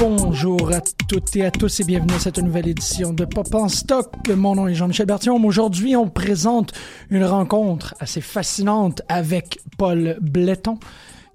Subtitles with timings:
[0.00, 3.68] Bonjour à toutes et à tous et bienvenue à cette nouvelle édition de Pop en
[3.68, 4.06] Stock.
[4.28, 5.44] Mon nom est Jean-Michel Bertillon.
[5.44, 6.72] Aujourd'hui, on présente
[7.10, 10.78] une rencontre assez fascinante avec Paul Bletton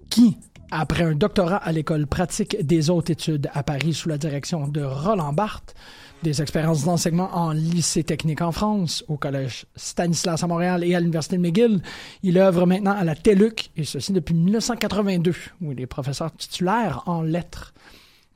[0.10, 0.38] qui,
[0.72, 4.82] après un doctorat à l'école pratique des hautes études à Paris sous la direction de
[4.82, 5.76] Roland Barthes,
[6.24, 11.02] des expériences d'enseignement en lycée technique en France, au collège Stanislas à Montréal et à
[11.02, 11.82] l'université de McGill.
[12.24, 17.04] Il œuvre maintenant à la TELUC, et ceci depuis 1982, où il est professeur titulaire
[17.08, 17.74] en lettres.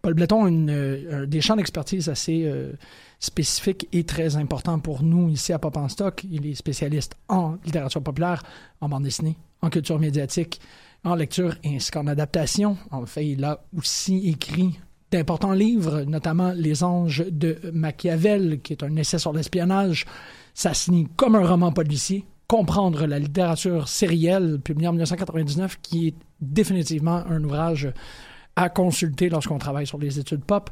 [0.08, 2.72] Paul Bletton a euh, des champs d'expertise assez euh,
[3.20, 5.78] spécifiques et très importants pour nous ici à Pop.
[6.32, 8.42] Il est spécialiste en littérature populaire,
[8.80, 10.62] en bande dessinée, en culture médiatique,
[11.04, 12.78] en lecture ainsi qu'en adaptation.
[12.90, 14.80] En fait, il a aussi écrit
[15.12, 20.06] d'importants livres, notamment Les Anges de Machiavel, qui est un essai sur l'espionnage.
[20.54, 22.24] Ça signe comme un roman policier.
[22.48, 27.90] Comprendre la littérature sérielle, publié en 1999, qui est définitivement un ouvrage
[28.58, 30.72] à consulter lorsqu'on travaille sur les études pop.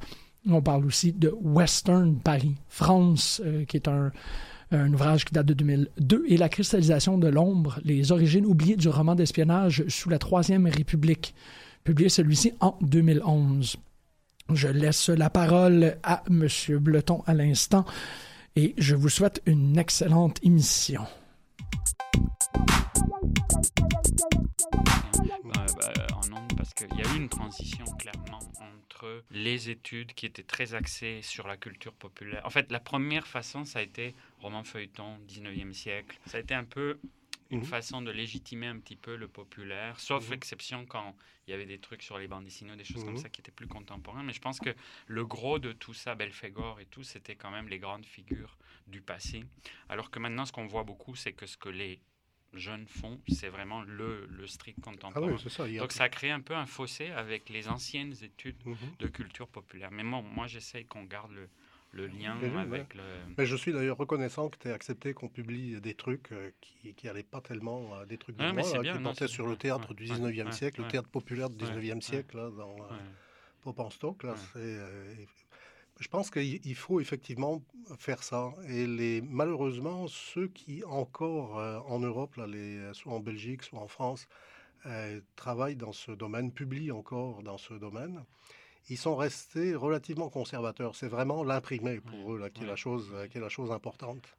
[0.50, 4.12] On parle aussi de Western Paris, France, euh, qui est un,
[4.92, 9.16] ouvrage qui date de 2002, et La cristallisation de l'ombre, les origines oubliées du roman
[9.16, 11.34] d'espionnage sous la Troisième République,
[11.84, 13.78] publié celui-ci en 2011.
[14.54, 16.48] Je laisse la parole à M.
[16.80, 17.86] Bleton à l'instant
[18.56, 21.04] et je vous souhaite une excellente émission.
[25.44, 30.26] Bah, en ondes, parce qu'il y a eu une transition clairement entre les études qui
[30.26, 32.46] étaient très axées sur la culture populaire.
[32.46, 36.18] En fait, la première façon, ça a été roman feuilleton, 19e siècle.
[36.26, 37.00] Ça a été un peu
[37.52, 37.66] une mmh.
[37.66, 40.34] façon de légitimer un petit peu le populaire, sauf mmh.
[40.34, 41.16] exception quand
[41.48, 43.06] il y avait des trucs sur les bandes dessinées, des choses mmh.
[43.06, 44.24] comme ça qui étaient plus contemporains.
[44.24, 44.74] Mais je pense que
[45.08, 49.02] le gros de tout ça, Belphégor et tout, c'était quand même les grandes figures du
[49.02, 49.44] passé.
[49.90, 52.00] Alors que maintenant, ce qu'on voit beaucoup, c'est que ce que les
[52.58, 55.36] jeunes font, c'est vraiment le, le strict contemporain.
[55.36, 58.58] Ah ça, Donc ça crée un peu un fossé avec les anciennes études
[59.00, 59.92] de culture populaire.
[59.92, 61.50] Mais moi, moi j'essaye qu'on garde le,
[61.96, 63.04] le lien avec le...
[63.38, 67.06] Mais je suis d'ailleurs reconnaissant que tu aies accepté qu'on publie des trucs euh, qui
[67.06, 70.52] n'allaient pas tellement à des trucs de moi, qui portaient sur le théâtre du 19e
[70.52, 72.98] siècle, le théâtre populaire du 19e siècle, là, dans euh,
[73.62, 74.24] Pop en Stock.
[74.24, 75.16] Là, euh,
[76.00, 77.62] je pense qu'il faut effectivement
[77.98, 78.54] faire ça.
[78.68, 81.56] Et les, malheureusement, ceux qui encore
[81.88, 84.28] en Europe, là, les, soit en Belgique, soit en France,
[85.36, 88.24] travaillent dans ce domaine, publient encore dans ce domaine,
[88.90, 90.96] ils sont restés relativement conservateurs.
[90.96, 94.38] C'est vraiment l'imprimé pour eux là, qui, est la chose, qui est la chose importante.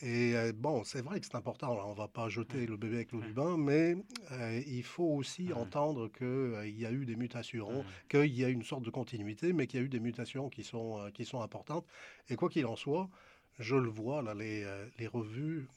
[0.00, 1.78] Et euh, bon, c'est vrai que c'est important.
[1.86, 3.96] on ne va pas jeter le bébé avec l'eau du bain, mais
[4.32, 8.48] euh, il faut aussi entendre qu'il euh, y a eu des mutations, qu'il y a
[8.48, 11.42] une sorte de continuité, mais qu'il y a eu des mutations qui sont, qui sont
[11.42, 11.86] importantes.
[12.28, 13.10] Et quoi qu'il en soit,
[13.58, 14.66] je le vois, là, les,
[14.98, 15.68] les revues,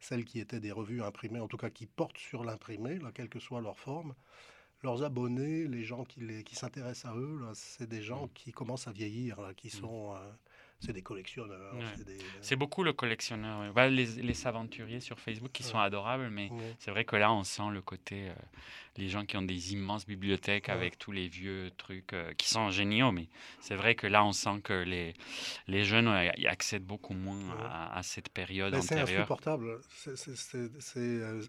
[0.00, 3.40] celles qui étaient des revues imprimées, en tout cas qui portent sur l'imprimé, quelle que
[3.40, 4.14] soit leur forme,
[4.82, 8.92] leurs abonnés, les gens qui, qui s'intéressent à eux, c'est des gens qui commencent à
[8.92, 10.14] vieillir, qui sont...
[10.84, 11.74] c'est des collectionneurs.
[12.40, 13.72] C'est beaucoup le collectionneur.
[13.90, 17.70] les, les aventuriers sur Facebook qui sont adorables, mais c'est vrai que là, on sent
[17.72, 18.30] le côté
[18.96, 22.70] les gens qui ont des immenses bibliothèques avec tous les vieux trucs euh, qui sont
[22.70, 23.28] géniaux, mais
[23.60, 25.14] c'est vrai que là, on sent que les,
[25.66, 29.06] les jeunes y accèdent beaucoup moins à, cette période antérieure.
[29.06, 29.80] C'est insupportable.
[30.96, 31.42] Euh,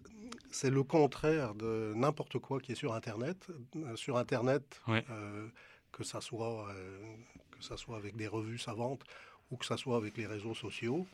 [0.50, 3.48] c'est le contraire de n'importe quoi qui est sur Internet.
[3.76, 4.80] Euh, sur Internet,
[5.92, 6.68] que ça soit
[7.50, 9.02] que ça soit avec des revues savantes
[9.50, 11.06] ou que ça soit avec les réseaux sociaux,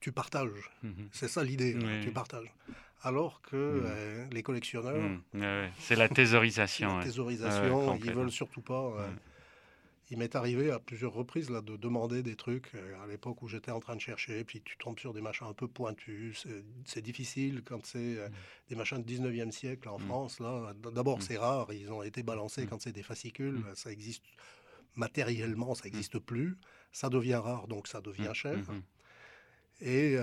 [0.00, 0.70] tu partages.
[0.82, 1.08] Mhm.
[1.12, 2.52] C'est ça l'idée, hein, tu partages
[3.02, 3.82] alors que mmh.
[3.86, 5.18] euh, les collectionneurs...
[5.32, 5.70] Mmh.
[5.78, 6.96] c'est la thésaurisation.
[6.98, 8.92] la thésaurisation, ils veulent surtout pas...
[8.98, 9.08] Euh,
[10.10, 13.48] il m'est arrivé à plusieurs reprises là, de demander des trucs euh, à l'époque où
[13.48, 16.46] j'étais en train de chercher, puis tu tombes sur des machins un peu pointus.
[16.86, 18.30] C'est difficile quand c'est mmh.
[18.70, 20.40] des machins du 19e siècle en France.
[20.40, 23.62] Là, D'abord, c'est rare, ils ont été balancés quand c'est des fascicules.
[23.74, 24.24] Ça existe
[24.96, 26.56] matériellement, ça n'existe plus.
[26.92, 28.56] Ça devient rare, donc ça devient cher.
[29.80, 30.16] Et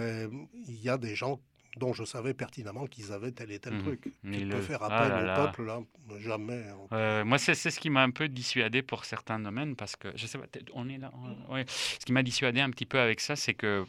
[0.68, 1.40] il y a des gens
[1.78, 3.84] dont je savais pertinemment qu'ils avaient tel et tel mmh.
[3.84, 4.14] truc.
[4.32, 5.82] Tu peux faire ah appel au peuple, là,
[6.20, 6.64] jamais.
[6.94, 10.26] Euh, moi, c'est ce qui m'a un peu dissuadé pour certains domaines, parce que, je
[10.28, 11.12] sais pas, on est là.
[11.50, 11.66] ouais.
[11.68, 13.86] Ce qui m'a dissuadé un petit peu avec ça, c'est que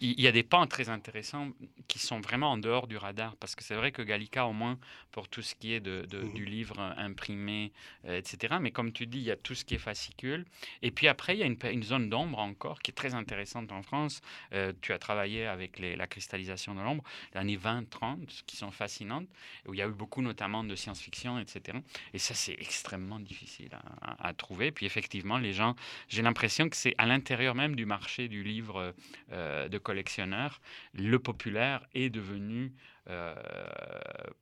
[0.00, 1.50] il y a des pans très intéressants
[1.86, 4.78] qui sont vraiment en dehors du radar, parce que c'est vrai que Gallica, au moins,
[5.12, 6.32] pour tout ce qui est de, mmh.
[6.34, 7.72] du livre imprimé,
[8.06, 10.44] euh, etc., mais comme tu dis, il y a tout ce qui est fascicule.
[10.82, 13.72] Et puis après, il y a une, une zone d'ombre encore qui est très intéressante
[13.72, 14.20] en France.
[14.52, 17.04] Euh, tu as travaillé avec les, la cristallisation de l'ombre
[17.34, 19.28] les années 20-30 qui sont fascinantes,
[19.66, 21.78] où il y a eu beaucoup notamment de science-fiction, etc.
[22.12, 23.70] Et ça, c'est extrêmement difficile
[24.02, 24.70] à, trouver.
[24.72, 25.74] Puis effectivement, les gens,
[26.08, 28.94] j'ai l'impression que c'est à l'intérieur même du marché du livre
[29.32, 30.60] euh, de collectionneurs,
[30.94, 32.72] le populaire est devenu
[33.08, 33.34] euh,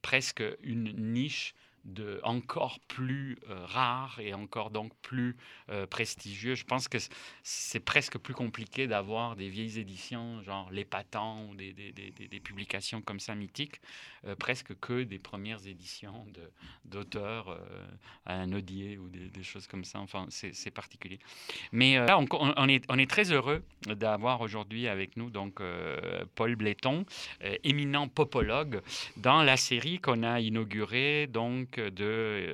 [0.03, 1.55] presque une niche
[1.87, 5.37] de encore plus euh, rare et encore donc plus
[5.71, 6.55] euh, prestigieux.
[6.55, 6.99] Je pense que
[7.43, 12.41] c'est presque plus compliqué d'avoir des vieilles éditions, genre Les Patents ou des, des, des,
[12.41, 13.81] publications comme ça mythiques,
[14.25, 16.27] euh, presque que des premières éditions
[16.85, 17.59] d'auteurs
[18.25, 20.01] à un odier ou des, choses comme ça.
[20.01, 21.21] Enfin, c'est particulier.
[21.73, 25.61] Mais là, on, on, est, on est très heureux d'avoir aujourd'hui avec nous donc
[26.35, 27.05] Paul Bléton,
[27.63, 28.81] éminent popologue,
[29.17, 32.53] dans la série qu'on a inaugurée donc euh,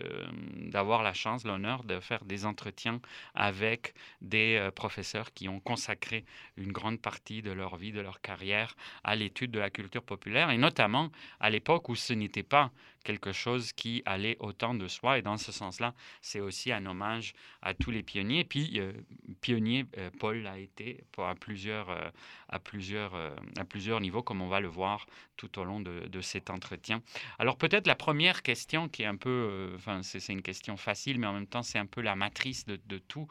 [0.71, 3.01] d'avoir la chance, l'honneur de faire des entretiens
[3.35, 6.25] avec des euh, professeurs qui ont consacré
[6.57, 10.51] une grande partie de leur vie, de leur carrière à l'étude de la culture populaire,
[10.51, 11.11] et notamment
[11.41, 12.71] à l'époque où ce n'était pas
[13.03, 15.19] quelque chose qui allait autant de soi.
[15.19, 18.41] Et dans ce sens-là, c'est aussi un hommage à tous les pionniers.
[18.41, 18.93] Et puis, euh,
[19.41, 22.09] pionnier, euh, Paul a été à plusieurs, euh,
[22.49, 25.07] à, plusieurs, à plusieurs niveaux, comme on va le voir
[25.37, 27.03] tout au long de, cet entretien.
[27.39, 31.27] Alors, peut-être la première question qui est un peu, enfin, c'est une question facile, mais
[31.27, 33.27] en même temps, c'est un peu la matrice de, de tout.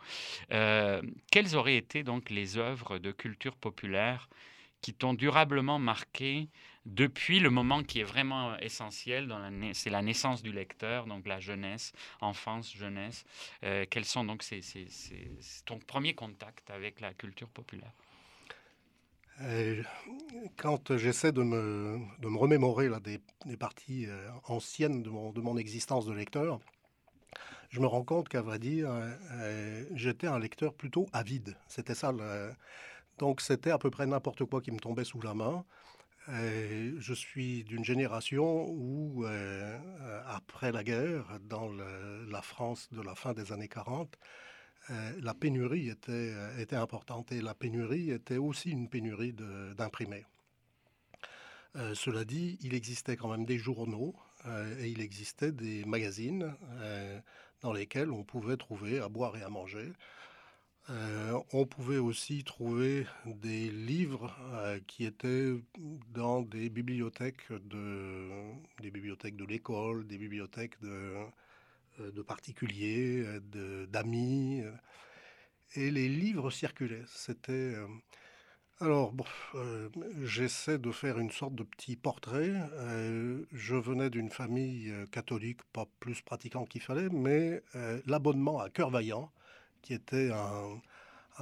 [0.50, 4.28] quelles auraient été donc les œuvres de culture populaire
[4.82, 6.50] qui t'ont durablement marqué
[6.86, 9.34] depuis le moment qui est vraiment essentiel,
[9.74, 13.24] c'est la naissance du lecteur, donc la jeunesse, enfance, jeunesse.
[13.64, 14.62] Euh, quels sont donc ces,
[15.66, 17.94] ton premier contact avec la culture populaire?
[19.42, 19.84] Euh,
[20.58, 25.58] quand j'essaie de me, de me remémorer des, parties euh, anciennes de mon, de mon
[25.58, 26.60] existence de lecteur,
[27.70, 28.92] je me rends compte qu'à vrai dire,
[29.94, 31.56] j'étais un lecteur plutôt avide.
[31.68, 32.12] C'était ça.
[33.18, 35.64] Donc c'était à peu près n'importe quoi qui me tombait sous la main.
[36.30, 39.80] Euh, je suis d'une génération où, euh,
[40.28, 44.18] après la guerre, dans la France de la fin des années 40,
[44.90, 50.26] euh, la pénurie était, était importante et la pénurie était aussi une pénurie d'imprimés.
[51.94, 54.16] cela dit, il existait quand même des journaux
[54.80, 56.54] et il existait des magazines
[57.62, 59.94] dans lesquels on pouvait trouver à boire et à manger.
[60.90, 65.54] Euh, on pouvait aussi trouver des livres euh, qui étaient
[66.10, 68.52] dans des bibliothèques de,
[69.48, 71.14] l'école, des bibliothèques de,
[72.00, 73.24] euh, particuliers,
[73.90, 74.64] d'amis.
[75.76, 77.04] Et les livres circulaient.
[77.08, 77.76] C'était.
[78.80, 79.14] alors,
[80.24, 82.54] j'essaie de faire une sorte de petit portrait.
[83.54, 87.64] je venais d'une famille catholique, pas plus pratiquante qu'il fallait, mais
[88.06, 89.32] l'abonnement à Cœur Vaillant,
[89.82, 90.80] qui était un,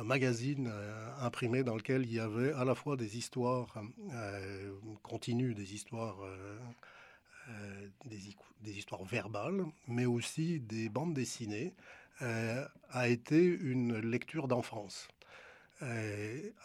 [0.04, 3.84] magazine euh, imprimé dans lequel il y avait à la fois des histoires
[4.14, 4.72] euh,
[5.04, 11.74] continues, des histoires, euh, des, histoires verbales, mais aussi des bandes dessinées,
[12.22, 15.10] a été une lecture d'enfance.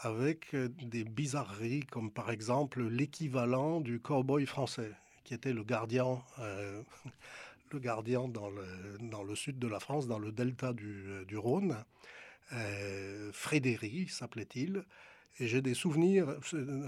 [0.01, 4.93] avec des bizarreries comme par exemple l'équivalent du cowboy français,
[5.25, 6.23] qui était le gardien
[7.75, 8.65] le gardien dans le,
[9.01, 11.77] dans le sud de la France, dans le delta du, du Rhône.
[12.53, 14.85] Euh, Frédéric s'appelait-il.
[15.41, 16.29] Et j'ai des souvenirs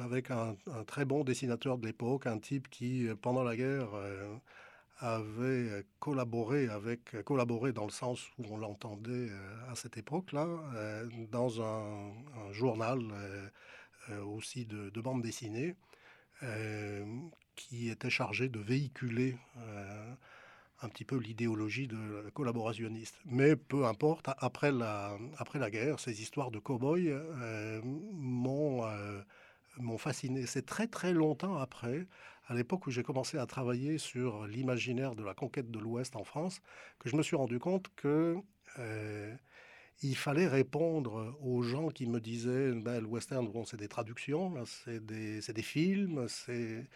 [0.05, 0.56] avec un,
[0.87, 4.37] très bon dessinateur de l'époque, un type qui, pendant la guerre, euh,
[5.00, 10.47] avait collaboré avec, collaboré dans le sens où on l'entendait euh, à cette époque-là,
[11.33, 12.12] dans un,
[12.52, 13.00] journal
[14.25, 15.75] aussi de bande dessinée,
[17.57, 19.37] qui était chargé de véhiculer
[20.83, 23.18] un petit peu l'idéologie de la collaborationniste.
[23.25, 29.23] Mais peu importe, après la, après la guerre, ces histoires de cow-boys euh, euh,
[29.78, 30.47] m'ont fasciné.
[30.47, 32.06] C'est très très longtemps après,
[32.47, 36.25] à l'époque où j'ai commencé à travailler sur l'imaginaire de la conquête de l'Ouest en
[36.25, 36.61] France,
[36.99, 38.37] que je me suis rendu compte que
[38.78, 39.35] euh,
[40.02, 44.54] il fallait répondre aux gens qui me disaient ben, le western, bon, c'est des traductions,
[44.66, 46.87] c'est des, des films, c'est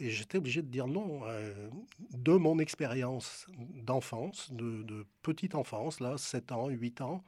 [0.00, 1.20] et j'étais obligé de dire non.
[1.24, 1.68] Euh,
[2.10, 7.24] de mon expérience d'enfance, de, petite enfance, là, 7 ans, 8 ans,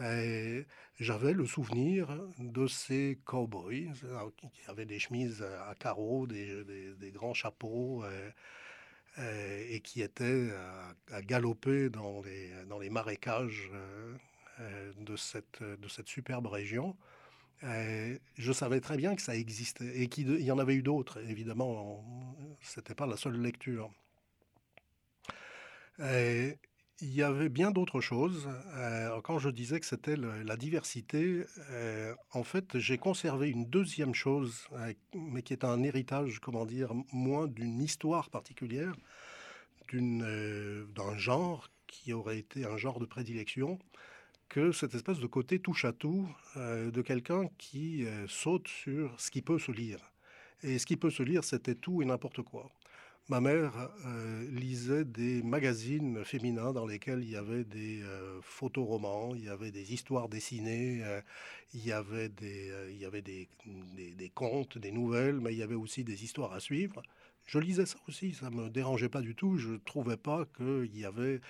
[0.00, 0.62] euh,
[0.98, 7.34] j'avais le souvenir de ces cow-boys euh, qui avaient des chemises à carreaux, des, grands
[7.34, 8.04] chapeaux.
[9.18, 10.50] et qui étaient
[11.12, 13.70] à, galoper dans les, marécages
[14.98, 16.96] de cette superbe région.
[17.64, 21.18] Euh, je savais très bien que ça existait et qu'il y en avait eu d'autres.
[21.28, 22.04] Évidemment,
[22.60, 23.90] c'était pas la seule lecture.
[26.00, 26.52] Euh,
[27.00, 28.48] il y avait bien d'autres choses.
[28.74, 31.44] Euh, quand je disais que c'était la diversité,
[32.32, 34.68] en fait, j'ai conservé une deuxième chose,
[35.14, 38.94] mais qui est un héritage, comment dire, moins d'une histoire particulière,
[39.92, 43.78] d'un genre qui aurait été un genre de prédilection,
[44.52, 46.28] que cette espèce de côté touche à tout
[46.58, 50.12] euh, de quelqu'un qui euh, saute sur ce qui peut se lire.
[50.62, 52.70] Et ce qui peut se lire, c'était tout et n'importe quoi.
[53.30, 53.72] ma mère
[54.50, 58.02] lisait des magazines féminins dans lesquels il y avait des
[58.42, 61.02] photoromans, il y avait des histoires dessinées,
[61.74, 63.48] il y avait, des, il y avait des,
[64.16, 67.02] des, contes, des nouvelles, mais il y avait aussi des histoires à suivre.
[67.46, 69.56] Je lisais ça aussi, ça me dérangeait pas du tout.
[69.56, 71.40] Je trouvais pas qu'il y avait.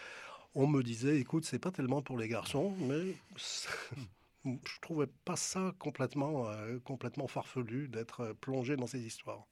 [0.55, 3.15] On me disait, écoute, c'est pas tellement pour les garçons, mais
[4.45, 9.47] je trouvais pas ça complètement, euh, complètement farfelu d'être euh, plongé dans ces histoires.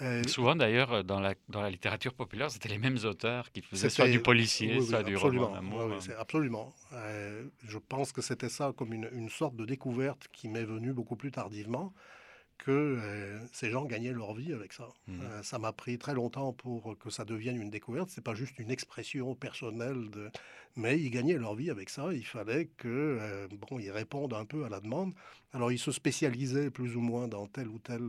[0.00, 3.90] Euh, Souvent d'ailleurs, dans la, dans la littérature populaire, c'était les mêmes auteurs qui faisaient
[3.90, 5.90] soit du policier, soit du roman d'amour.
[5.92, 6.12] Hein.
[6.18, 6.72] absolument.
[7.64, 11.16] je pense que c'était ça comme une, une, sorte de découverte qui m'est venue beaucoup
[11.16, 11.92] plus tardivement
[12.58, 14.88] que euh, ces gens gagnaient leur vie avec ça.
[15.06, 15.20] Mmh.
[15.22, 18.10] Euh, ça m'a pris très longtemps pour que ça devienne une découverte.
[18.10, 20.30] C'est pas juste une expression personnelle, de...
[20.76, 22.12] mais ils gagnaient leur vie avec ça.
[22.12, 25.14] Il fallait que euh, bon, ils répondent un peu à la demande.
[25.54, 28.02] Alors ils se spécialisaient plus ou moins dans tel ou tel,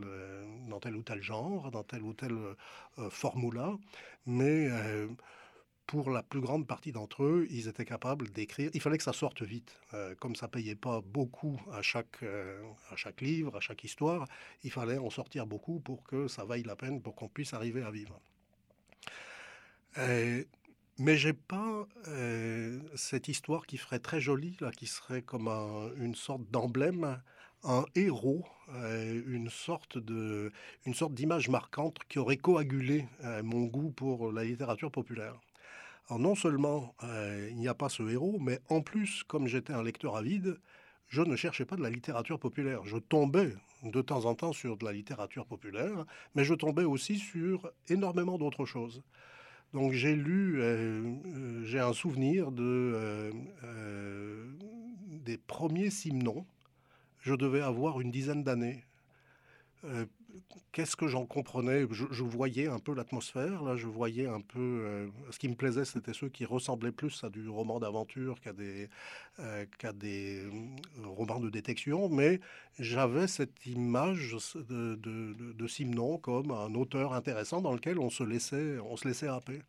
[0.68, 2.36] dans tel ou tel genre, dans tel ou tel
[3.10, 3.78] formula,
[4.26, 4.68] mais
[5.90, 8.70] pour la plus grande partie d'entre eux, ils étaient capables d'écrire.
[8.76, 9.76] Il fallait que ça sorte vite.
[9.96, 14.28] Euh, comme ça payait pas beaucoup à chaque, euh, à chaque livre, à chaque histoire,
[14.64, 17.82] il fallait en sortir beaucoup pour que ça vaille la peine, pour qu'on puisse arriver
[17.82, 18.22] à vivre.
[19.98, 20.44] Euh,
[21.00, 21.88] mais j'ai pas
[22.96, 25.48] cette histoire qui ferait très jolie, là, qui serait comme
[25.98, 27.20] une sorte d'emblème,
[27.64, 29.50] un héros, une
[30.86, 33.08] une sorte d'image marquante qui aurait coagulé
[33.44, 35.40] mon goût pour la littérature populaire.
[36.18, 39.84] Non seulement euh, il n'y a pas ce héros, mais en plus, comme j'étais un
[39.84, 40.58] lecteur avide,
[41.08, 42.84] je ne cherchais pas de la littérature populaire.
[42.84, 47.18] Je tombais de temps en temps sur de la littérature populaire, mais je tombais aussi
[47.18, 49.04] sur énormément d'autres choses.
[49.74, 53.32] Donc j'ai lu, euh, euh, j'ai un souvenir de,
[55.08, 56.46] des premiers Simnons.
[57.20, 58.84] Je devais avoir une dizaine d'années
[60.72, 61.86] qu'est-ce que j'en comprenais?
[61.92, 64.60] Je, voyais un peu l'atmosphère, là, je voyais un peu.
[64.60, 68.54] Euh, ce qui me plaisait, c'était ceux qui ressemblaient plus à du roman d'aventure qu'à
[68.54, 68.90] des,
[69.40, 70.52] euh, des euh,
[71.06, 72.40] romans de détection, mais
[72.78, 78.24] j'avais cette image de, de, de, Simon comme un auteur intéressant dans lequel on se
[78.24, 79.62] laissait, on se laissait happer.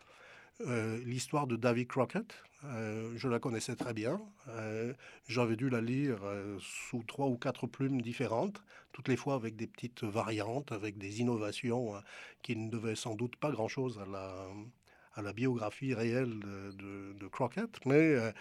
[1.04, 4.20] L'histoire de Davy Crockett, je la connaissais très bien.
[5.26, 6.18] J'avais dû la lire
[6.60, 8.62] sous trois ou quatre plumes différentes
[8.92, 12.02] toutes les fois avec des petites variantes, avec des innovations hein,
[12.42, 14.48] qui ne devaient sans doute pas grand-chose à la,
[15.14, 18.32] à la biographie réelle de, Crockett, mais euh,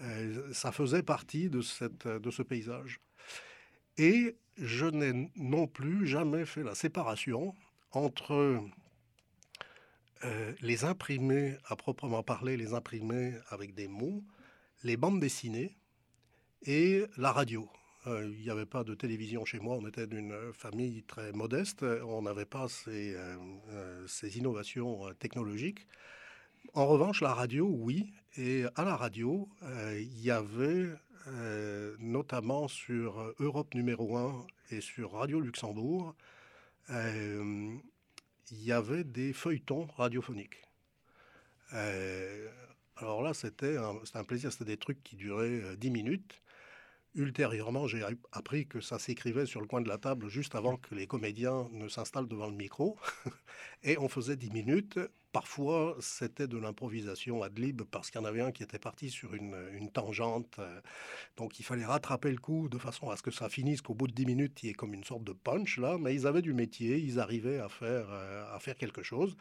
[0.00, 3.00] euh, ça faisait partie de, cette, de ce paysage.
[3.98, 7.54] Et je n'ai non plus jamais fait la séparation
[7.92, 8.60] entre
[10.24, 14.22] euh, les imprimés, à proprement parler, les imprimés avec des mots,
[14.84, 15.76] les bandes dessinées
[16.62, 17.68] et la radio.
[18.06, 21.82] Euh, il n'y avait pas de télévision chez moi, on était d'une famille très modeste,
[21.82, 25.86] on n'avait pas ces, euh, ces, innovations technologiques.
[26.74, 29.48] En revanche, la radio, oui, et à la radio,
[29.96, 30.88] il y avait
[31.98, 36.14] notamment sur Europe numéro 1 et sur Radio Luxembourg,
[38.50, 40.62] il y avait des feuilletons radiophoniques.
[42.96, 46.42] alors là, c'était un, un, plaisir, c'était des trucs qui duraient 10 minutes.
[47.14, 50.94] Ultérieurement, j'ai appris que ça s'écrivait sur le coin de la table juste avant que
[50.94, 52.98] les comédiens ne s'installent devant le micro.
[53.82, 54.98] Et on faisait 10 minutes
[55.32, 59.08] Parfois, c'était de l'improvisation ad lib parce qu'il y en avait un qui était parti
[59.08, 60.56] sur une, tangente.
[60.58, 60.80] Euh,
[61.38, 64.08] donc, il fallait rattraper le coup de façon à ce que ça finisse, qu'au bout
[64.08, 65.96] de 10 minutes, il y ait comme une sorte de punch là.
[65.98, 69.34] Mais ils avaient du métier, ils arrivaient à faire, euh, à faire quelque chose.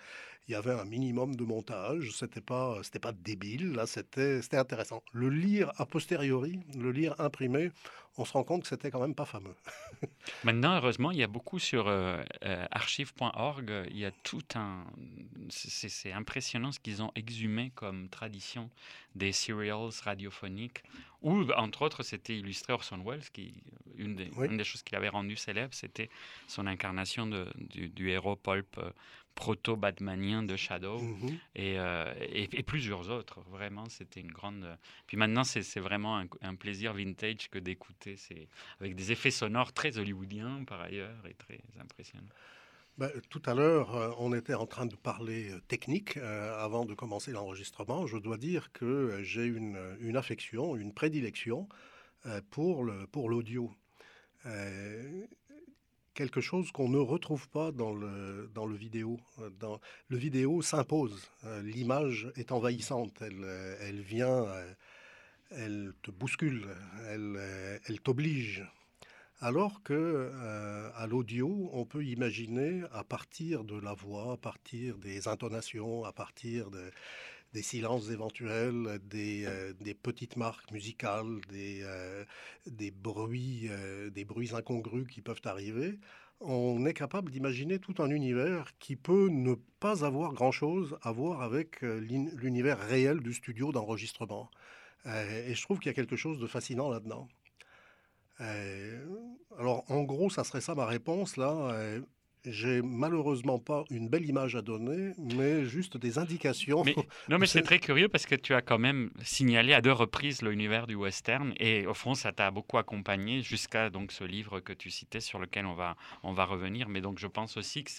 [0.48, 2.12] Il y avait un minimum de montage.
[2.12, 3.74] C'était pas, c'était pas débile.
[3.74, 5.04] Là, c'était, c'était intéressant.
[5.12, 7.70] Le lire a posteriori, le lire imprimé,
[8.18, 9.56] on se rend compte que c'était quand même pas fameux.
[10.44, 13.88] Maintenant, heureusement, il y a beaucoup sur euh, euh, archive.org.
[13.90, 14.86] Il y a tout un.
[15.50, 18.70] C'est impressionnant ce qu'ils ont exhumé comme tradition
[19.16, 20.84] des serials radiophoniques.
[21.22, 23.54] Ou, entre autres, c'était illustré Orson Welles, qui
[23.98, 26.10] une des, une des choses qu'il avait rendu célèbre, c'était
[26.48, 28.90] son incarnation de, du, héros pulp euh,
[29.36, 31.38] proto-batmanien de Shadow mhm.
[31.60, 33.42] euh, et, et, plusieurs autres.
[33.50, 34.78] Vraiment, c'était une grande.
[35.08, 38.18] Puis maintenant, c'est vraiment un, plaisir vintage que d'écouter,
[38.80, 42.28] avec des effets sonores très hollywoodiens par ailleurs et très impressionnants.
[42.98, 46.94] Ben, tout à l'heure, euh, on était en train de parler euh, technique avant de
[46.94, 48.06] commencer l'enregistrement.
[48.06, 51.68] Je dois dire que j'ai une, une, affection, une prédilection
[52.52, 53.68] pour l'audio.
[53.68, 53.78] Pour
[56.14, 59.20] quelque chose qu'on ne retrouve pas dans le, dans le vidéo.
[59.40, 64.46] Euh, dans, le vidéo s'impose, euh, l'image est envahissante, elle, euh, elle vient,
[65.52, 66.68] elle te bouscule,
[67.08, 67.40] elle,
[67.88, 68.66] elle t'oblige.
[69.44, 70.32] Alors que
[70.96, 76.12] à l'audio, on peut imaginer à partir de la voix, à partir des intonations, à
[76.12, 76.70] partir
[77.54, 79.46] des silences éventuels, des,
[80.02, 81.86] petites marques musicales, des,
[82.66, 83.70] des bruits,
[84.14, 86.00] des bruits incongrus qui peuvent arriver,
[86.42, 91.42] on est capable d'imaginer tout un univers qui peut ne pas avoir grand-chose à voir
[91.42, 94.50] avec euh, l'univers réel du studio d'enregistrement.
[95.06, 97.28] Euh, et je trouve qu'il y a quelque chose de fascinant là-dedans.
[98.40, 99.06] Euh,
[99.60, 101.76] alors, en gros, ça serait ça ma réponse là.
[102.46, 106.84] J'ai malheureusement pas une belle image à donner, mais juste des indications.
[107.30, 110.42] non, mais c'est très curieux parce que tu as quand même signalé à deux reprises
[110.42, 114.74] l'univers du western et au fond, ça t'a beaucoup accompagné jusqu'à donc ce livre que
[114.74, 116.90] tu citais sur lequel on va, on va revenir.
[116.90, 117.92] Mais donc, je pense aussi que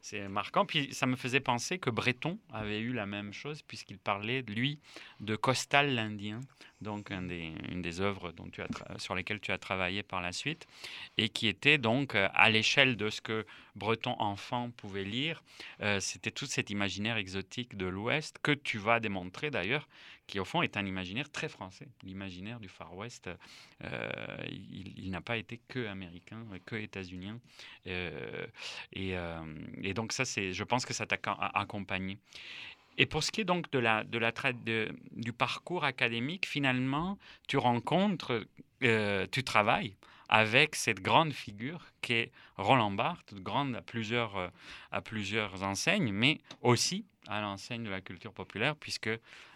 [0.00, 0.64] c'est marquant.
[0.64, 4.78] Puis, ça me faisait penser que Breton avait eu la même chose puisqu'il parlait, lui,
[5.20, 6.40] de Costal l'Indien
[6.80, 8.68] donc une des œuvres dont tu as
[8.98, 10.66] sur lesquelles tu as travaillé par la suite,
[11.16, 15.42] et qui était donc euh, à l'échelle de ce que Breton enfant pouvait lire.
[15.82, 19.88] Euh, c'était tout cet imaginaire exotique de l'Ouest que tu vas démontrer d'ailleurs,
[20.26, 21.88] qui au fond est un imaginaire très français.
[22.02, 23.30] L'imaginaire du Far West,
[23.84, 27.38] euh, il, n'a pas été que américain, que états-unien.
[27.86, 29.14] et,
[29.94, 31.16] donc ça, je pense que ça t'a
[31.54, 32.18] accompagné.
[32.98, 34.32] Et pour ce qui est donc de la, de la
[35.12, 38.44] du parcours académique, finalement, tu rencontres,
[38.82, 39.96] euh, tu travailles
[40.28, 44.48] avec cette grande figure qui est Roland Barthes, grande à plusieurs, euh,
[44.90, 49.10] à plusieurs enseignes, mais aussi à l'enseigne de la culture populaire, puisque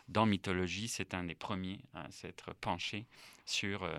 [0.09, 3.07] dans Mythologie, c'est un des premiers à s'être penché
[3.45, 3.97] sur, euh,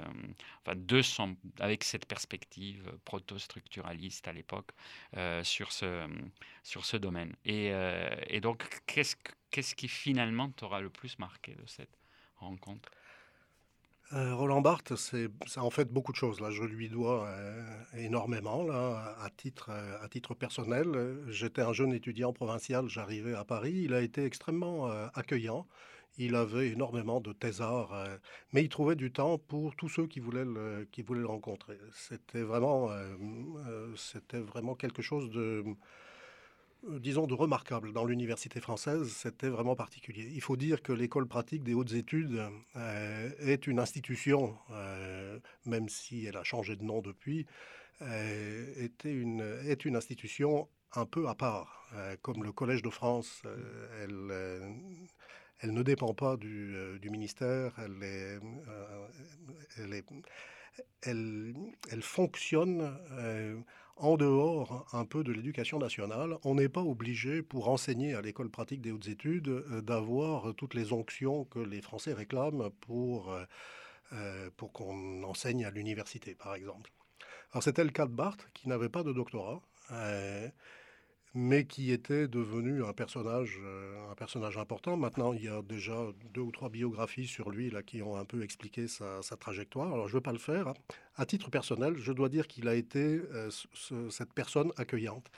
[0.66, 4.72] enfin, avec cette perspective proto-structuraliste à l'époque
[5.18, 6.08] euh, sur, ce,
[6.64, 7.36] sur ce domaine.
[7.46, 9.16] Et, euh, et donc, qu'est-ce,
[9.52, 11.98] qu'est-ce qui finalement t'aura le plus marqué de cette
[12.38, 12.90] rencontre?
[14.14, 16.40] Roland Barthes, c'est, en fait beaucoup de choses.
[16.40, 17.28] Là, je lui dois
[17.98, 18.64] énormément.
[18.64, 22.88] Là, à titre, à titre personnel, j'étais un jeune étudiant provincial.
[22.88, 23.74] J'arrivais à Paris.
[23.86, 25.66] Il a été extrêmement accueillant.
[26.18, 28.18] Il avait énormément de thésards, euh,
[28.52, 31.80] mais il trouvait du temps pour tous ceux qui voulaient le, qui voulaient le rencontrer.
[31.96, 33.16] C'était vraiment, euh,
[33.68, 35.64] euh, c'était vraiment quelque chose de,
[37.00, 39.10] disons, de remarquable dans l'université française.
[39.10, 40.30] C'était vraiment particulier.
[40.34, 42.42] Il faut dire que l'école pratique des hautes études
[43.40, 44.58] est une institution,
[45.66, 47.46] même si elle a changé de nom depuis,
[48.78, 51.90] était une, est une institution un peu à part.
[52.22, 53.44] comme le Collège de France,
[54.02, 54.32] elle
[55.64, 58.40] elle ne dépend pas du, euh, ministère, elle, euh,
[59.78, 61.56] elle,
[61.90, 63.58] elle, fonctionne euh,
[63.96, 66.38] en dehors un peu de l'éducation nationale.
[66.44, 69.50] On n'est pas obligé, pour enseigner à l'école pratique des hautes études,
[69.82, 73.36] d'avoir toutes les onctions que les Français réclament pour,
[74.58, 76.92] pour qu'on enseigne à l'université, par exemple.
[77.52, 79.62] Alors c'était le cas de Barthes, qui n'avait pas de doctorat
[81.36, 84.98] mais qui était devenu un personnage, euh, un personnage important.
[84.98, 85.98] Maintenant, il y a déjà
[86.34, 89.92] deux ou trois biographies sur lui là, qui ont un peu expliqué sa, trajectoire.
[89.94, 90.74] Alors, je ne veux pas le faire.
[91.16, 93.50] À titre personnel, je dois dire qu'il a été euh,
[94.10, 95.32] cette personne accueillante.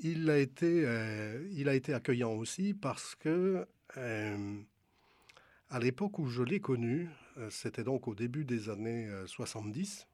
[0.00, 3.66] Il a été, euh, il a été accueillant aussi parce que,
[5.70, 7.08] à l'époque où je l'ai connu,
[7.48, 10.06] c'était donc au début des années 70,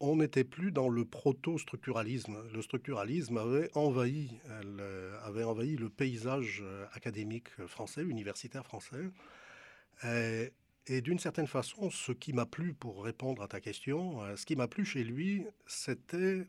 [0.00, 2.36] on n'était plus dans le proto-structuralisme.
[2.52, 9.10] Le structuralisme avait envahi, euh, avait envahi le paysage euh, académique français, universitaire français.
[10.04, 14.46] Et, d'une certaine façon, ce qui m'a plu, pour répondre à ta question, euh, ce
[14.46, 16.46] qui m'a plu chez lui, c'était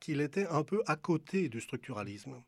[0.00, 2.42] qu'il était un peu à côté du structuralisme.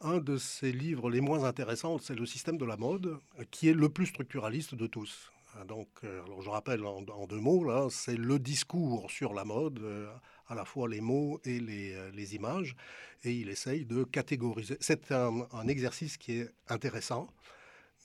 [0.00, 3.18] Un de ses livres les moins intéressants, c'est Le système de la mode,
[3.50, 5.30] qui est le plus structuraliste de tous.
[5.58, 5.66] Hein,
[6.04, 10.08] euh, je rappelle en, deux mots, c'est le discours sur la mode, euh,
[10.48, 12.76] à la fois les mots et les, euh, les, images,
[13.24, 14.76] et il essaye de catégoriser.
[14.80, 17.28] C'est un exercice qui est intéressant,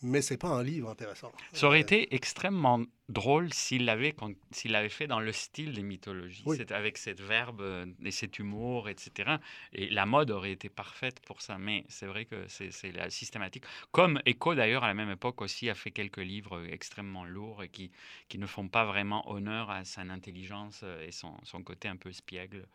[0.04, 1.32] mais c'est pas un livre intéressant.
[1.54, 4.16] Ça aurait été extrêmement drôle s'il l'avait
[4.52, 8.90] s'il l'avait fait dans le style des mythologies, avec cette verbe euh, et cet humour,
[8.90, 9.38] etc.
[9.74, 11.58] Et la mode aurait été parfaite pour ça.
[11.58, 13.64] Mais c'est vrai que c'est la systématique.
[13.92, 17.70] Comme Echo d'ailleurs à la même époque aussi a fait quelques livres extrêmement lourds et
[17.70, 17.92] qui
[18.28, 21.98] qui ne font pas vraiment honneur à son intelligence euh, et son, son côté un
[21.98, 22.66] peu spiègle.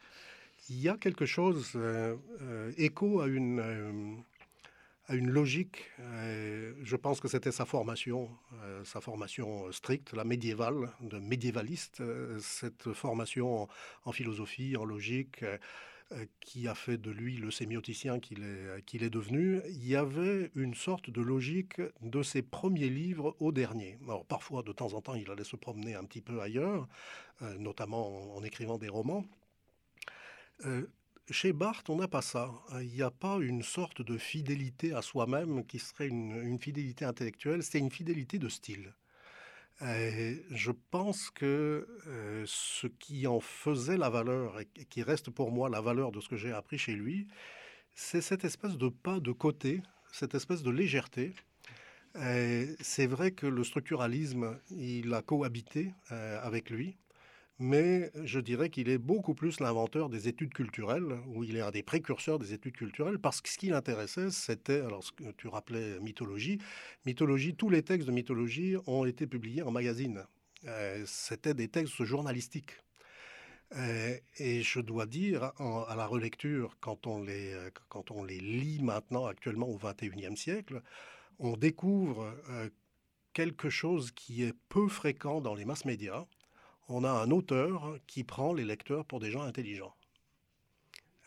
[0.71, 1.73] Il y a quelque chose.
[1.77, 4.23] Euh, euh Echo a une
[5.09, 5.90] à une logique.
[6.01, 8.31] Euh, je pense que c'était sa formation,
[8.62, 13.68] euh, sa formation stricte, la médiévale, de médiévaliste, euh, cette formation
[14.05, 15.44] en, philosophie, en logique.
[16.40, 21.11] qui a fait de lui le sémioticien qu'il est, devenu, il y avait une sorte
[21.11, 23.99] de logique de ses premiers livres au dernier.
[24.27, 26.88] Parfois, de temps en temps, il allait se promener un petit peu ailleurs,
[27.59, 29.27] notamment en, écrivant des romans.
[31.31, 32.51] Chez Barthes, on n'a pas ça.
[32.81, 37.62] Il n'y a pas une sorte de fidélité à soi-même qui serait une, fidélité intellectuelle,
[37.62, 38.95] c'est une fidélité de style.
[39.81, 45.69] je pense que euh, ce qui en faisait la valeur et qui reste pour moi
[45.69, 47.29] la valeur de ce que j'ai appris chez lui,
[47.95, 51.35] c'est cette espèce de pas de côté, cette espèce de légèreté.
[52.81, 56.97] C'est vrai que le structuralisme, il a cohabité euh, avec lui
[57.59, 61.71] mais je dirais qu'il est beaucoup plus l'inventeur des études culturelles, ou il est un
[61.71, 65.49] des précurseurs des études culturelles, parce que ce qui l'intéressait, c'était, alors ce que tu
[65.49, 66.59] rappelais mythologie,
[67.05, 70.25] mythologie, tous les textes de mythologie ont été publiés en magazine.
[70.66, 72.77] Euh, c'était des textes journalistiques.
[73.77, 77.55] Euh, et je dois dire, à la relecture, quand on, les,
[77.88, 80.81] quand on les lit maintenant, actuellement au XXIe siècle,
[81.38, 82.71] on découvre euh,
[83.33, 86.25] quelque chose qui est peu fréquent dans les masses médias,
[86.88, 89.94] on a un auteur qui prend les lecteurs pour des gens intelligents.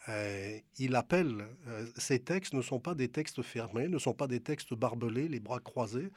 [0.10, 4.28] Euh, il appelle, euh, ces textes ne sont pas des textes fermés, ne sont pas
[4.28, 6.10] des textes barbelés, les bras croisés.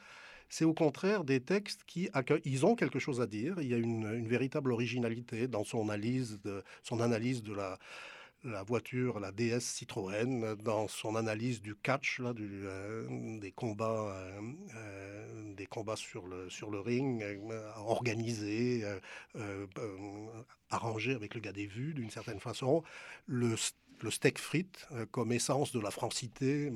[0.49, 3.55] C'est au contraire des textes qui accueillent, ils ont quelque chose à dire.
[3.61, 6.39] Il y a une, véritable originalité dans son analyse
[6.83, 7.79] son analyse de la,
[8.45, 14.41] la voiture, la DS Citroën, dans son analyse du catch, là, euh, des combats, euh,
[14.75, 17.23] euh, des combats sur le, sur le ring,
[17.77, 18.83] organisés,
[20.69, 22.83] arrangés avec le gars des vues d'une certaine façon,
[23.25, 23.55] le,
[24.09, 26.71] steak frites comme essence de la francité.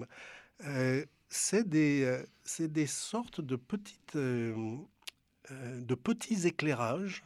[1.29, 2.23] c'est des,
[2.60, 7.23] des sortes de petites, de petits éclairages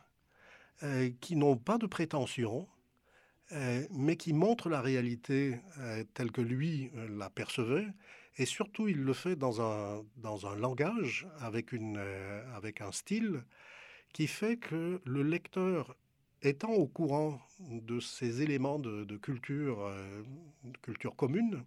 [1.22, 2.68] qui n'ont pas de prétention,
[3.92, 7.88] mais qui montre la réalité euh, telle que lui euh, la percevait.
[8.38, 12.00] Et surtout, il le fait dans un, dans un langage, avec, une,
[12.56, 13.44] avec un style,
[14.12, 15.96] qui fait que le lecteur,
[16.42, 19.88] étant au courant de ces éléments de culture,
[20.64, 21.64] de culture commune,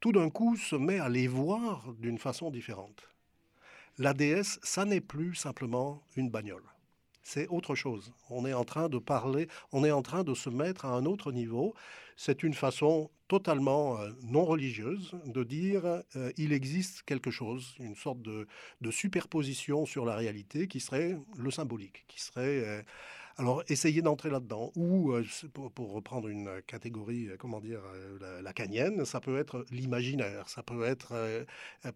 [0.00, 3.08] tout d'un coup se met à les voir d'une façon différente.
[3.96, 6.73] La déesse, ça n'est plus simplement une bagnole
[7.24, 8.12] c'est autre chose.
[8.30, 11.06] On est en train de parler, on est en train de se mettre à un
[11.06, 11.74] autre niveau.
[12.16, 17.96] C'est une façon totalement euh, non religieuse de dire euh, il existe quelque chose, une
[17.96, 18.46] sorte de,
[18.90, 22.82] superposition sur la réalité qui serait le symbolique, qui serait euh,
[23.36, 24.70] alors, essayez d'entrer là-dedans.
[24.76, 27.80] Ou, euh, pour, reprendre une catégorie, euh, comment dire,
[28.22, 30.48] euh, la, canienne, ça peut être l'imaginaire.
[30.48, 31.14] Ça peut être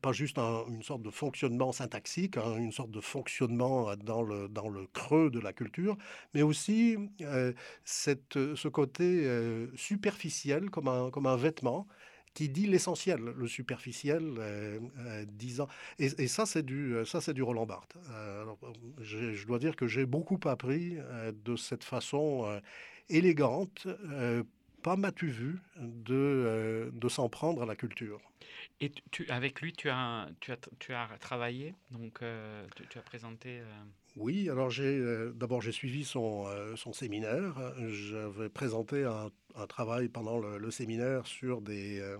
[0.03, 4.68] pas juste une sorte de fonctionnement syntaxique, hein, une sorte de fonctionnement dans le, dans
[4.68, 5.96] le creux de la culture,
[6.35, 6.96] mais aussi
[7.85, 9.29] cette, ce côté
[9.77, 11.87] superficiel comme un, comme un vêtement
[12.38, 15.66] qui dit l'essentiel, le superficiel, euh, euh, disant.
[15.98, 17.96] Et, ça, c'est du, ça, c'est du Roland Barthes.
[18.12, 18.44] Euh,
[19.01, 20.98] je, dois dire que j'ai beaucoup appris
[21.44, 22.61] de cette façon
[23.09, 23.88] élégante,
[24.85, 28.20] pas m'as-tu vu, de, de s'en prendre à la culture.
[28.81, 32.20] Et tu, avec lui, tu as, tu as, tu as travaillé, donc
[32.88, 33.62] tu, as présenté.
[34.18, 35.00] Oui, alors j'ai
[35.35, 37.54] d'abord j'ai suivi son, son séminaire.
[37.88, 42.16] J'avais présenté un travail pendant le, séminaire sur des, euh,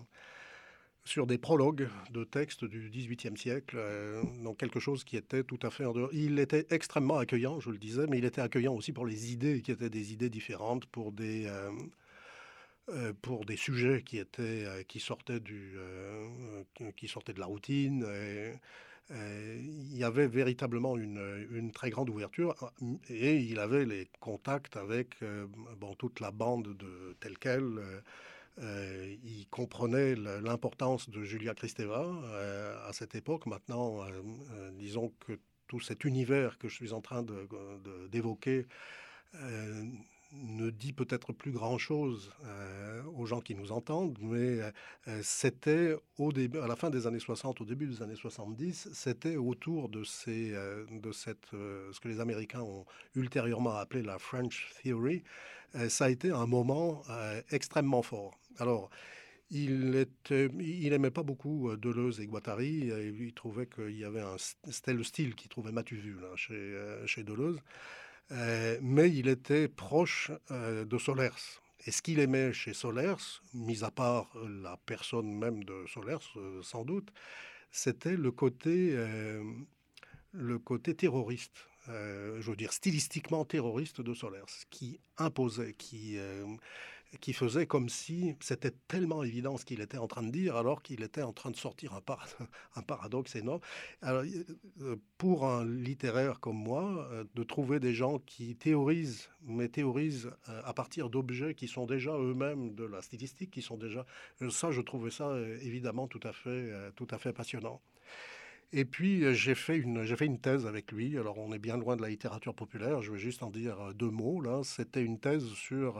[1.05, 5.59] sur des prologues de textes du XVIIIe siècle, euh, donc quelque chose qui était tout
[5.63, 6.11] à fait en dehors.
[6.13, 9.63] Il était extrêmement accueillant, je le disais, mais il était accueillant aussi pour les idées,
[9.63, 11.47] qui étaient des idées différentes, pour des,
[12.89, 13.13] euh,
[13.57, 15.77] sujets qui, étaient, qui, sortaient du,
[16.79, 18.05] de la routine.
[18.07, 18.55] Euh,
[19.11, 22.55] il y avait véritablement une, très grande ouverture
[23.09, 25.47] et il avait les contacts avec euh,
[25.99, 27.79] toute la bande de telle qu'elle.
[28.59, 32.05] Euh, il comprenait l'importance de Julia Kristeva
[32.87, 33.47] à cette époque.
[33.47, 34.05] Maintenant,
[34.73, 37.25] disons que tout cet univers que je suis en train
[38.11, 38.67] d'évoquer
[40.33, 46.33] ne dit peut-être plus grand-chose euh, aux gens qui nous entendent, mais euh, c'était au
[46.33, 50.05] début, à la fin des années 60, au début des années 70, c'était autour de,
[50.05, 55.23] ces, euh, de cette, ce que les Américains ont ultérieurement appelé la French Theory.
[55.89, 57.03] ça a été un moment
[57.51, 58.39] extrêmement fort.
[58.59, 58.91] Alors,
[59.51, 62.91] il était, il aimait pas beaucoup Deleuze et Guattari.
[63.19, 64.37] il trouvait qu'il y avait un,
[64.71, 67.61] c'était le style qu'il trouvait matu vu là, chez, chez Deleuze.
[68.31, 71.61] Euh, mais il était proche euh, de Solers.
[71.87, 74.31] Et ce qu'il aimait chez Solers, mis à part
[74.63, 77.11] la personne même de Solers, euh, sans doute,
[77.71, 78.97] c'était le côté,
[80.33, 81.67] le côté terroriste.
[81.87, 86.19] je veux dire stylistiquement terroriste de Solers, qui imposait, qui,
[87.21, 90.83] qui faisait comme si c'était tellement évident ce qu'il était en train de dire, alors
[90.83, 92.03] qu'il était en train de sortir un,
[92.77, 93.61] un paradoxe énorme.
[94.03, 94.25] Alors,
[94.83, 100.31] euh, pour un littéraire comme moi, euh, de trouver des gens qui théorisent, mais théorisent
[100.49, 104.05] euh, à partir d'objets qui sont déjà eux-mêmes de la statistique, qui sont déjà...
[104.51, 107.81] Ça, je trouvais ça évidemment tout à fait, tout à fait passionnant.
[108.73, 111.17] Et puis, j'ai fait, une, fait une thèse avec lui.
[111.17, 113.01] Alors, on est bien loin de la littérature populaire.
[113.01, 114.41] Je vais juste en dire deux mots.
[114.41, 115.99] Là, C'était une thèse sur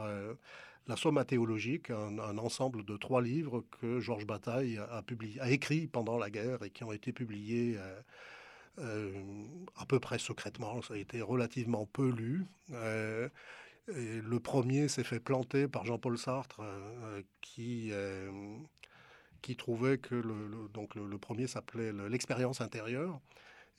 [0.87, 6.17] la Soma théologique, un, ensemble de trois livres que Georges Bataille a, publié, écrit pendant
[6.17, 8.01] la guerre et qui ont été publiés euh,
[8.79, 9.45] euh,
[9.77, 10.81] à peu près secrètement.
[10.81, 12.45] Ça a été relativement peu lu.
[12.71, 13.29] Euh,
[13.87, 16.61] le premier s'est fait planter par Jean-Paul Sartre,
[17.41, 17.91] qui,
[19.57, 23.19] trouvait que donc le premier s'appelait L'expérience intérieure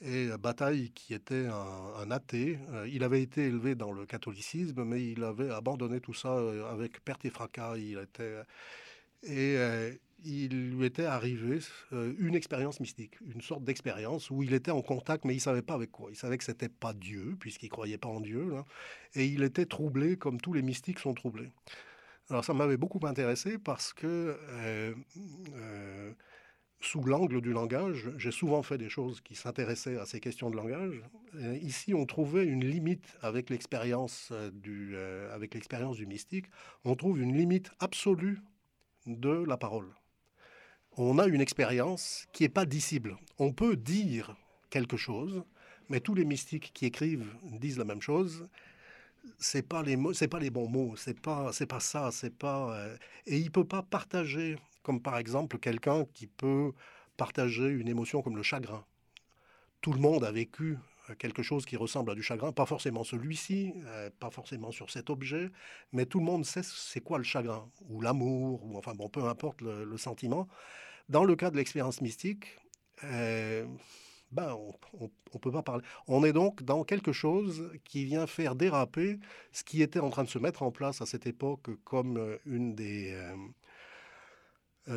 [0.02, 5.04] et Bataille, qui était un, athée, euh, il avait été élevé dans le catholicisme, mais
[5.04, 7.76] il avait abandonné tout ça euh, avec perte et fracas.
[7.76, 8.36] Il était,
[9.22, 9.92] et euh,
[10.24, 11.58] il lui était arrivé
[11.92, 15.74] une expérience mystique, une sorte d'expérience où il était en contact, mais il savait pas
[15.74, 16.08] avec quoi.
[16.10, 18.54] Il savait que c'était pas Dieu, puisqu'il croyait pas en Dieu,
[19.14, 21.52] et il était troublé comme tous les mystiques sont troublés.
[22.30, 24.36] Alors ça m'avait beaucoup intéressé parce que
[26.80, 30.56] sous l'angle du langage, j'ai souvent fait des choses qui s'intéressaient à ces questions de
[30.56, 31.02] langage.
[31.60, 36.46] ici, on trouvait une limite avec l'expérience euh, du, euh, avec l'expérience du mystique.
[36.84, 38.40] On trouve une limite absolue
[39.06, 39.88] de la parole.
[40.96, 43.16] On a une expérience qui n'est pas dissible.
[43.38, 44.36] On peut dire
[44.70, 45.44] quelque chose,
[45.88, 48.48] mais tous les mystiques qui écrivent disent la même chose.
[49.38, 52.34] C'est pas les mots, c'est pas les bons mots, c'est pas, c'est pas ça, c'est
[52.34, 52.74] pas.
[52.74, 56.72] Euh, et il peut pas partager comme par exemple quelqu'un qui peut
[57.16, 58.84] partager une émotion comme le chagrin.
[59.80, 60.78] Tout le monde a vécu
[61.10, 64.90] euh, quelque chose qui ressemble à du chagrin, pas forcément celui-ci, euh, pas forcément sur
[64.90, 65.50] cet objet,
[65.92, 69.24] mais tout le monde sait c'est quoi le chagrin, ou l'amour, ou enfin bon, peu
[69.24, 70.48] importe le, sentiment.
[71.08, 72.56] Dans le cas de l'expérience mystique,
[73.04, 73.66] euh,
[74.32, 74.56] ben,
[75.32, 75.82] on peut pas parler.
[76.06, 79.18] On est donc dans quelque chose qui vient faire déraper
[79.52, 82.74] ce qui était en train de se mettre en place à cette époque comme une
[82.76, 83.12] des,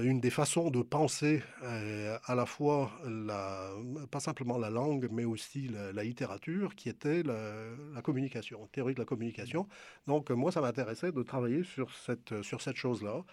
[0.02, 3.70] une des façons de penser euh, à la fois, la,
[4.10, 9.06] pas simplement la langue, mais aussi la, littérature, qui était la, communication, théorie de la
[9.06, 9.68] communication.
[10.08, 13.24] Donc moi, ça m'intéressait de travailler sur cette, sur cette chose-là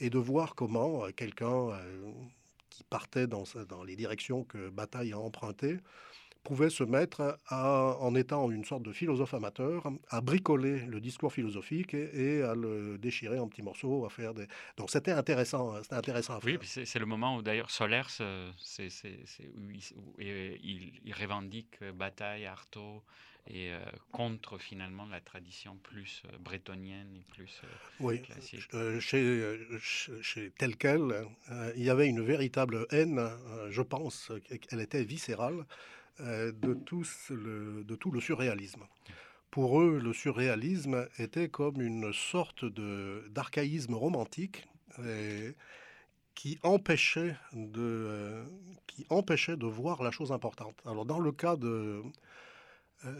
[0.00, 1.70] et de voir comment euh, quelqu'un
[2.70, 5.78] qui partait dans, dans les directions que Bataille a empruntées,
[6.46, 11.94] pouvait se mettre en étant une sorte de philosophe amateur, à bricoler le discours philosophique
[11.94, 14.46] et, à le déchirer en petits morceaux, à faire des...
[14.76, 16.58] Donc c'était intéressant, hein, c'était intéressant à faire.
[16.60, 18.08] Oui, c'est le moment où d'ailleurs Solers,
[18.58, 18.88] c'est,
[19.56, 19.70] où,
[20.18, 23.02] il, il, revendique bataille, Artaud,
[23.48, 23.78] et euh,
[24.12, 27.66] contre finalement la tradition plus euh, bretonienne et plus euh,
[28.00, 28.22] oui,
[29.00, 29.30] chez,
[30.22, 31.26] chez, tel quel,
[31.76, 33.20] il y avait une véritable haine,
[33.70, 35.64] je pense, qu'elle était viscérale euh,
[36.20, 38.84] de, tout le, de tout le surréalisme.
[39.50, 42.64] Pour eux, le surréalisme était comme une sorte
[43.30, 45.52] d'archaïsme romantique euh,
[46.34, 48.44] qui, empêchait de, euh,
[48.86, 50.76] qui empêchait de voir la chose importante.
[50.84, 52.02] Alors dans le cas de...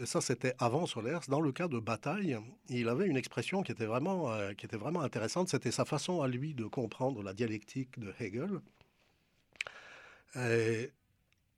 [0.05, 1.19] Ça, c'était avant Solers.
[1.29, 5.01] Dans le cas de Bataille, il avait une expression qui était vraiment, qui était vraiment
[5.01, 5.49] intéressante.
[5.49, 8.59] C'était sa façon à lui de comprendre la dialectique de Hegel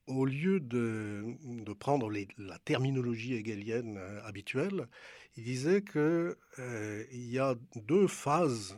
[0.06, 1.36] au lieu de,
[1.78, 4.88] prendre la terminologie hegelienne habituelle,
[5.36, 6.36] il disait qu'il
[7.12, 8.76] y a deux phases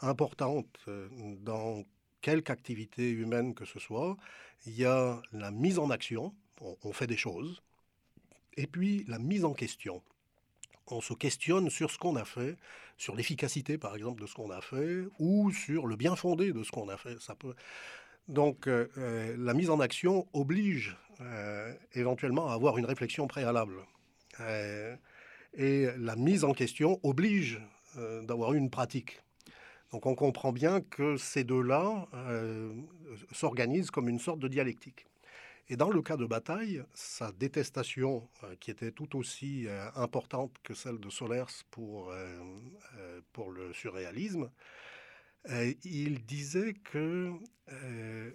[0.00, 0.86] importantes
[1.40, 1.84] dans
[2.24, 4.16] quelque activité humaine que ce soit.
[4.66, 7.62] Il y a la mise en action, on, fait des choses,
[8.56, 10.02] et puis la mise en question.
[10.86, 12.56] On se questionne sur ce qu'on a fait,
[12.96, 16.62] sur l'efficacité par exemple de ce qu'on a fait, ou sur le bien fondé de
[16.62, 17.16] ce qu'on a fait.
[18.28, 23.76] Donc euh, euh, la mise en action oblige euh, éventuellement à avoir une réflexion préalable.
[25.56, 27.60] et la mise en question oblige
[28.24, 29.22] d'avoir une pratique.
[29.92, 32.08] Donc on comprend bien que ces deux-là
[33.30, 35.06] s'organisent comme une sorte de dialectique.
[35.68, 40.98] Et dans le cas de Bataille, sa détestation, qui était tout aussi importante que celle
[40.98, 42.12] de Solers pour,
[43.32, 44.50] pour le surréalisme,
[45.50, 47.32] euh, il disait que
[47.70, 48.30] euh,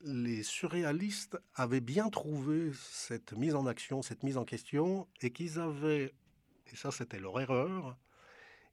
[0.00, 5.58] les surréalistes avaient bien trouvé cette mise en action, cette mise en question, et qu'ils
[5.58, 6.14] avaient,
[6.72, 7.98] et ça c'était leur erreur,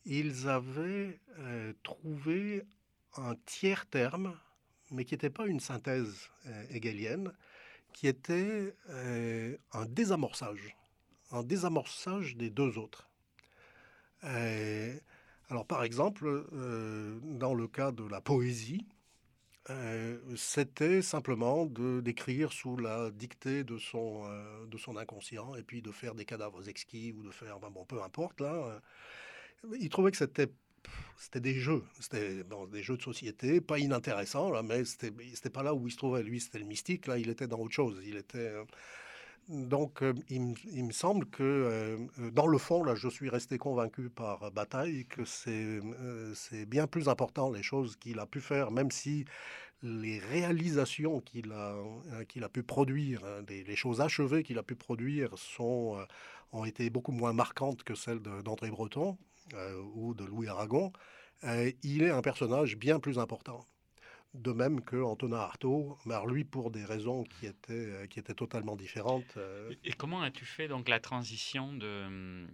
[0.05, 2.63] ils avaient euh, trouvé
[3.17, 4.37] un tiers terme,
[4.91, 6.29] mais qui n'était pas une synthèse
[6.69, 7.33] hegelienne,
[7.93, 8.75] qui était
[9.71, 10.75] un désamorçage,
[11.31, 13.09] un désamorçage des deux autres.
[15.53, 16.47] Alors par exemple,
[17.21, 18.87] dans le cas de la poésie,
[20.35, 24.23] c'était simplement de d'écrire sous la dictée de son,
[24.65, 27.85] de son inconscient et puis de faire des cadavres exquis ou de faire, ben bon,
[27.85, 28.81] peu importe là.
[29.79, 30.49] il trouvait que c'était
[31.19, 35.75] c'était des jeux, c'était des jeux de société, pas inintéressants, là, mais c'était pas là
[35.75, 36.23] où il se trouvait.
[36.23, 38.01] Lui, c'était le mystique, là, il était dans autre chose.
[38.03, 38.51] Il était.
[39.49, 41.97] Euh, donc, euh, il, me semble que, euh,
[42.31, 45.79] dans le fond, là, je suis resté convaincu par Bataille que c'est,
[46.35, 49.25] c'est bien plus important les choses qu'il a pu faire, même si
[49.81, 55.97] les réalisations qu'il a, pu produire, hein, les, choses achevées qu'il a pu produire sont,
[56.53, 59.17] ont été beaucoup moins marquantes que celles d'André Breton.
[59.53, 60.91] Euh, ou de Louis Aragon,
[61.43, 63.65] euh, il est un personnage bien plus important.
[64.33, 68.33] De même que Antonin Artaud, mais lui pour des raisons qui étaient, euh, qui étaient
[68.33, 69.37] totalement différentes.
[69.83, 72.47] Et comment as-tu fait donc la transition de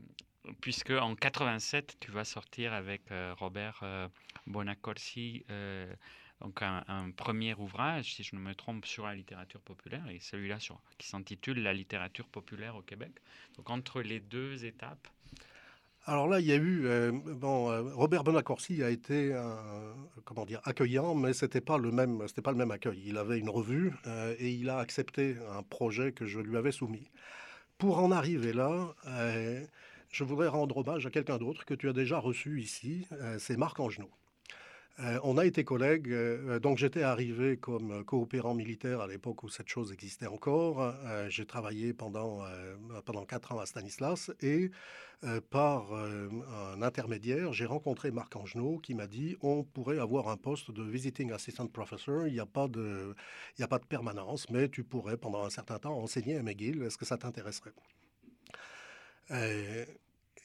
[0.62, 3.04] puisque en 87 tu vas sortir avec
[3.38, 3.84] Robert
[4.48, 5.46] Bonacorsi
[6.42, 10.58] donc un, premier ouvrage, si je ne me trompe, sur la littérature populaire, et celui-là
[10.98, 13.12] qui s'intitule La littérature populaire au Québec.
[13.58, 15.08] Donc entre les deux étapes,
[16.10, 19.32] alors là, il y a eu euh, bon, euh, Robert Bonacorsi a été
[20.26, 23.00] comment dire accueillant, mais c'était pas le même pas le même accueil.
[23.06, 26.72] Il avait une revue euh, et il a accepté un projet que je lui avais
[26.72, 27.12] soumis.
[27.78, 28.94] Pour en arriver là,
[30.10, 33.08] je voudrais rendre hommage à quelqu'un d'autre que tu as déjà reçu ici.
[33.38, 34.10] c'est Marc Angenot.
[35.02, 39.50] Euh, on a été collègues, euh, donc j'étais arrivé comme coopérant militaire à l'époque où
[39.50, 40.82] cette chose existait encore.
[40.82, 42.44] Euh, j'ai travaillé pendant,
[43.06, 44.72] pendant quatre ans à Stanislas et
[45.50, 50.72] par un intermédiaire, j'ai rencontré Marc Angenot qui m'a dit on pourrait avoir un poste
[50.72, 53.16] de visiting assistant professor, il n'y a, pas de,
[53.58, 56.84] il a pas de permanence, mais tu pourrais pendant un certain temps enseigner à McGill,
[56.84, 57.74] est-ce que ça t'intéresserait?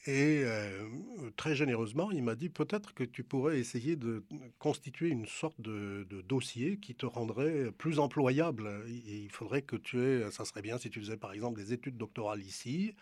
[0.07, 0.87] Et euh,
[1.35, 4.23] très généreusement, il m'a dit peut-être que tu pourrais essayer de
[4.59, 8.69] constituer une sorte de, dossier qui te rendrait plus employable.
[8.87, 11.97] Il faudrait que tu aies, ça serait bien si tu faisais par exemple des études
[11.97, 12.93] doctorales ici,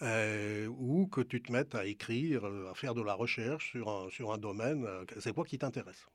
[0.00, 4.08] euh, ou que tu te mettes à écrire, à faire de la recherche sur un,
[4.10, 4.84] sur un domaine.
[4.86, 6.06] Euh, c'est quoi qui t'intéresse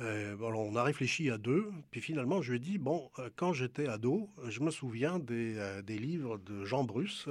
[0.00, 3.52] euh, on a réfléchi à deux, puis finalement je lui ai dit, bon, euh, quand
[3.52, 7.28] j'étais ado, je me souviens des, euh, livres de Jean Bruce,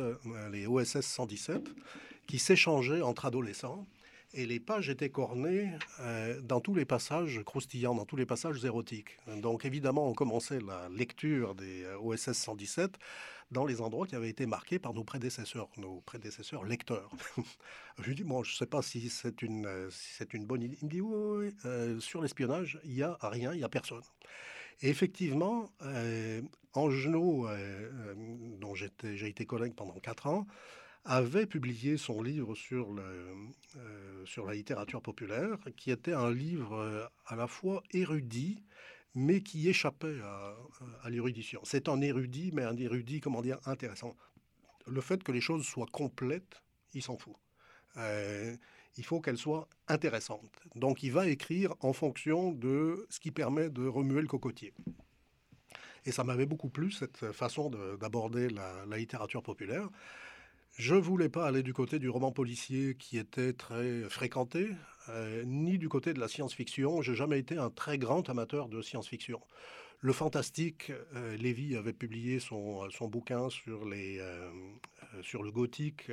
[0.52, 1.74] les OSS 117,
[2.26, 3.86] qui s'échangeaient entre adolescents,
[4.34, 5.70] et les pages étaient cornées
[6.44, 9.18] dans tous les passages croustillants, dans tous les passages érotiques.
[9.38, 12.98] Donc évidemment, on commençait la lecture des OSS 117
[13.54, 17.10] dans les endroits qui avaient été marqués par nos prédécesseurs, nos prédécesseurs lecteurs.
[18.02, 19.68] je dis, bon, je ne sais pas si c'est une,
[20.40, 20.78] bonne idée.
[20.82, 24.02] Il me dit, oui, euh, sur l'espionnage, il n'y a rien, il n'y a personne.
[24.82, 26.42] Et effectivement, euh,
[26.74, 28.14] Angenot, euh,
[28.60, 30.46] dont j'ai été collègue pendant quatre ans,
[31.06, 33.36] avait publié son livre sur, le,
[34.26, 38.64] sur la littérature populaire, qui était un livre à la fois érudit,
[39.16, 41.62] mais qui échappait à, l'érudition.
[41.64, 44.16] C'est un érudit, mais un érudit, comment dire, intéressant.
[44.88, 46.62] Le fait que les choses soient complètes,
[46.94, 47.36] il s'en fout.
[47.98, 48.56] Euh,
[48.98, 50.60] il faut qu'elles soient intéressantes.
[50.76, 54.74] Donc il va écrire en fonction de ce qui permet de remuer le cocotier.
[56.06, 59.90] Et ça m'avait beaucoup plu, cette façon d'aborder la, littérature populaire.
[60.76, 64.70] Je voulais pas aller du côté du roman policier qui était très fréquenté,
[65.10, 67.04] euh, ni du côté de la science-fiction.
[67.04, 69.40] J'ai jamais été un très grand amateur de science-fiction.
[70.04, 74.52] Le fantastique, euh, Lévy avait publié son, son bouquin sur, les, euh,
[75.22, 76.12] sur le gothique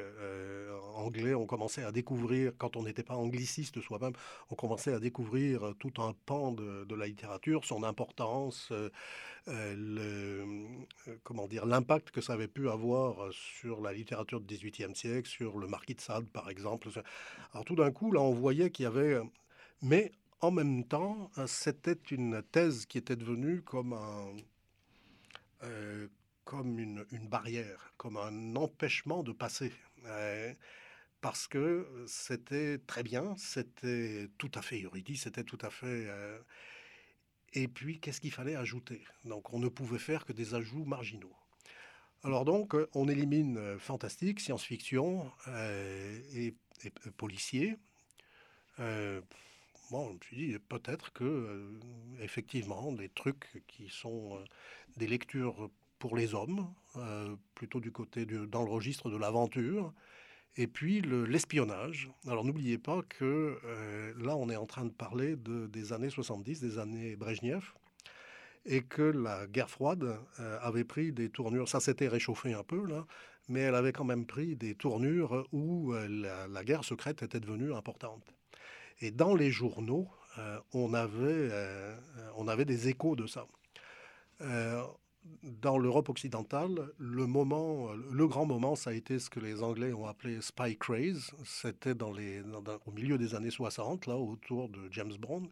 [0.94, 1.34] anglais.
[1.34, 4.12] On commençait à découvrir, quand on n'était pas angliciste soi-même,
[4.48, 8.72] on commençait à découvrir tout un pan de, de la littérature, son importance,
[11.24, 15.58] comment dire, l'impact que ça avait pu avoir sur la littérature du XVIIIe siècle, sur
[15.58, 16.90] le marquis de Sade, par exemple.
[17.54, 19.18] Alors tout d'un coup, là, on voyait qu'il y avait...
[19.82, 24.34] Mais en même temps, euh, c'était une thèse qui était devenue comme un,
[25.64, 26.08] euh,
[26.44, 29.72] comme une, barrière, comme un empêchement de passer.
[30.06, 30.52] Euh,
[31.20, 36.08] parce que c'était très bien, c'était tout à fait juridique, c'était tout à fait...
[37.52, 39.04] et puis, qu'est-ce qu'il fallait ajouter?
[39.26, 41.34] Donc, on ne pouvait faire que des ajouts marginaux.
[42.22, 45.30] Alors donc, on élimine fantastique, science-fiction
[46.34, 46.54] et,
[46.84, 47.76] et, policier
[49.90, 51.80] bon, je me suis dit peut-être que, euh,
[52.20, 54.44] effectivement, des trucs qui sont euh,
[54.96, 59.92] des lectures pour les hommes, euh, plutôt du côté dans le registre de l'aventure,
[60.56, 62.10] et puis l'espionnage.
[62.26, 63.58] Alors n'oubliez pas que
[64.18, 67.72] là, on est en train de parler de, des années 70, des années Brejnev,
[68.66, 71.68] et que la guerre froide avait pris des tournures.
[71.68, 73.06] Ça s'était réchauffé un peu, là,
[73.48, 78.34] mais elle avait quand même pris des tournures où la, guerre secrète était devenue importante.
[79.00, 80.08] Et dans les journaux,
[80.72, 81.50] on, avait,
[82.36, 83.46] on avait des échos de ça
[85.42, 89.92] dans l'Europe occidentale, le moment, le grand moment, ça a été ce que les Anglais
[89.92, 91.30] ont appelé spy craze.
[91.44, 92.42] C'était dans les,
[92.86, 95.50] au milieu des années 60, là, autour de James Bond.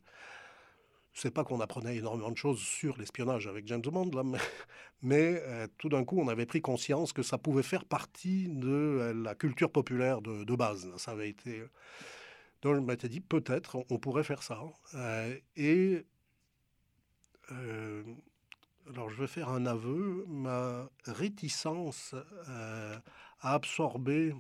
[1.12, 4.22] C'est pas qu'on apprenait énormément de choses sur l'espionnage avec James Bond, là,
[5.02, 8.68] mais, euh, tout d'un coup, on avait pris conscience que ça pouvait faire partie de
[8.68, 10.88] euh, la culture populaire de, base.
[10.96, 11.62] Ça avait été.
[12.62, 14.60] Donc, je m'étais dit, peut-être, on pourrait faire ça.
[14.94, 16.04] Euh, et
[18.90, 22.14] alors je vais faire un aveu, ma réticence
[22.48, 22.98] euh,
[23.40, 24.34] à absorber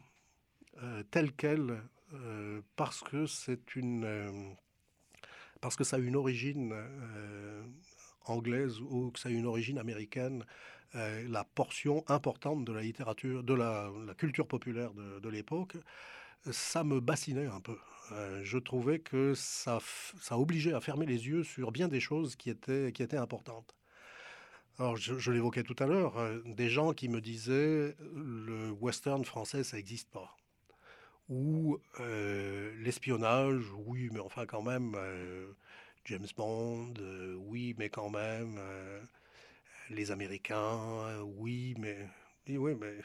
[0.82, 1.82] euh, telle qu'elle,
[2.14, 4.56] euh, parce que c'est une,
[5.60, 6.74] parce que ça a une origine
[8.24, 10.44] anglaise ou que ça a une origine américaine,
[10.94, 15.76] la portion importante de la littérature, de la, culture populaire de, l'époque,
[16.50, 17.76] ça me bassinait un peu.
[18.42, 19.78] Je trouvais que ça,
[20.30, 23.74] obligeait à fermer les yeux sur bien des choses qui étaient, importantes.
[24.78, 29.64] Alors, je, l'évoquais tout à l'heure, euh, des gens qui me disaient le western français,
[29.64, 30.36] ça n'existe pas.
[31.28, 35.52] Ou euh, l'espionnage, oui, mais enfin quand même, euh,
[36.04, 36.94] James Bond,
[37.38, 38.60] oui, mais quand même,
[39.90, 42.08] les Américains, oui, mais...
[42.48, 42.98] Oui, mais...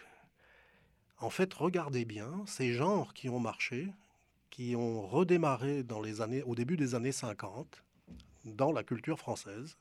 [1.17, 3.87] En fait, regardez bien, ces genres qui ont marché,
[4.53, 7.83] qui ont redémarré dans les années, au début des années 50,
[8.45, 9.79] dans la culture française,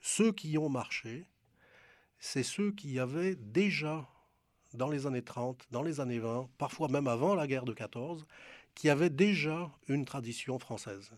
[0.00, 1.26] ceux qui ont marché,
[2.20, 4.08] c'est ceux qui avaient déjà,
[4.72, 8.24] dans les années 30, dans les années 20, parfois même avant la guerre de 14,
[8.76, 11.10] qui avaient déjà une tradition française,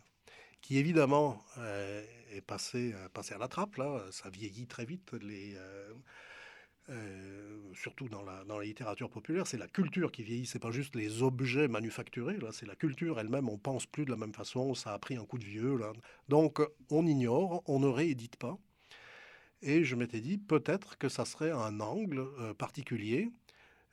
[0.63, 2.03] qui évidemment euh,
[2.33, 3.79] est passée, euh, à la trappe,
[4.11, 5.93] ça vieillit très vite, euh,
[7.73, 11.69] surtout dans la, littérature populaire, c'est la culture qui vieillit, c'est pas juste les objets
[11.69, 14.99] manufacturés, là, c'est la culture elle-même, on pense plus de la même façon, ça a
[14.99, 15.79] pris un coup de vieux.
[16.29, 16.61] Donc
[16.91, 18.59] on ignore, on ne réédite pas,
[19.63, 23.31] et je m'étais dit, peut-être que ça serait un angle euh, particulier.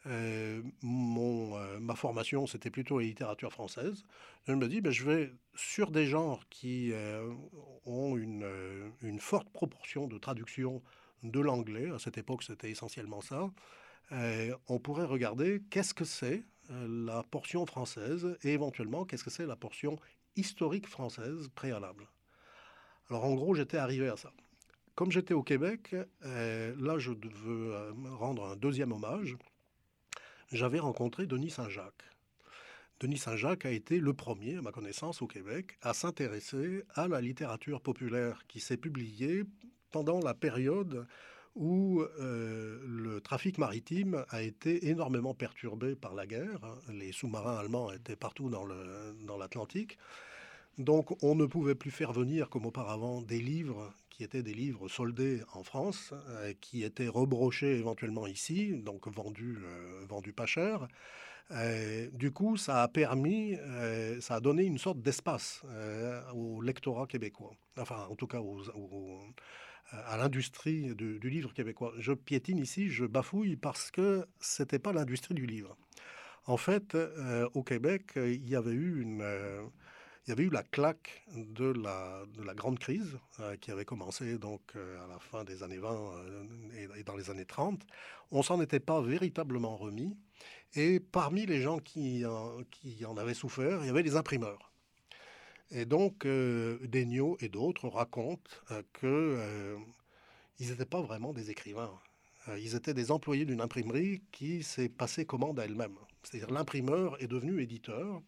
[0.06, 4.04] Euh, euh, ma formation, c'était plutôt la littérature française.
[4.48, 6.93] Je me dis, ben, je vais sur des genres qui
[7.86, 8.48] ont une,
[9.02, 10.82] une, forte proportion de traduction
[11.24, 11.89] de l'anglais.
[11.91, 13.49] À cette époque, c'était essentiellement ça.
[14.68, 19.55] on pourrait regarder qu'est-ce que c'est la portion française et éventuellement qu'est-ce que c'est la
[19.55, 19.97] portion
[20.36, 22.07] historique française préalable.
[23.09, 24.32] Alors en gros, j'étais arrivé à ça.
[24.95, 25.95] Comme j'étais au Québec,
[26.26, 29.38] euh, là je veux euh, rendre un deuxième hommage.
[30.51, 32.03] J'avais rencontré Denis Saint-Jacques.
[32.99, 37.22] Denis Saint-Jacques a été le premier, à ma connaissance, au Québec, à s'intéresser à la
[37.22, 39.43] littérature populaire qui s'est publiée
[39.92, 41.08] pendant la période
[41.58, 46.62] où euh, le trafic maritime a été énormément perturbé par la guerre.
[46.90, 49.98] Les sous-marins allemands étaient partout dans l'Atlantique.
[50.78, 54.88] Donc on ne pouvait plus faire venir comme auparavant des livres qui étaient des livres
[54.88, 60.88] soldés en France, euh, qui étaient rebrochés éventuellement ici, donc vendus, euh, vendus pas cher.
[62.12, 63.56] Du coup, ça a permis,
[64.20, 65.64] ça a donné une sorte d'espace
[66.36, 68.42] au lectorat québécois, enfin en tout cas
[69.92, 71.94] à l'industrie du, livre québécois.
[71.98, 75.78] Je piétine ici, je bafouille parce que c'était pas l'industrie du livre.
[76.46, 76.98] En fait,
[77.54, 79.24] au Québec, il y avait eu une
[80.28, 83.86] il y avait eu la claque de la, de la grande crise euh, qui avait
[83.86, 87.82] commencé donc euh, à la fin des années 20 euh, et, dans les années 30.
[88.32, 90.18] On s'en était pas véritablement remis.
[90.76, 94.66] Et parmi les gens qui en avaient souffert, il y avait les imprimeurs.
[95.72, 98.51] Et donc, Degnaud et d'autres racontent
[98.99, 101.91] qu'ils n'étaient pas vraiment des écrivains.
[102.57, 105.97] Ils étaient des employés d'une imprimerie qui s'est passée commande à elle-même.
[106.24, 108.22] C'est-à-dire l'imprimeur est devenu éditeur.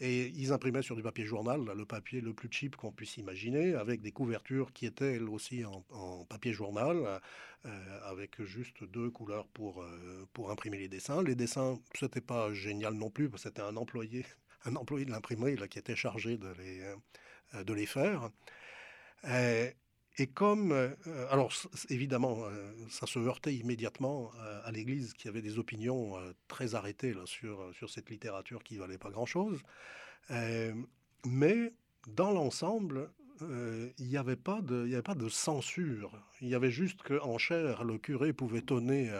[0.00, 3.74] Et ils imprimaient sur du papier journal, le papier le plus cheap qu'on puisse imaginer,
[3.74, 7.20] avec des couvertures qui étaient elles aussi en, papier journal,
[7.66, 11.22] euh, avec juste deux couleurs pour, euh, pour imprimer les dessins.
[11.22, 14.24] Les dessins, c'était pas génial non plus, parce que c'était un employé,
[14.64, 16.80] un employé de l'imprimerie qui était chargé de les,
[17.54, 18.30] euh, les faire.
[20.18, 20.72] Et comme,
[21.30, 21.52] alors
[21.88, 22.42] évidemment,
[22.90, 24.32] ça se heurtait immédiatement
[24.64, 26.14] à l'Église qui avait des opinions
[26.48, 29.62] très arrêtées sur, sur cette littérature qui valait pas grand-chose.
[31.24, 31.72] mais
[32.08, 36.10] dans l'ensemble, il n'y avait, pas de, censure.
[36.40, 39.10] Il y avait juste qu'en chair, le curé pouvait tonner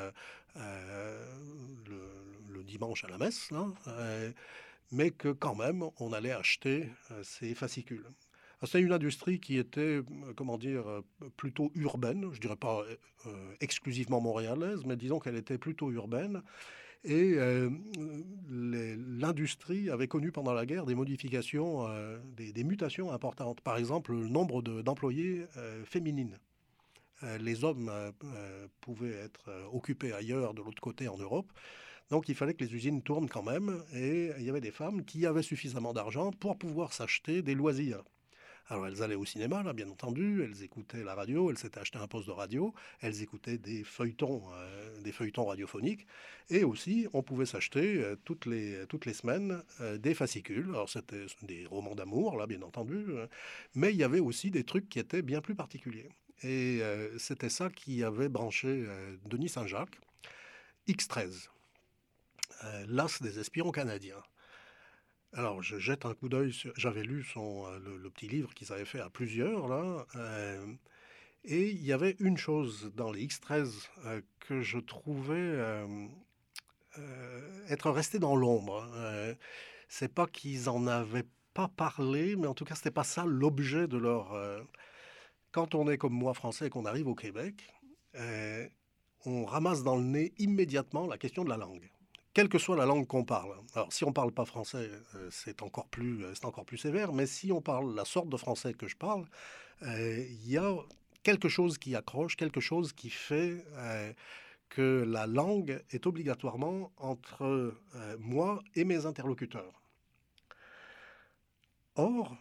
[0.57, 3.51] le, dimanche à la messe,
[4.93, 6.89] mais que quand même, on allait acheter
[7.23, 8.07] ces fascicules.
[8.63, 10.01] Ah, c'est une industrie qui était,
[10.37, 10.85] comment dire,
[11.37, 12.85] plutôt urbaine, je dirais pas
[13.61, 16.43] exclusivement montréalaise, mais disons qu'elle était plutôt urbaine.
[17.05, 17.37] Et
[18.51, 21.89] l'industrie avait connu pendant la guerre des modifications,
[22.37, 23.63] des, mutations importantes.
[23.63, 25.47] Par exemple, le nombre d'employés
[25.85, 26.39] féminines.
[27.39, 27.91] les hommes
[28.83, 31.51] pouvaient être occupés ailleurs, de l'autre côté en Europe.
[32.11, 35.05] Donc il fallait que les usines tournent quand même, et il y avait des femmes
[35.05, 38.03] qui avaient suffisamment d'argent pour pouvoir s'acheter des loisirs.
[38.71, 41.99] Alors elles allaient au cinéma, là, bien entendu, elles écoutaient la radio, elles s'étaient acheté
[41.99, 46.07] un poste de radio, elles écoutaient des feuilletons, euh, des feuilletons radiophoniques,
[46.51, 50.69] et aussi on pouvait s'acheter euh, toutes, les, toutes les semaines euh, des fascicules.
[50.69, 53.07] Alors c'était des romans d'amour, là, bien entendu,
[53.75, 56.09] mais il y avait aussi des trucs qui étaient bien plus particuliers.
[56.43, 56.81] Et
[57.19, 58.87] c'était ça qui avait branché
[59.27, 60.01] Denis Saint-Jacques,
[60.89, 61.51] X13.
[62.65, 64.23] Euh, l'as des espions canadiens.
[65.33, 66.55] Alors, je jette un coup d'œil.
[66.77, 70.07] J'avais lu son, euh, le, petit livre qu'ils avaient fait à plusieurs, là.
[70.17, 70.67] Euh,
[71.45, 73.89] et il y avait une chose dans les X13
[74.41, 75.57] que je trouvais
[77.71, 78.87] être resté dans l'ombre.
[79.89, 83.89] c'est pas qu'ils en avaient pas parlé, mais en tout cas, c'était pas ça l'objet
[83.89, 84.37] de leur.
[85.51, 87.73] quand on est comme moi français et qu'on arrive au Québec,
[89.25, 91.91] on ramasse dans le nez immédiatement la question de la langue
[92.33, 93.57] quelle que soit la langue qu'on parle.
[93.75, 97.13] Alors, si on ne parle pas français, euh, c'est encore, plus, euh, encore plus sévère,
[97.13, 99.27] mais si on parle la sorte de français que je parle,
[99.83, 100.75] euh, il y a
[101.23, 103.65] quelque chose qui accroche, quelque chose qui fait
[104.71, 107.75] que la langue est obligatoirement entre
[108.19, 109.83] moi et mes interlocuteurs.
[111.97, 112.37] Or,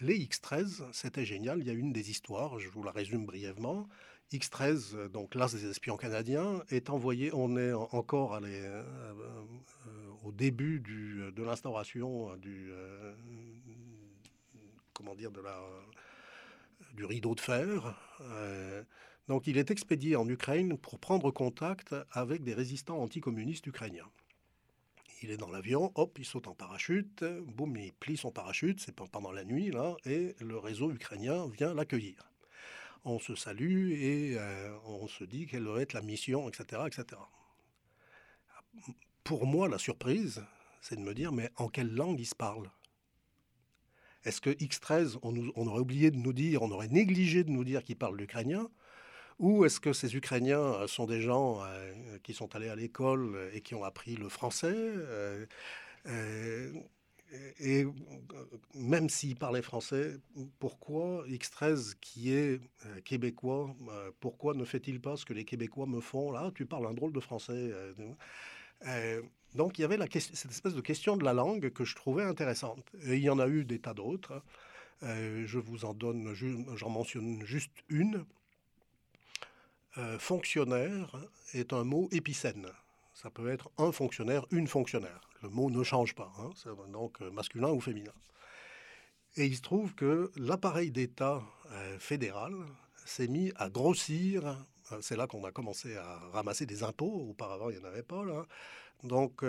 [0.00, 1.58] les X13, c'était génial.
[1.58, 3.88] Il y a une des histoires, je vous la résume brièvement.
[4.32, 8.84] X13, euh, donc l'as des espions canadiens, est envoyé, on est encore euh, euh,
[10.24, 12.70] au début de l'instauration du,
[16.94, 17.94] du rideau de fer.
[19.28, 24.10] donc il est expédié en Ukraine pour prendre contact avec des résistants anticommunistes ukrainiens.
[25.22, 28.94] Il est dans l'avion, hop, il saute en parachute, boum, il plie son parachute, c'est
[28.94, 32.27] pendant la nuit, là, et le réseau ukrainien vient l'accueillir
[33.04, 37.20] on se salue et euh, on se dit quelle va être la mission, etc., etc.
[39.24, 40.44] Pour moi, la surprise,
[40.80, 42.70] c'est de me dire, mais en quelle langue ils se parlent?
[44.24, 47.82] Est-ce que X13, on, aurait oublié de nous dire, on aurait négligé de nous dire
[47.82, 48.68] qu'ils parlent l'ukrainien
[49.38, 53.60] ou est-ce que ces Ukrainiens sont des gens euh, qui sont allés à l'école et
[53.60, 54.74] qui ont appris le français?
[54.74, 55.46] Euh,
[57.58, 57.92] et euh,
[58.74, 60.16] même s'il parlait français,
[60.58, 65.86] pourquoi X13, qui est euh, québécois, euh, pourquoi ne fait-il pas ce que les Québécois
[65.86, 67.70] me font Là, tu parles un drôle de français.
[69.54, 72.84] donc il y avait cette espèce de question de la langue que je trouvais intéressante.
[73.02, 74.42] Et il y en a eu des tas d'autres.
[75.02, 76.34] je vous en donne,
[76.76, 78.24] j'en mentionne juste une.
[80.18, 81.16] fonctionnaire
[81.52, 82.68] est un mot épicène.
[83.14, 86.50] Ça peut être un fonctionnaire, une fonctionnaire le mot ne change pas, hein,
[86.92, 88.12] donc euh, masculin ou féminin.
[89.36, 92.54] Et il se trouve que l'appareil d'État euh, fédéral
[93.04, 94.46] s'est mis à grossir.
[94.92, 97.28] Euh, c'est là qu'on a commencé à ramasser des impôts.
[97.30, 98.24] Auparavant, il n'y en avait pas.
[99.04, 99.44] Donc,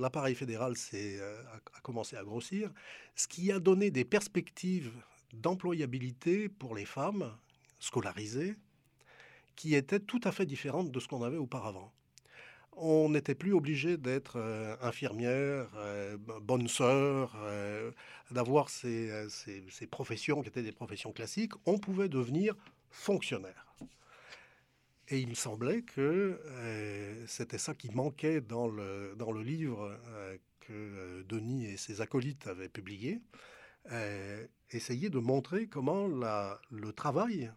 [0.00, 2.72] l'appareil fédéral a, commencé à grossir,
[3.14, 4.90] ce qui a donné des perspectives
[5.32, 7.36] d'employabilité pour les femmes
[7.78, 8.56] scolarisées
[9.54, 11.92] qui étaient tout à fait différentes de ce qu'on avait auparavant
[12.80, 17.90] on n'était plus obligé d'être euh, infirmière, euh, bonne sœur, euh,
[18.30, 19.10] d'avoir ces,
[19.90, 21.52] professions qui étaient des professions classiques.
[21.66, 22.54] On pouvait devenir
[22.90, 23.66] fonctionnaire.
[25.08, 26.38] Et il me semblait que
[27.26, 29.98] c'était ça qui manquait dans le, dans le livre
[30.60, 33.22] que Denis et ses acolytes avaient publié.
[34.70, 37.50] essayer de montrer comment le travail,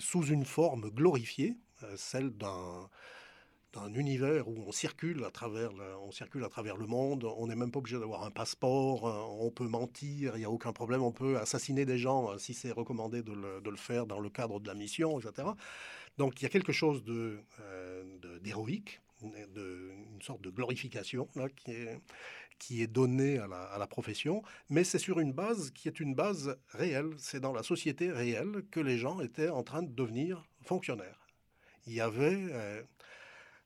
[0.00, 1.56] sous une forme glorifiée,
[1.96, 2.90] celle d'un
[3.72, 7.24] d'un univers où on circule à travers le, on circule à travers le monde.
[7.36, 9.06] On n'est même pas obligé d'avoir un passeport.
[9.06, 11.02] Euh, on peut mentir, il n'y a aucun problème.
[11.02, 14.60] On peut assassiner des gens euh, si c'est recommandé de le, faire dans le cadre
[14.60, 15.48] de la mission, etc.
[16.18, 21.48] Donc il y a quelque chose de, euh, d'héroïque, de, une sorte de glorification là,
[21.48, 21.98] qui est
[22.58, 25.98] qui est donnée à la, à la profession, mais c'est sur une base qui est
[25.98, 27.14] une base réelle.
[27.16, 31.26] C'est dans la société réelle que les gens étaient en train de devenir fonctionnaires.
[31.86, 32.84] Il y avait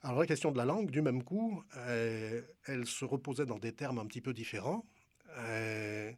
[0.04, 3.72] alors la question de la langue, du même coup, euh, elle se reposait dans des
[3.72, 4.84] termes un petit peu différents.
[5.38, 6.12] Euh,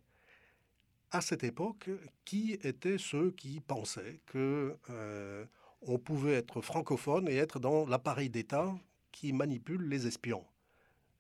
[1.13, 1.89] à cette époque,
[2.25, 5.47] qui étaient ceux qui pensaient que euh,
[5.83, 8.75] on pouvait être francophone et être dans l'appareil d'État
[9.13, 10.45] qui manipule les espions?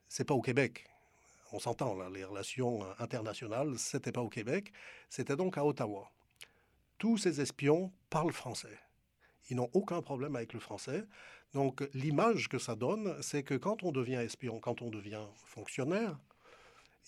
[0.08, 0.88] C'est pas au Québec.
[1.52, 4.72] on s'entend là, les relations internationales, c'était pas au Québec,
[5.08, 6.10] c'était donc à Ottawa.
[6.98, 8.76] Tous ces espions parlent français.
[9.50, 11.06] Ils n'ont aucun problème avec le français.
[11.54, 16.18] Donc l'image que ça donne, c'est que quand on devient espion, quand on devient fonctionnaire,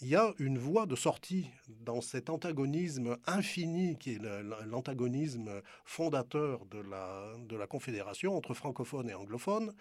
[0.01, 4.23] il y a une voie de sortie dans cet antagonisme infini qui est
[4.67, 9.75] l'antagonisme fondateur de la, de Confédération entre francophones et anglophones.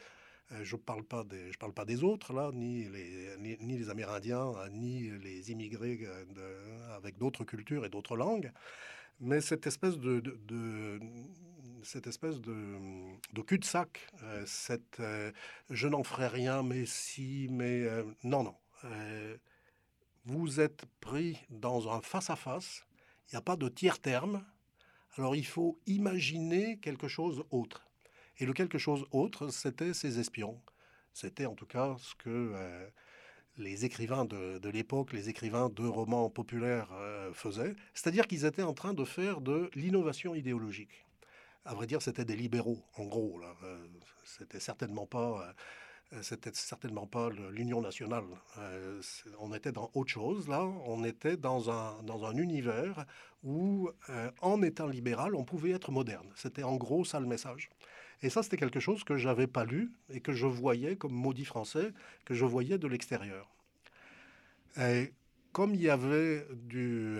[0.53, 1.23] Euh, je ne parle, pas
[1.85, 8.15] des, autres, là, ni les, Amérindiens, ni les immigrés euh, avec d'autres cultures et d'autres
[8.15, 8.51] langues.
[9.19, 10.99] Mais cette espèce de,
[11.83, 12.77] cette espèce de,
[13.33, 15.01] de cul-de-sac, euh, cette
[15.69, 17.85] je n'en ferai rien, mais si, mais
[18.23, 18.55] non, non
[20.27, 22.83] vous êtes pris dans un face-à-face,
[23.27, 24.43] il n'y a pas de tiers terme,
[25.15, 27.87] alors il faut imaginer quelque chose autre.
[28.37, 30.61] Et le quelque chose autre, c'était ces espions.
[31.13, 32.87] C'était en tout cas ce que euh,
[33.57, 38.73] les écrivains de, l'époque, les écrivains de romans populaires euh, faisaient, c'est-à-dire qu'ils étaient en
[38.73, 41.06] train de faire de l'innovation idéologique.
[41.67, 43.37] À vrai dire, c'était des libéraux, en gros.
[43.39, 43.53] Là.
[43.65, 43.85] Euh,
[44.23, 45.53] c'était certainement pas
[46.13, 48.23] euh, c'était certainement pas l'Union nationale.
[48.57, 49.01] Euh,
[49.39, 50.63] on était dans autre chose, là.
[50.85, 53.05] On était dans un, dans un univers
[53.43, 53.89] où,
[54.41, 56.29] en étant libéral, on pouvait être moderne.
[56.35, 57.69] C'était en gros ça le message.
[58.21, 61.45] Et ça, c'était quelque chose que j'avais pas lu et que je voyais comme maudit
[61.45, 61.91] français,
[62.23, 63.53] que je voyais de l'extérieur.
[64.79, 65.13] Et
[65.51, 67.19] comme il y avait du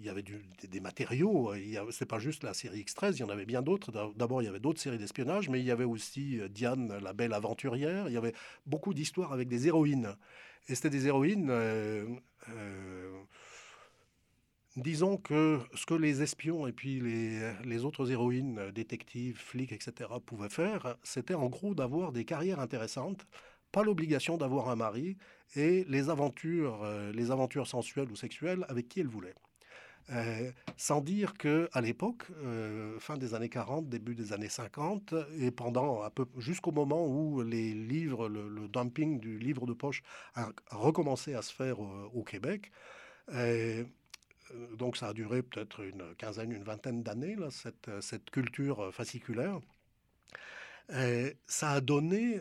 [0.00, 1.52] il y avait des, matériaux.
[1.90, 3.92] C'est pas juste la série X13, il y en avait bien d'autres.
[4.16, 7.12] D'abord, il y avait d'autres séries d'espionnage, mais il y avait aussi euh, Diane, la
[7.12, 8.08] belle aventurière.
[8.08, 8.32] Il y avait
[8.66, 10.16] beaucoup d'histoires avec des héroïnes.
[10.68, 11.50] Et c'était des héroïnes.
[11.50, 12.06] Euh,
[12.48, 13.20] euh,
[14.76, 20.08] disons que ce que les espions et puis les, les, autres héroïnes, détectives, flics, etc.,
[20.24, 23.26] pouvaient faire, c'était en gros d'avoir des carrières intéressantes,
[23.70, 25.18] pas l'obligation d'avoir un mari,
[25.56, 29.34] et les aventures, les aventures sensuelles ou sexuelles avec qui elles voulaient.
[30.12, 35.14] Euh, sans dire que à l'époque, euh, fin des années 40, début des années 50,
[35.38, 36.02] et pendant
[36.38, 40.02] jusqu'au moment où les livres, le, dumping du livre de poche
[40.34, 42.72] a, recommencé à se faire au, Québec.
[43.32, 43.84] Euh,
[44.76, 49.60] donc ça a duré peut-être une quinzaine, une vingtaine d'années, cette, culture fasciculaire.
[51.46, 52.40] ça a donné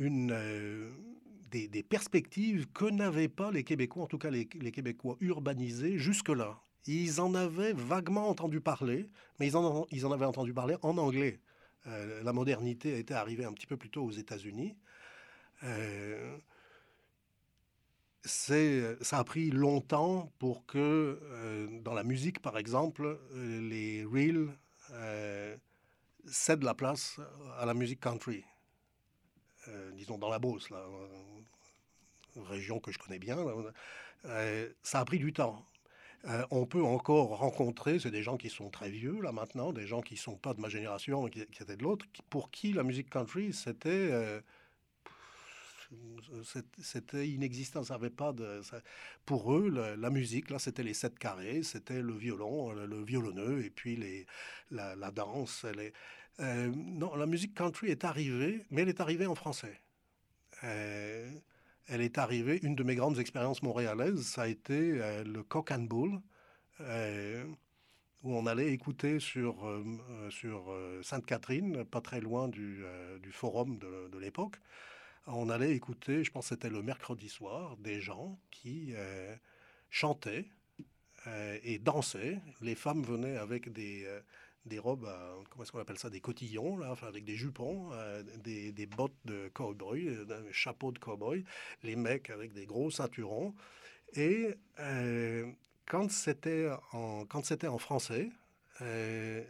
[0.00, 0.34] une
[1.50, 6.60] des, perspectives que n'avaient pas les Québécois, en tout cas les, Québécois urbanisés jusque-là.
[6.86, 11.40] Ils en avaient vaguement entendu parler, mais ils en, avaient entendu parler en anglais.
[11.86, 14.76] Euh, la modernité était arrivée un petit peu plus tôt aux États-Unis.
[15.62, 16.36] Euh,
[18.22, 24.48] ça a pris longtemps pour que, euh, dans la musique par exemple, les reels
[26.26, 27.18] cèdent la place
[27.58, 28.44] à la musique country.
[29.94, 30.84] Disons dans la Beauce, là,
[32.36, 33.38] région que je connais bien,
[34.26, 35.64] euh, ça a pris du temps.
[36.26, 39.86] Euh, on peut encore rencontrer, c'est des gens qui sont très vieux là maintenant, des
[39.86, 43.08] gens qui sont pas de ma génération, qui, étaient de l'autre, pour qui la musique
[43.08, 44.40] country c'était euh,
[46.82, 48.60] c'était inexistant, ça avait pas de.
[49.24, 53.70] pour eux, la, musique là, c'était les sept carrés, c'était le violon, le, violonneux et
[53.70, 54.26] puis les
[54.70, 55.64] la, danse.
[55.64, 55.92] Les,
[56.38, 59.78] non, la musique country est arrivée, mais elle est arrivée en français
[61.90, 65.72] elle est arrivée, une de mes grandes expériences montréalaises, ça a été euh, le Cock
[65.72, 66.20] and Bull,
[66.80, 67.44] euh,
[68.22, 70.72] où on allait écouter sur, euh, sur
[71.02, 72.84] Sainte-Catherine, pas très loin du,
[73.32, 74.56] forum de l'époque.
[75.26, 78.94] On allait écouter, je pense que c'était le mercredi soir, des gens qui
[79.88, 80.46] chantaient
[81.62, 82.40] et dansaient.
[82.60, 84.06] Les femmes venaient avec des
[84.66, 85.08] des robes,
[85.50, 89.16] comment est-ce qu'on appelle ça, des cotillons, là, avec des jupons, euh, des, des, bottes
[89.24, 91.44] de cowboy, euh, un chapeau de cowboy,
[91.82, 93.54] les mecs avec des gros ceinturons.
[94.14, 95.50] Et euh,
[95.86, 98.30] quand c'était en, en français,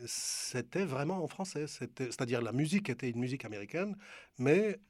[0.06, 1.66] c'était vraiment en français.
[1.68, 3.96] C'est-à-dire la musique était une musique américaine,
[4.38, 4.80] mais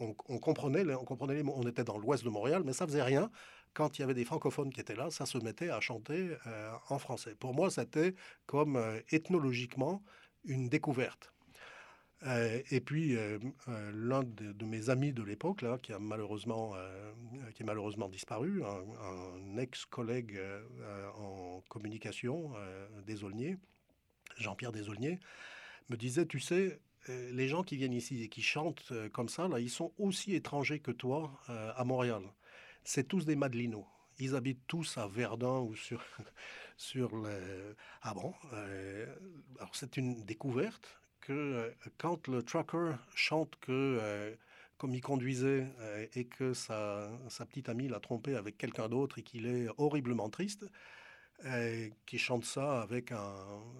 [0.00, 1.54] on, on, comprenait, on comprenait les mots.
[1.56, 3.30] On était dans l'ouest de Montréal, mais ça faisait rien
[3.74, 6.72] quand il y avait des francophones qui étaient là, ça se mettait à chanter euh,
[6.88, 7.34] en français.
[7.34, 8.14] Pour moi, c'était
[8.46, 10.02] comme euh, ethnologiquement
[10.44, 11.32] une découverte.
[12.24, 13.16] Euh, et puis,
[13.94, 16.74] l'un de, mes amis de l'époque, là, qui a malheureusement,
[17.54, 20.40] qui est malheureusement disparu, un, ex-collègue
[21.16, 22.54] en communication,
[23.06, 23.56] Desaulniers,
[24.36, 25.20] Jean-Pierre Desaulniers,
[25.90, 29.60] me disait, tu sais, les gens qui viennent ici et qui chantent comme ça, là,
[29.60, 32.22] ils sont aussi étrangers que toi à Montréal
[32.88, 33.84] c'est tous des Madelinos.
[34.18, 36.02] Ils habitent tous à Verdun ou sur,
[36.78, 37.76] sur le...
[38.00, 39.14] Ah bon euh,
[39.58, 44.34] Alors c'est une découverte que euh, quand le trucker chante que, euh,
[44.78, 45.66] comme il conduisait
[46.14, 50.30] et que sa, sa petite amie l'a trompé avec quelqu'un d'autre et qu'il est horriblement
[50.30, 50.64] triste,
[52.06, 53.34] qui chante ça avec un,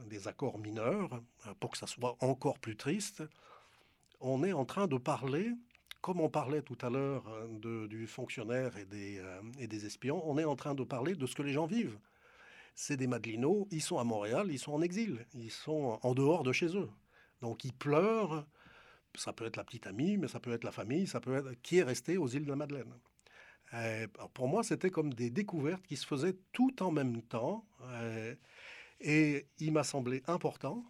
[0.06, 1.22] des accords mineurs
[1.60, 3.22] pour que ça soit encore plus triste,
[4.20, 5.52] on est en train de parler,
[6.00, 7.24] comme on parlait tout à l'heure
[7.60, 9.22] du fonctionnaire et des,
[9.58, 11.98] et des espions, on est en train de parler de ce que les gens vivent
[12.80, 16.44] c'est des Madelinos, ils sont à Montréal, ils sont en exil, ils sont en dehors
[16.44, 16.88] de chez eux.
[17.40, 18.46] Donc ils pleurent,
[19.16, 21.60] ça peut être la petite amie, mais ça peut être la famille, ça peut être
[21.62, 22.94] qui est resté aux îles de la Madeleine.
[23.74, 27.66] Euh, pour moi, c'était comme des découvertes qui se faisaient tout en même temps.
[27.82, 28.36] Euh,
[29.00, 30.84] et il m'a semblé important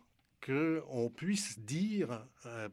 [0.44, 2.68] qu'on puisse dire, euh,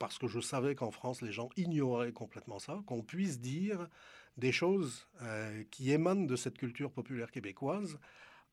[0.00, 3.86] parce que je savais qu'en France, les gens ignoraient complètement ça, qu'on puisse dire
[4.36, 5.06] des choses
[5.70, 7.98] qui émanent de cette culture populaire québécoise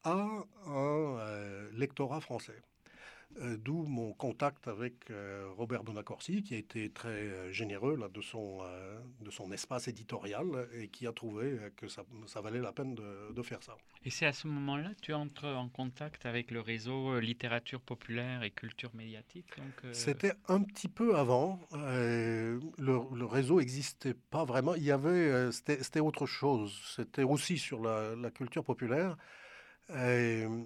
[0.03, 2.61] à un euh, lectorat français.
[3.41, 8.21] Euh, d'où mon contact avec euh, Robert Bonacorsi, qui a été très généreux là, de,
[8.21, 8.61] son,
[9.21, 13.33] de son espace éditorial et qui a trouvé que ça, ça valait la peine de,
[13.33, 13.77] de, faire ça.
[14.05, 18.43] Et c'est à ce moment-là que tu entres en contact avec le réseau littérature populaire
[18.43, 19.53] et culture médiatique
[19.91, 21.59] C'était un petit peu avant.
[21.71, 24.73] le, le, réseau n'existait pas vraiment.
[24.75, 26.75] Il y avait, c'était autre chose.
[26.95, 29.15] C'était aussi sur la, la culture populaire.
[29.91, 30.63] Euh,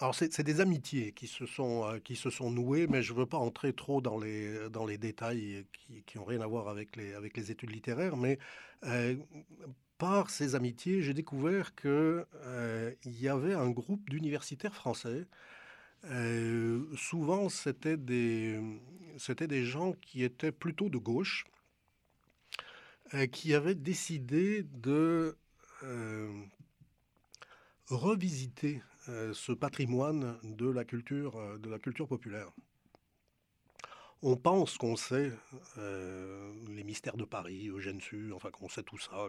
[0.00, 3.18] alors c'est des amitiés qui se sont euh, qui se sont nouées, mais je ne
[3.18, 6.68] veux pas entrer trop dans les dans les détails qui, qui ont rien à voir
[6.68, 8.38] avec les avec les études littéraires, mais
[8.84, 9.16] euh,
[9.98, 12.26] par ces amitiés, j'ai découvert que
[13.04, 15.26] il y avait un groupe d'universitaires français.
[16.96, 18.60] souvent, c'était des
[19.16, 21.46] c'était des gens qui étaient plutôt de gauche,
[23.32, 25.36] qui avaient décidé de
[25.82, 26.32] euh,
[27.88, 32.50] revisiter euh, ce patrimoine de la culture, euh, de la culture populaire.
[34.22, 35.30] On pense qu'on sait
[35.76, 39.28] les mystères de Paris, Eugène Sue, enfin qu'on sait tout ça.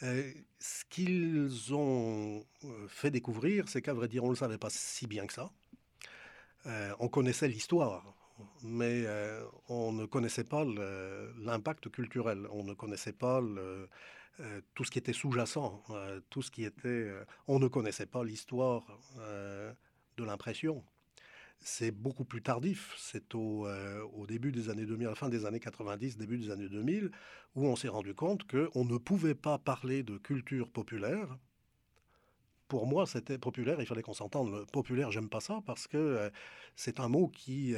[0.00, 2.44] Ce qu'ils ont
[2.86, 5.50] fait découvrir, c'est qu'à vrai dire, on ne le savait pas si bien que ça.
[7.00, 8.14] on connaissait l'histoire,
[8.62, 9.06] mais
[9.70, 10.64] on ne connaissait pas
[11.38, 12.46] l'impact culturel.
[12.50, 13.88] On ne connaissait pas le,
[14.40, 16.88] euh, tout ce qui était sous-jacent, euh, tout ce qui était...
[16.88, 18.84] Euh, on ne connaissait pas l'histoire
[20.16, 20.84] de l'impression.
[21.60, 22.94] C'est beaucoup plus tardif.
[22.98, 26.50] C'est au, au, début des années 2000, à la fin des années 90, début des
[26.50, 27.10] années 2000,
[27.54, 31.38] où on s'est rendu compte qu'on ne pouvait pas parler de culture populaire.
[32.68, 34.66] Pour moi, c'était populaire, il fallait qu'on s'entende.
[34.72, 36.30] Populaire, j'aime pas ça parce que
[36.76, 37.74] c'est un mot qui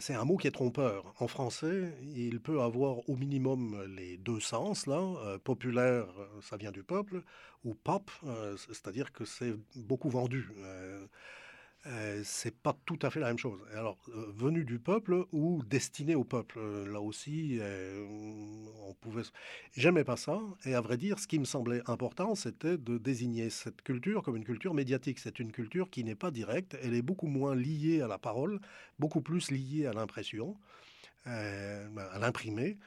[0.00, 1.14] c'est un mot qui est trompeur.
[1.18, 4.86] En français, il peut avoir au minimum les deux sens.
[4.86, 7.22] Là, euh, populaire, euh, ça vient du peuple,
[7.64, 8.10] ou pop,
[8.56, 10.50] c'est-à-dire que c'est beaucoup vendu.
[10.58, 11.06] Euh,
[12.24, 13.58] c'est pas tout à fait la même chose.
[13.74, 19.22] Alors, venu du peuple ou destiné au peuple, là aussi, on pouvait.
[19.76, 20.40] J'aimais pas ça.
[20.64, 24.36] Et à vrai dire, ce qui me semblait important, c'était de désigner cette culture comme
[24.36, 25.18] une culture médiatique.
[25.18, 26.76] C'est une culture qui n'est pas directe.
[26.82, 28.60] Elle est beaucoup moins liée à la parole,
[28.98, 30.56] beaucoup plus liée à l'impression,
[31.24, 32.78] à l'imprimé.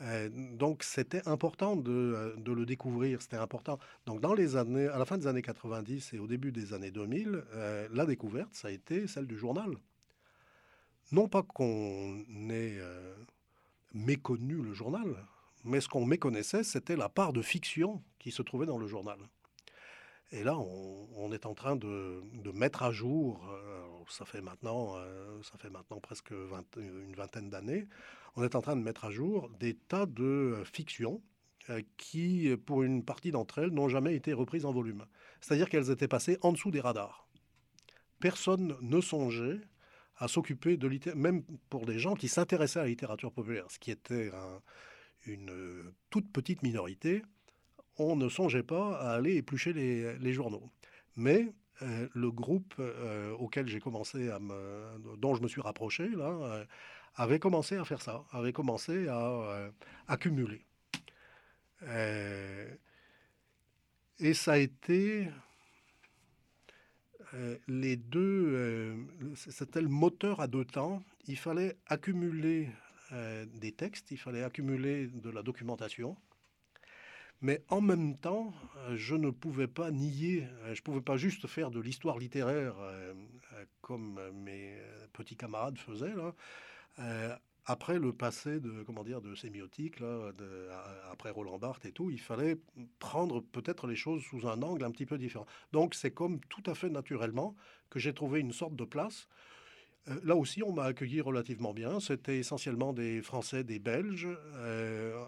[0.00, 3.78] Euh, donc c'était important de, de, le découvrir, c'était important.
[4.06, 6.90] Donc dans les années, à la fin des années 90 et au début des années
[6.90, 9.70] 2000, euh, la découverte, ça a été celle du journal.
[11.12, 13.14] Non pas qu'on ait euh,
[13.92, 15.14] méconnu le journal,
[15.62, 19.18] mais ce qu'on méconnaissait, c'était la part de fiction qui se trouvait dans le journal.
[20.34, 22.22] Et là, on, est en train de,
[22.52, 23.40] mettre à jour,
[24.08, 24.96] ça fait maintenant,
[25.42, 26.32] ça fait maintenant presque
[26.76, 27.86] une vingtaine d'années,
[28.36, 31.22] on est en train de mettre à jour des tas de euh, fictions
[31.70, 35.06] euh, qui, pour une partie d'entre elles, n'ont jamais été reprises en volume.
[35.40, 37.28] C'est-à-dire qu'elles étaient passées en dessous des radars.
[38.20, 39.60] Personne ne songeait
[40.16, 43.78] à s'occuper de littérature, même pour des gens qui s'intéressaient à la littérature populaire, ce
[43.78, 44.30] qui était
[45.26, 47.22] une euh, toute petite minorité,
[47.98, 50.70] on ne songeait pas à aller éplucher les, journaux.
[51.16, 52.74] Mais le groupe
[53.38, 54.30] auquel j'ai commencé
[55.18, 56.64] dont je me suis rapproché là,
[57.16, 59.70] avait commencé à faire ça, avait commencé à euh,
[60.08, 60.64] accumuler.
[61.82, 62.68] Euh,
[64.18, 65.28] et ça a été
[67.34, 68.96] euh, les deux,
[69.34, 71.02] c'était le moteur à deux temps.
[71.26, 72.68] Il fallait accumuler
[73.60, 76.16] des textes, il fallait accumuler de la documentation.
[77.42, 78.52] Mais en même temps,
[78.94, 82.74] je ne pouvais pas nier, je ne pouvais pas juste faire de l'histoire littéraire
[83.80, 84.78] comme mes
[85.12, 86.14] petits camarades faisaient.
[86.98, 89.96] Euh, après le passé de comment dire de sémiotique
[91.10, 92.58] après Roland Barthes et tout, il fallait
[92.98, 95.46] prendre peut-être les choses sous un angle un petit peu différent.
[95.72, 97.56] Donc c'est comme tout à fait naturellement
[97.88, 99.28] que j'ai trouvé une sorte de place.
[100.08, 102.00] Euh, là aussi, on m'a accueilli relativement bien.
[102.00, 105.24] C'était essentiellement des Français, des Belges, euh,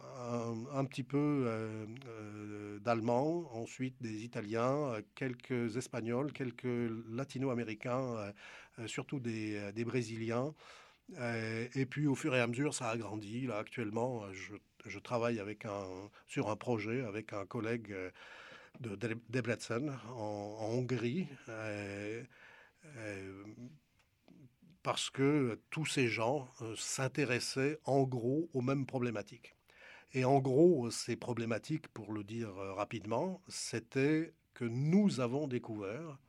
[0.73, 8.33] un, petit peu euh, d'Allemands, ensuite des Italiens, quelques Espagnols, quelques Latino-Américains,
[8.87, 10.55] surtout des, Brésiliens.
[11.19, 13.47] et puis, au fur et à mesure, ça a grandi.
[13.47, 15.87] Là, actuellement, je, travaille avec un,
[16.27, 17.95] sur un projet avec un collègue
[18.81, 18.97] de
[19.31, 21.29] Debrecen en, en Hongrie
[24.87, 29.57] parce que tous ces gens euh, s'intéressaient en gros aux mêmes problématiques.
[30.13, 36.21] Et en gros, ces problématiques, pour le dire euh, rapidement, c'était que nous avons découvert,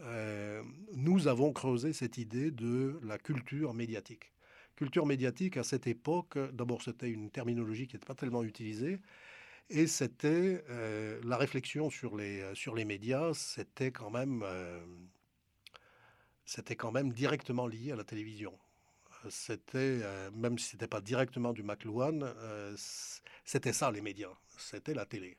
[0.00, 4.30] euh, nous avons creusé cette idée de la culture médiatique.
[4.76, 9.00] Culture médiatique, à cette époque, d'abord c'était une terminologie qui n'était pas tellement utilisée,
[9.70, 10.62] et c'était
[11.24, 14.44] la réflexion sur les, sur les médias, c'était quand même
[16.46, 18.56] c'était quand même directement lié à la télévision.
[19.24, 22.74] Euh, c'était, euh, même si ce n'était pas directement du McLuhan, euh,
[23.44, 25.36] c'était ça les médias, c'était la télé.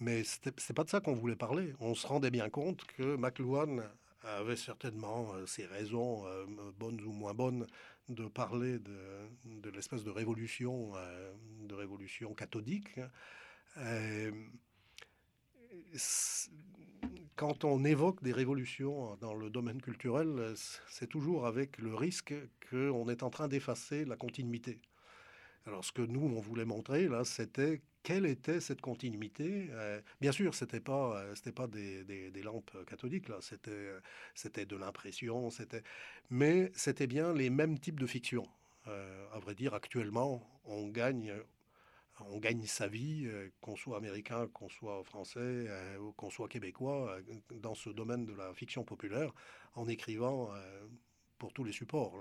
[0.00, 1.74] mais ce n'est pas de ça qu'on voulait parler.
[1.80, 3.78] On se rendait bien compte que McLuhan
[4.22, 6.24] avait certainement ses raisons,
[6.78, 7.66] bonnes ou moins bonnes,
[8.08, 8.98] de parler de,
[9.44, 10.94] de l'espèce de révolution,
[11.60, 12.98] de révolution cathodique
[17.36, 20.54] quand on évoque des révolutions dans le domaine culturel,
[20.88, 22.34] c'est toujours avec le risque
[22.70, 24.80] qu'on est en train d'effacer la continuité.
[25.66, 29.68] Alors ce que nous, on voulait montrer, là, c'était quelle était cette continuité.
[29.70, 33.90] Euh, bien sûr, ce n'était pas, euh, c'était pas des, lampes catholiques, là, c'était,
[34.34, 35.82] c'était de l'impression, c'était...
[36.30, 38.48] mais c'était bien les mêmes types de fiction.
[38.86, 41.34] Euh, à vrai dire, actuellement, on gagne
[42.26, 47.10] on gagne sa vie, euh, qu'on soit américain, qu'on soit français, euh, qu'on soit québécois,
[47.10, 49.32] euh, dans ce domaine de la fiction populaire,
[49.74, 50.50] en écrivant
[51.38, 52.18] pour tous les supports.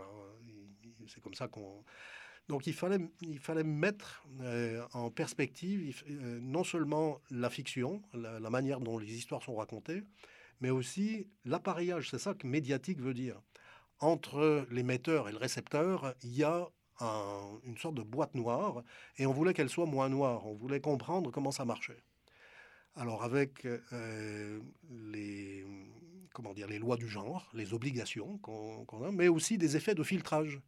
[1.07, 1.83] C'est comme ça qu'on...
[2.47, 4.27] Donc il fallait, il fallait mettre
[4.93, 6.03] en perspective
[6.41, 10.03] non seulement la fiction, la, manière dont les histoires sont racontées,
[10.61, 12.11] mais aussi l'appareillage.
[12.11, 13.41] C'est ça que médiatique veut dire.
[13.99, 16.69] Entre l'émetteur et le récepteur, il y a
[16.99, 18.83] une sorte de boîte noire,
[19.17, 22.03] et on voulait qu'elle soit moins noire, on voulait comprendre comment ça marchait.
[22.97, 25.63] Alors avec euh, les,
[26.33, 30.03] comment dire, les lois du genre, les obligations qu'on a, mais aussi des effets de
[30.03, 30.59] filtrage.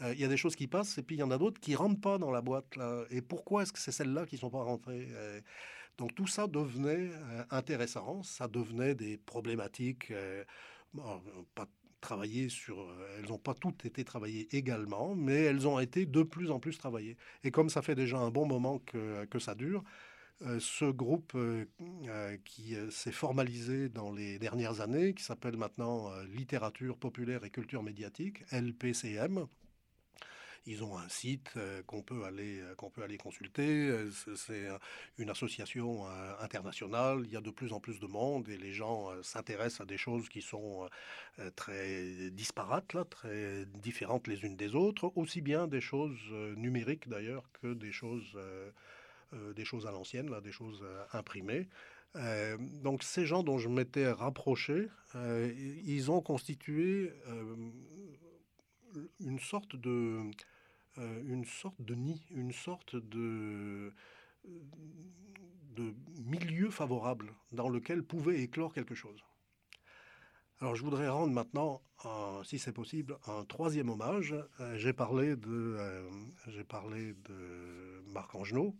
[0.00, 1.60] Euh, il y a des choses qui passent et puis il y en a d'autres
[1.60, 2.74] qui rentrent pas dans la boîte.
[2.74, 3.04] Là.
[3.10, 5.40] Et pourquoi est-ce que c'est celles-là qui sont pas rentrées euh,
[5.96, 7.10] Donc tout ça devenait
[7.50, 10.12] intéressant, ça devenait des problématiques,
[11.54, 11.66] pas
[12.00, 12.80] travaillées sur.
[12.80, 16.60] Euh, elles n'ont pas toutes été travaillées également, mais elles ont été de plus en
[16.60, 17.16] plus travaillées.
[17.44, 19.84] Et comme ça fait déjà un bon moment que, que ça dure,
[20.42, 21.66] euh, ce groupe euh,
[22.44, 28.44] qui s'est formalisé dans les dernières années, qui s'appelle maintenant Littérature populaire et culture médiatique,
[28.50, 29.46] LPCM,
[30.66, 33.88] ils ont un site euh, qu'on peut aller euh, qu'on peut aller consulter.
[33.88, 34.68] Euh, c'est
[35.18, 36.06] une association
[36.40, 37.22] internationale.
[37.24, 39.98] Il y a de plus en plus de monde et les gens s'intéressent à des
[39.98, 40.88] choses qui sont
[41.56, 46.18] très disparates, très différentes les unes des autres, aussi bien des choses
[46.56, 48.38] numériques d'ailleurs que des choses
[49.32, 51.68] des choses à l'ancienne, des choses imprimées.
[52.82, 57.12] donc ces gens dont je m'étais rapproché, ils ont constitué
[59.20, 60.30] une sorte de,
[60.96, 63.92] une sorte de nid, une sorte de,
[64.44, 69.24] de milieu favorable dans lequel pouvait éclore quelque chose.
[70.60, 71.80] Alors je voudrais rendre maintenant,
[72.44, 74.34] si c'est possible, un troisième hommage.
[74.60, 76.10] Euh, j'ai parlé de, euh,
[76.48, 78.76] j'ai parlé de Marc Angenot,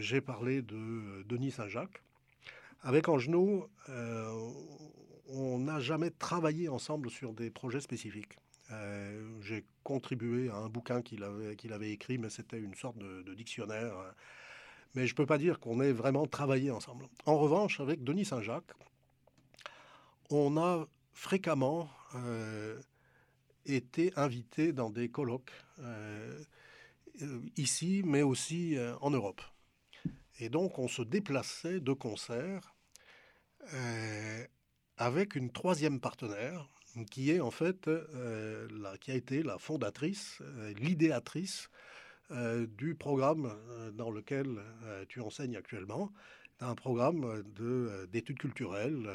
[0.00, 2.02] j'ai parlé de Denis Saint-Jacques.
[2.82, 3.70] Avec Angenot,
[5.28, 8.36] on n'a jamais travaillé ensemble sur des projets spécifiques.
[8.70, 13.92] Euh, j'ai contribué à un bouquin qu'il avait, écrit, mais c'était une sorte de, dictionnaire.
[14.94, 17.08] Mais je ne peux pas dire qu'on ait vraiment travaillé ensemble.
[17.26, 18.72] En revanche, avec Denis Saint-Jacques,
[20.30, 22.80] on a fréquemment euh,
[23.66, 26.42] été invité dans des colloques, euh,
[27.56, 29.42] ici, mais aussi en Europe.
[30.40, 32.74] Et donc, on se déplaçait de concert
[34.96, 36.68] avec une troisième partenaire
[37.02, 41.68] qui est en fait euh, la, qui a été la fondatrice, euh, l'idéatrice
[42.30, 43.52] euh, du programme
[43.92, 44.46] dans lequel
[45.08, 46.12] tu enseignes actuellement,
[46.60, 47.42] un programme
[48.12, 49.08] d'études culturelles,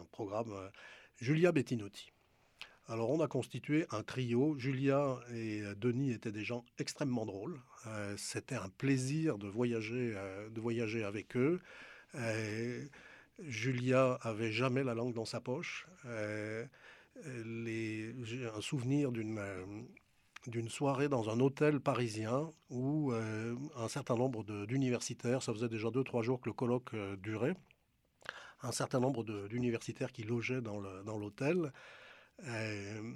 [0.00, 0.52] un programme
[1.20, 2.12] Julia Bettinotti.
[2.88, 4.56] Alors on a constitué un trio.
[4.58, 7.60] Julia et Denis étaient des gens extrêmement drôles.
[8.16, 10.16] C'était un plaisir de voyager,
[10.50, 11.60] de voyager avec eux.
[13.38, 15.86] Julia avait jamais la langue dans sa poche.
[17.24, 19.40] J'ai un souvenir d'une
[20.46, 26.04] d'une soirée dans un hôtel parisien où un certain nombre d'universitaires, ça faisait déjà deux,
[26.04, 27.56] trois jours que le colloque durait,
[28.62, 31.72] un certain nombre d'universitaires qui logeaient dans l'hôtel
[32.44, 33.12] euh,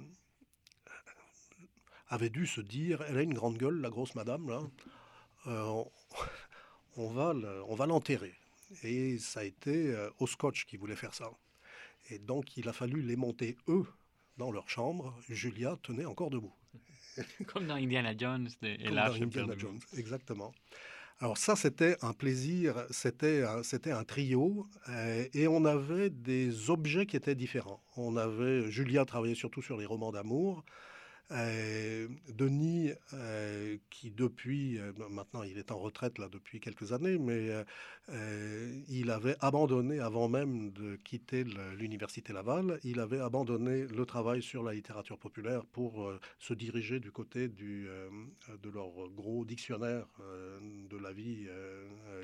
[2.07, 4.69] avait dû se dire, elle a une grande gueule, la grosse madame,
[5.47, 5.83] euh,
[6.97, 8.33] on, va l'enterrer.
[8.83, 11.31] Et ça a été euh, au scotch qui voulait faire ça.
[12.09, 13.85] Et donc il a fallu les monter, eux,
[14.37, 15.15] dans leur chambre.
[15.29, 16.53] Julia tenait encore debout.
[17.47, 20.53] Comme dans Indiana Jones et Comme dans Indiana Jones, exactement.
[21.21, 26.71] Alors ça, c'était un plaisir, c'était un, c'était un trio, euh, et on avait des
[26.71, 27.83] objets qui étaient différents.
[27.95, 30.65] On avait, Julia travaillait surtout sur les romans d'amour,
[31.31, 37.17] euh, Denis, euh, qui depuis, euh, maintenant il est en retraite là depuis quelques années,
[37.17, 37.49] mais
[38.89, 41.45] il avait abandonné avant même de quitter
[41.77, 47.11] l'université Laval, il avait abandonné le travail sur la littérature populaire pour se diriger du
[47.11, 47.87] côté du,
[48.61, 50.05] de leur gros dictionnaire
[50.89, 51.47] de la vie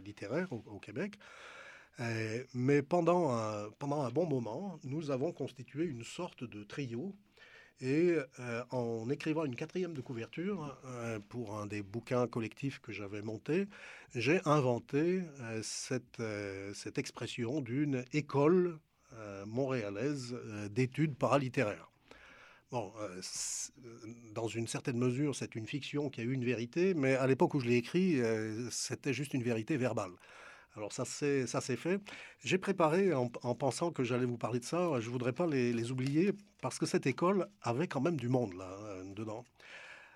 [0.03, 1.17] littéraire au, Québec.
[2.53, 7.15] mais pendant pendant un bon moment, nous avons constitué une sorte de trio
[7.81, 12.91] et euh, en écrivant une quatrième de couverture euh, pour un des bouquins collectifs que
[12.91, 13.67] j'avais monté,
[14.15, 16.21] j'ai inventé euh, cette,
[16.73, 18.79] cette, expression d'une école
[19.45, 20.35] montréalaise
[20.69, 21.89] d'études paralittéraires.
[22.69, 22.91] Bon,
[24.35, 27.53] dans une certaine mesure, c'est une fiction qui a eu une vérité, mais à l'époque
[27.53, 28.19] où je l'ai écrit,
[28.69, 30.11] c'était juste une vérité verbale.
[30.77, 31.99] Alors ça c'est ça c'est fait.
[32.43, 34.99] J'ai préparé en, pensant que j'allais vous parler de ça.
[34.99, 38.69] Je voudrais pas les, oublier parce que cette école avait quand même du monde là
[38.83, 39.43] euh, dedans.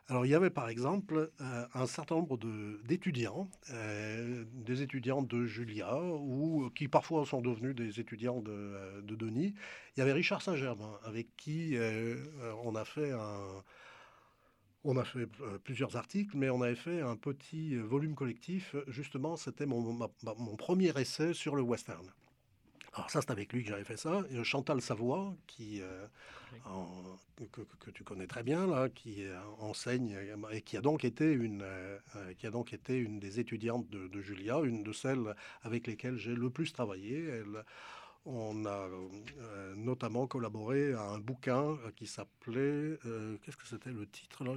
[0.08, 2.38] Alors il y avait par exemple euh, un certain nombre
[2.84, 9.56] d'étudiants, euh, des étudiants de Julia ou qui parfois sont devenus des étudiants de Denis.
[9.96, 11.76] Il y avait Richard Saint-Germain avec qui
[12.64, 13.64] on a fait un
[14.84, 18.76] on a fait euh, plusieurs articles, mais on avait fait un petit euh, volume collectif.
[18.88, 22.06] Justement, c'était mon, mon, premier essai sur le western.
[22.94, 24.24] Alors ça, c'est avec lui que j'avais fait ça.
[24.32, 26.06] Et Chantal Savoie, qui, euh,
[27.52, 29.24] que, tu connais très bien, là, qui
[29.60, 30.18] enseigne
[30.52, 31.64] et qui a donc été une,
[32.38, 36.18] qui a donc été une des étudiantes de, de, Julia, une de celles avec lesquelles
[36.18, 37.24] j'ai le plus travaillé.
[37.28, 37.64] Elle,
[38.26, 43.92] on a euh, notamment collaboré à un bouquin euh, qui s'appelait, euh, qu'est-ce que c'était
[43.92, 44.52] le titre là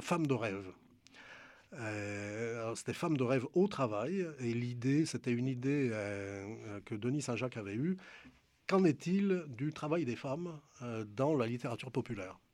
[0.00, 0.72] Femme de rêve.
[2.76, 5.90] c'était Femme de rêve au travail et l'idée, c'était une idée
[6.84, 7.96] que Denis Saint-Jacques avait eue.
[8.66, 10.60] Qu'en est-il du travail des femmes
[11.16, 12.38] dans la littérature populaire?
[12.38, 12.51] euh,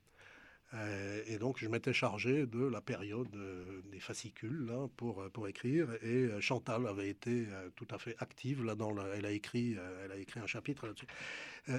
[1.27, 5.87] et donc, je m'étais chargé de la période euh, des fascicules pour, euh, pour écrire.
[6.03, 10.17] Et Chantal avait été tout à fait active là dans elle a écrit elle a
[10.17, 11.07] écrit un chapitre là-dessus.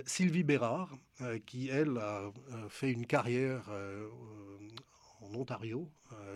[0.05, 0.97] Sylvie Bérard,
[1.47, 2.30] qui elle a
[2.68, 3.68] fait une carrière
[5.20, 5.91] en Ontario,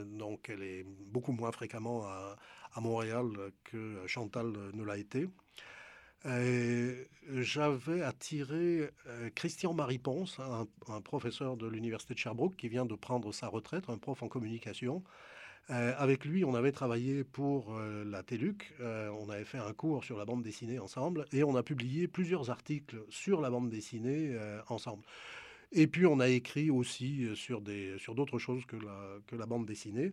[0.05, 3.29] donc elle est beaucoup moins fréquemment à Montréal
[3.63, 5.29] que Chantal ne l'a été.
[6.27, 7.05] Euh,
[7.39, 10.39] j'avais attiré euh, Christian-Marie Ponce,
[10.89, 14.29] un, professeur de l'Université de Sherbrooke qui vient de prendre sa retraite, un prof en
[14.29, 15.03] communication.
[15.71, 20.19] Euh, avec lui, on avait travaillé pour la TELUC, on avait fait un cours sur
[20.19, 24.37] la bande dessinée ensemble et on a publié plusieurs articles sur la bande dessinée
[24.69, 25.05] ensemble.
[25.73, 29.47] Et puis on a écrit aussi sur, des, sur d'autres choses que la, que la
[29.47, 30.13] bande dessinée.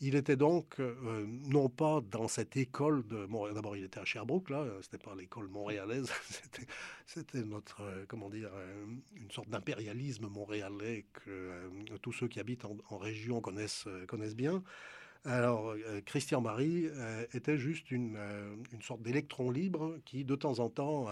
[0.00, 3.54] Il était donc euh, non pas dans cette école de Montréal.
[3.54, 4.66] D'abord, il était à Sherbrooke, là.
[4.82, 6.12] C'était pas l'école montréalaise.
[7.06, 8.84] c'était notre, euh, comment dire, euh,
[9.16, 11.70] une sorte d'impérialisme montréalais que
[12.02, 14.62] tous ceux qui habitent en, région connaissent, connaissent bien.
[15.24, 15.74] Alors,
[16.04, 16.88] Christian Marie
[17.32, 18.16] était juste une,
[18.72, 21.08] une sorte d'électron libre qui, de temps en temps,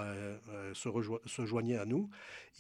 [0.73, 0.89] se,
[1.27, 2.09] se joignait à nous.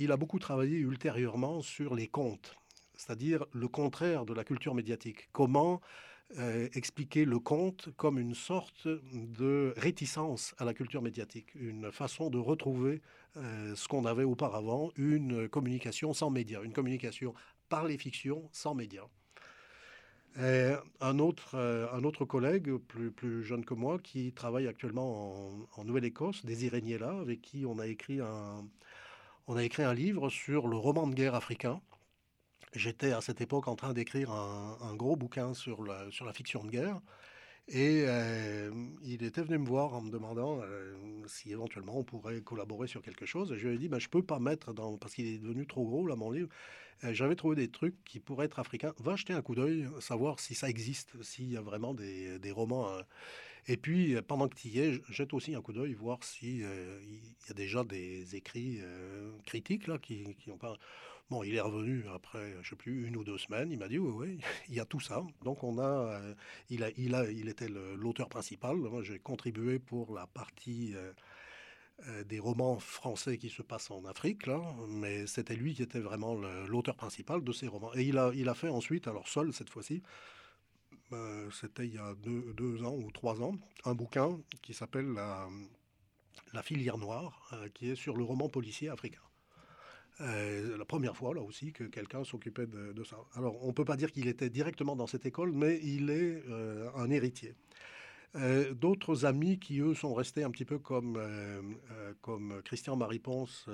[0.00, 2.56] Il a beaucoup travaillé ultérieurement sur les contes,
[2.96, 5.28] c'est-à-dire le contraire de la culture médiatique.
[5.32, 5.80] Comment
[6.38, 12.28] euh, expliquer le conte comme une sorte de réticence à la culture médiatique, une façon
[12.28, 13.02] de retrouver
[13.36, 17.34] euh, ce qu'on avait auparavant, une communication sans médias, une communication
[17.68, 19.06] par les fictions sans médias.
[20.36, 25.84] un, autre, euh, un autre collègue, plus, plus jeune que moi, qui travaille actuellement en,
[25.84, 28.66] Nouvelle-Écosse, Désiré Niela, avec qui on a, écrit un,
[29.46, 31.80] on a écrit un livre sur le roman de guerre africain.
[32.74, 37.00] J'étais à cette époque en train d'écrire un, gros bouquin sur la, fiction de guerre.
[37.68, 38.70] Et euh,
[39.02, 40.96] il était venu me voir en me demandant euh,
[41.26, 43.52] si éventuellement on pourrait collaborer sur quelque chose.
[43.52, 45.66] Et je lui ai dit, ben, je peux pas mettre dans, parce qu'il est devenu
[45.66, 46.48] trop gros là mon livre.
[47.04, 48.92] Euh, j'avais trouvé des trucs qui pourraient être africains.
[48.98, 52.90] Va jeter un coup d'œil, savoir si ça existe, s'il y a vraiment des, romans.
[53.66, 57.48] Et puis pendant que tu y es, jette aussi un coup d'œil, voir s'il il
[57.48, 58.80] y a déjà des écrits
[59.46, 60.76] critiques là qui, qui ont pas
[61.30, 63.72] Bon, il est revenu après, je sais plus, une ou deux semaines.
[63.72, 65.22] Il m'a dit oui, oui, il y a tout ça.
[65.42, 66.34] Donc on a, euh,
[66.68, 68.76] il a, il a, il était l'auteur principal.
[68.76, 71.12] Moi, j'ai contribué pour la partie euh,
[72.08, 76.00] euh, des romans français qui se passent en Afrique, là, mais c'était lui qui était
[76.00, 77.94] vraiment l'auteur principal de ces romans.
[77.94, 80.02] Et il a, il a fait ensuite, alors seul cette fois-ci,
[81.52, 83.54] c'était il y a deux, ans ou trois ans,
[83.84, 85.12] un bouquin qui s'appelle
[86.52, 89.20] la, filière noire, qui est sur le roman policier africain.
[90.20, 93.16] Euh, la première fois, là aussi, que quelqu'un s'occupait de, ça.
[93.34, 96.42] Alors, on ne peut pas dire qu'il était directement dans cette école, mais il est
[96.48, 97.54] euh, un héritier.
[98.36, 101.20] Euh, d'autres amis qui, eux, sont restés un petit peu comme,
[102.20, 103.68] comme Christian Marie-Ponce,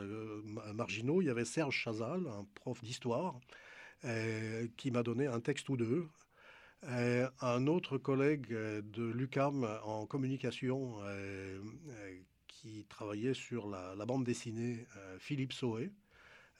[0.74, 1.22] marginaux.
[1.22, 3.38] Il y avait Serge Chazal, un prof d'histoire,
[4.76, 6.08] qui m'a donné un texte ou deux.
[6.82, 10.96] un autre collègue de l'UCAM en communication
[12.48, 14.86] qui travaillait sur la, la bande dessinée,
[15.18, 15.99] Philippe Soé, euh,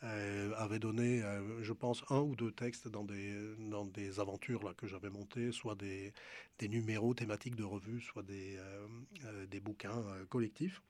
[0.03, 4.73] avait donné, euh, je pense, un ou deux textes dans des, dans des aventures là,
[4.75, 6.13] que j'avais montées, soit des,
[6.59, 10.83] des, numéros thématiques de revues, soit des, euh, des bouquins collectifs.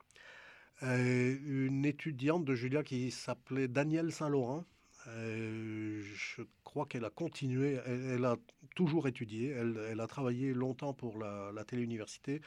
[0.82, 4.64] une étudiante de Julia qui s'appelait Danielle Saint-Laurent,
[5.06, 8.36] je crois qu'elle a continué, elle, a
[8.76, 12.40] toujours étudié, elle, elle, a travaillé longtemps pour la, la télé-université.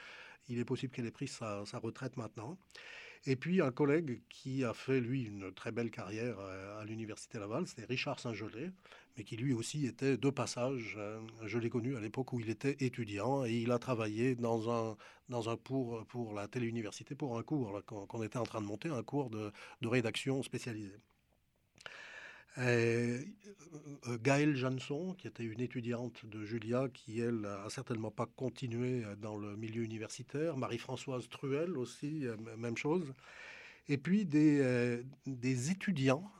[0.50, 2.58] Il est possible qu'elle ait pris sa, sa retraite maintenant.
[3.26, 7.40] Et puis un collègue qui a fait, lui, une très belle carrière euh, à l'Université
[7.40, 8.72] Laval, c'était Richard Saint-Gelais,
[9.16, 10.96] mais qui lui aussi était de passage.
[10.98, 14.70] Euh, je l'ai connu à l'époque où il était étudiant et il a travaillé dans
[14.70, 14.98] un,
[15.30, 18.90] dans un pour, pour la téléuniversité, pour un cours qu'on était en train de monter,
[18.90, 19.52] un cours de,
[19.82, 21.00] de rédaction spécialisée.
[22.60, 23.20] Euh,
[24.08, 29.04] euh, Gaëlle Janson, qui était une étudiante de Julia, qui elle a certainement pas continué
[29.22, 30.58] dans le milieu universitaire.
[30.58, 33.14] Marie-Françoise Truel aussi, euh, même chose.
[33.90, 35.04] Et puis des,
[35.72, 36.32] étudiants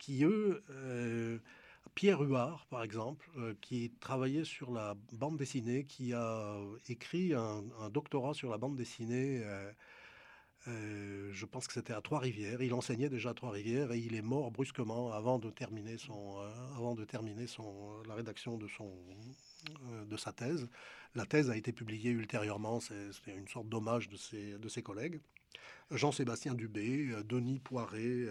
[0.00, 0.62] qui, eux,
[1.94, 6.58] Pierre Huard, par exemple, qui travaillait sur la bande dessinée, qui a
[6.88, 9.70] écrit un, doctorat sur la bande dessinée euh,
[10.66, 12.62] je pense que c'était à Trois-Rivières.
[12.62, 16.76] Il enseignait déjà à Trois-Rivières et il est mort brusquement avant de terminer, son, euh,
[16.76, 18.90] avant de terminer son, euh, la rédaction de, son,
[20.06, 20.68] de sa thèse.
[21.14, 25.20] La thèse a été publiée ultérieurement, c'est une sorte d'hommage de ses, de ses collègues.
[25.90, 28.26] Jean-Sébastien Dubé, Denis Poiré,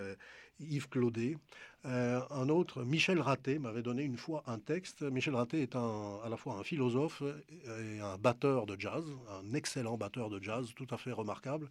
[0.60, 1.38] Yves Claudet.
[1.86, 5.04] un autre, Michel Raté, m'avait donné une fois un texte.
[5.04, 7.24] Michel Raté est à la fois un philosophe
[7.66, 11.70] et un batteur de jazz, un excellent batteur de jazz, tout à fait remarquable.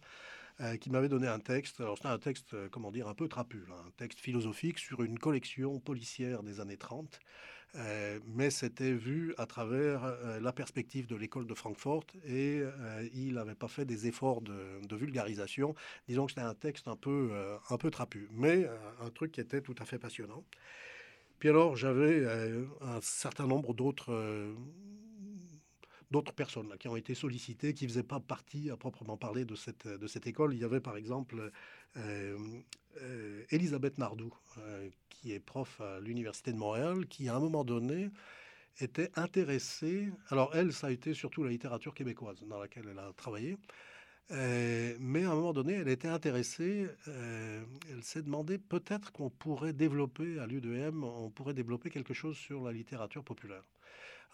[0.61, 1.81] Euh, qui m'avait donné un texte.
[1.81, 5.17] Alors c'était un texte, euh, comment dire, un peu trapu, un texte philosophique sur une
[5.17, 7.19] collection policière des années 30.
[7.75, 12.61] Euh, mais c'était vu à travers la perspective de l'école de Francfort et
[13.13, 15.73] il n'avait pas fait des efforts de, vulgarisation.
[16.07, 17.31] Disons que c'était un texte un peu,
[17.71, 18.69] un peu trapu, mais
[19.01, 20.43] un truc qui était tout à fait passionnant.
[21.39, 22.27] Puis alors, j'avais
[22.81, 24.53] un certain nombre d'autres
[26.13, 29.55] d'autres personnes qui ont été sollicitées, qui ne faisaient pas partie à proprement parler de
[29.55, 30.53] cette, de cette école.
[30.53, 31.51] Il y avait par exemple
[31.97, 32.37] euh,
[33.01, 37.63] euh, Elisabeth Nardou, euh, qui est prof à l'Université de Montréal, qui à un moment
[37.63, 38.11] donné
[38.79, 40.11] était intéressée.
[40.29, 43.57] Alors elle, ça a été surtout la littérature québécoise dans laquelle elle a travaillé.
[44.29, 46.87] mais à un moment donné, elle était intéressée.
[47.07, 52.63] elle s'est demandé peut-être qu'on pourrait développer à l'UDM, on pourrait développer quelque chose sur
[52.63, 53.63] la littérature populaire.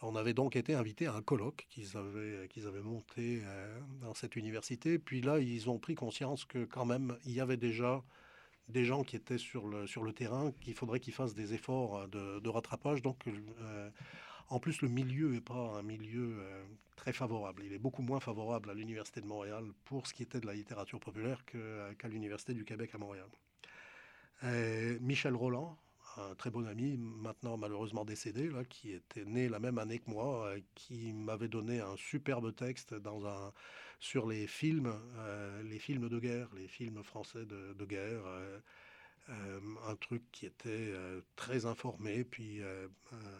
[0.02, 4.14] On avait donc été invités à un colloque qu'ils avaient, qu'ils avaient monté euh, dans
[4.14, 4.98] cette université.
[4.98, 8.02] Puis là, ils ont pris conscience que quand même, il y avait déjà
[8.70, 12.08] des gens qui étaient sur le, sur le terrain, qu'il faudrait qu'ils fassent des efforts
[12.08, 13.02] de, rattrapage.
[13.02, 13.90] Donc, euh,
[14.48, 16.64] en plus, le milieu n'est pas un milieu euh,
[16.96, 17.64] très favorable.
[17.66, 20.54] Il est beaucoup moins favorable à l'Université de Montréal pour ce qui était de la
[20.54, 23.28] littérature populaire qu'à l'Université du Québec à Montréal.
[25.02, 25.78] Michel Roland,
[26.18, 30.10] un très bon ami, maintenant malheureusement décédé, là, qui était né la même année que
[30.10, 33.54] moi, euh, qui m'avait donné un superbe texte dans un,
[34.00, 38.24] sur les films, euh, les films de guerre, les films français de, guerre.
[38.26, 38.60] Euh,
[39.88, 40.92] un truc qui était
[41.36, 42.62] très informé, puis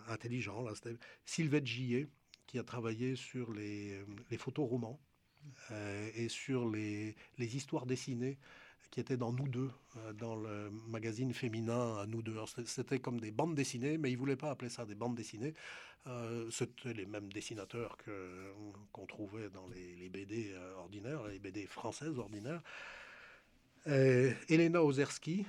[0.08, 0.64] intelligent.
[0.76, 2.06] C'était Sylvette Gillet,
[2.46, 5.00] qui a travaillé sur les, les photos romans
[6.14, 8.38] et sur les, les histoires dessinées
[8.92, 12.38] qui étaient dans Nous deux, euh, dans le magazine féminin Nous deux.
[12.66, 15.54] C'était comme des bandes dessinées, mais ils ne voulaient pas appeler ça des bandes dessinées.
[16.08, 17.98] Euh, C'était les mêmes dessinateurs
[18.92, 22.62] qu'on trouvait dans les, BD euh, ordinaires, les BD françaises ordinaires.
[23.88, 25.46] Euh, Elena Ozerski,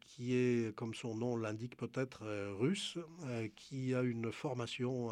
[0.00, 2.24] qui est, comme son nom l'indique peut-être,
[2.58, 2.98] russe,
[3.56, 5.10] qui a une formation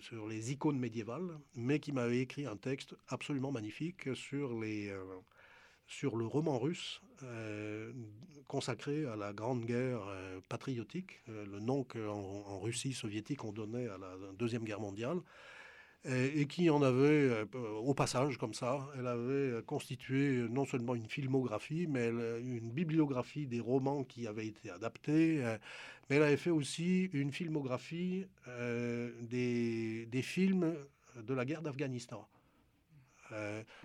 [0.00, 4.92] sur les icônes médiévales, mais qui m'avait écrit un texte absolument magnifique sur les
[5.88, 7.00] sur le roman russe
[8.46, 10.00] consacré à la Grande Guerre
[10.48, 15.20] patriotique, le nom qu'en en Russie soviétique on donnait à la Deuxième Guerre mondiale
[16.04, 17.44] et, qui en avait, euh,
[17.82, 23.60] au passage comme ça, elle avait constitué non seulement une filmographie, mais une bibliographie des
[23.60, 25.58] romans qui avaient été adaptés, euh,
[26.08, 30.74] mais elle avait fait aussi une filmographie euh, des, films
[31.16, 32.26] de la guerre d'Afghanistan.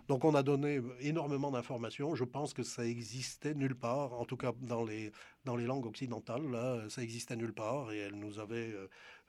[0.08, 2.16] Donc on a donné énormément d'informations.
[2.16, 5.12] Je pense que ça existait nulle part, en tout cas dans les,
[5.46, 7.92] dans les langues occidentales, là, ça existait nulle part.
[7.92, 8.74] Et elle nous avait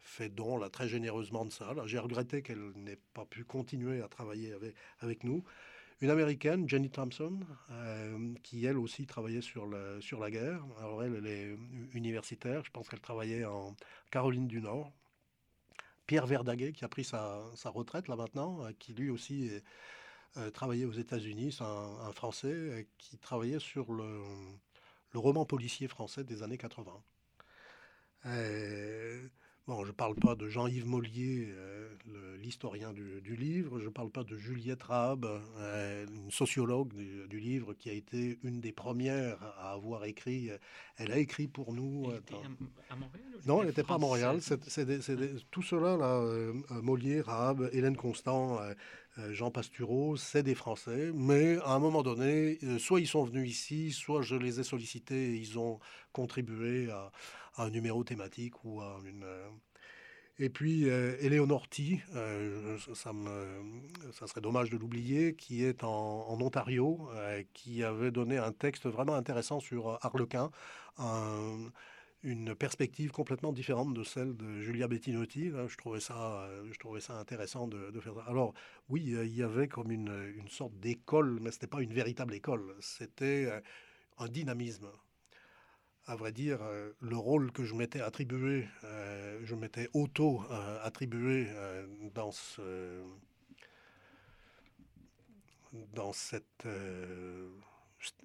[0.04, 1.74] fait don là, très généreusement de ça.
[1.86, 4.54] J'ai regretté qu'elle n'ait pas pu continuer à travailler
[5.00, 5.42] avec, nous.
[6.00, 10.62] Une américaine, Jenny Thompson, euh, qui elle aussi travaillait sur, le, sur la guerre.
[10.78, 11.56] Alors elle, elle est
[11.94, 13.74] universitaire, je pense qu'elle travaillait en
[14.10, 14.92] Caroline du Nord.
[16.06, 19.50] Pierre Verdaguet, qui a pris sa, sa retraite là maintenant, euh, qui lui aussi
[20.36, 24.22] euh, travaillait aux États-Unis, c'est un, Français qui travaillait sur le,
[25.12, 26.92] le, roman policier français des années 80.
[29.66, 31.88] Bon, je ne parle pas de Jean-Yves Mollier, euh,
[32.36, 37.72] l'historien du, livre, je ne parle pas de Juliette Raab, euh, une sociologue du, livre
[37.72, 40.50] qui a été une des premières à avoir écrit.
[40.50, 40.58] Euh,
[40.98, 42.12] elle a écrit pour nous.
[42.90, 44.40] à, Montréal Non, elle n'était pas à Montréal.
[44.42, 48.60] C'est tout cela, là, Mollier, Raab, Hélène Constant,
[49.30, 51.12] Jean Pastureau, c'est des Français.
[51.14, 55.30] Mais à un moment donné, soit ils sont venus ici, soit je les ai sollicités
[55.30, 55.78] et ils ont
[56.12, 57.12] contribué à
[57.56, 59.24] un numéro thématique ou à une.
[59.24, 59.48] Euh,
[60.38, 61.66] et puis euh, Eleonore
[62.16, 63.62] euh, ça, me,
[64.12, 67.08] ça serait dommage de l'oublier, qui est en, Ontario,
[67.52, 70.50] qui avait donné un texte vraiment intéressant sur Harlequin,
[72.24, 75.50] une perspective complètement différente de celle de Julia Bettinotti.
[75.68, 78.24] je, trouvais ça, je trouvais ça intéressant de, faire ça.
[78.26, 78.54] Alors
[78.88, 82.74] oui, il y avait comme une, sorte d'école, mais ce n'était pas une véritable école,
[82.80, 83.48] c'était
[84.18, 84.88] un dynamisme
[86.06, 91.86] à vrai dire, euh, le rôle que je m'étais attribué, euh, je m'étais auto-attribué euh,
[95.94, 96.66] dans cette,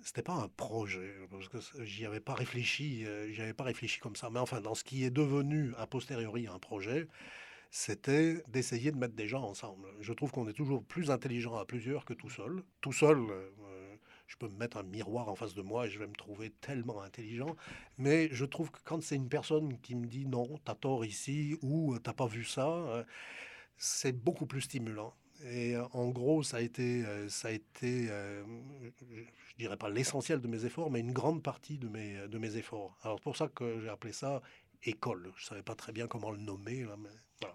[0.01, 4.15] c'était pas un projet parce que j'y avais pas réfléchi, j'y avais pas réfléchi comme
[4.15, 4.29] ça.
[4.29, 7.07] Mais enfin, dans ce qui est devenu a posteriori un projet,
[7.71, 9.87] c'était d'essayer de mettre des gens ensemble.
[9.99, 12.63] Je trouve qu'on est toujours plus intelligent à plusieurs que tout seul.
[12.81, 13.19] Tout seul,
[14.29, 16.51] je peux me mettre un miroir en face de moi et je vais me trouver
[16.61, 17.55] tellement intelligent.
[17.97, 21.57] Mais je trouve que quand c'est une personne qui me dit non, t'as tort ici
[21.63, 23.03] ou t'as pas vu ça, euh,
[23.77, 25.15] c'est beaucoup plus stimulant.
[25.45, 30.41] Et euh, en gros, ça a été, euh, ça a été je dirais pas l'essentiel
[30.41, 32.97] de mes efforts, mais une grande partie de mes, de mes efforts.
[33.03, 34.41] Alors, c'est pour ça que j'ai appelé ça
[34.83, 35.31] école.
[35.35, 36.85] Je savais pas très bien comment le nommer,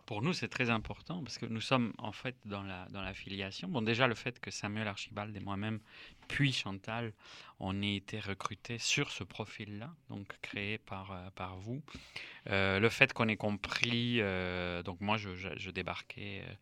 [0.06, 3.12] pour nous, c'est très important parce que nous sommes en fait dans la, dans la
[3.12, 3.68] filiation.
[3.68, 5.80] Bon, déjà, le fait que Samuel Archibald et moi-même,
[6.28, 7.12] puis Chantal,
[7.60, 11.82] on ait été recrutés sur ce profil-là, donc créé par, euh, par vous.
[12.48, 16.54] Euh, le fait qu'on ait compris, euh, donc moi, je, je, débarquais euh,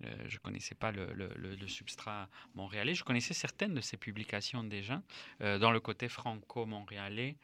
[0.00, 2.94] je ne connaissais pas le, substrat montréalais.
[2.94, 5.02] Je connaissais certaines de ses publications déjà
[5.40, 7.36] euh, dans le côté franco-montréalais.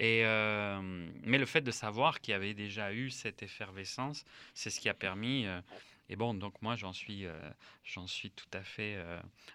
[0.00, 4.24] Euh, mais le fait de savoir qu'il y avait déjà eu cette effervescence,
[4.54, 5.46] c'est ce qui a permis.
[6.08, 7.24] et bon, donc moi, j'en suis,
[7.84, 9.02] j'en suis tout à fait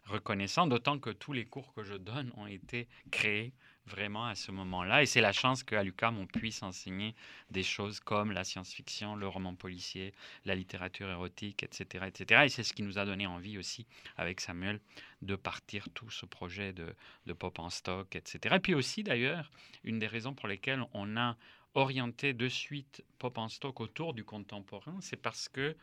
[0.06, 3.54] reconnaissant, d'autant que tous les cours que je donne ont été créés
[3.88, 5.02] vraiment à ce moment-là.
[5.02, 7.16] Et c'est la chance qu'à l'UQAM, on puisse enseigner
[7.50, 10.14] des choses comme la science-fiction, le roman policier,
[10.46, 12.06] la littérature érotique, etc.
[12.08, 12.44] etc.
[12.46, 13.88] Et c'est ce qui nous a donné envie aussi,
[14.18, 14.80] avec Samuel,
[15.22, 18.56] de partir tout ce projet de, pop en stock, etc.
[18.56, 19.50] Et puis aussi, d'ailleurs,
[19.84, 21.38] une des raisons pour lesquelles on a
[21.74, 25.76] orienté de suite pop en stock autour du contemporain, c'est parce que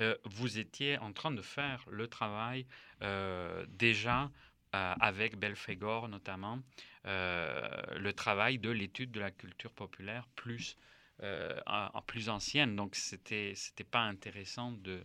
[0.00, 2.66] euh, vous étiez en train de faire le travail
[3.02, 4.30] euh, déjà
[4.72, 6.60] avec Belphégor notamment,
[7.06, 7.68] euh,
[7.98, 10.76] le travail de l'étude de la culture populaire plus,
[11.22, 12.76] euh, en, plus ancienne.
[12.76, 15.02] Donc, c'était n'était pas intéressant de,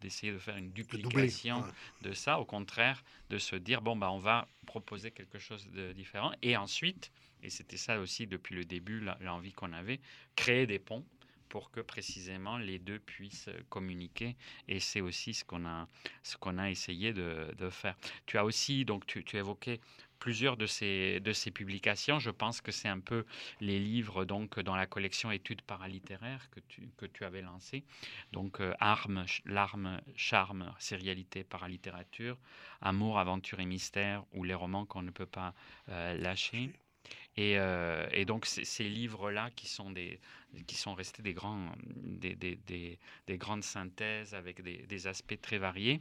[0.00, 1.64] d'essayer de, faire une duplication
[2.02, 2.40] de ça.
[2.40, 6.32] Au contraire, de se dire, bon, bah, on va proposer quelque chose de différent.
[6.42, 7.12] Et ensuite,
[7.42, 10.00] et c'était ça aussi depuis le début, l'envie qu'on avait,
[10.34, 11.04] créer des ponts
[11.48, 14.36] pour que précisément les deux puissent communiquer.
[14.68, 15.88] Et c'est aussi ce qu'on a,
[16.22, 17.96] ce qu'on a essayé de, faire.
[18.26, 19.80] Tu as aussi, donc tu, tu évoquais
[20.18, 22.18] plusieurs de ces, de ces publications.
[22.18, 23.24] Je pense que c'est un peu
[23.60, 27.84] les livres donc dans la collection études paralittéraires que tu, que tu avais lancé.
[28.32, 32.36] Donc euh, Armes, Larmes, Charme, Sérialité, Paralittérature,
[32.80, 35.54] Amour, Aventure et Mystère ou les romans qu'on ne peut pas
[35.88, 36.72] euh, lâcher.
[37.40, 37.56] Et,
[38.12, 40.18] et donc, ces livres-là qui sont des,
[40.66, 46.00] qui sont restés des, grands, des, des, des grandes synthèses avec des, aspects très variés.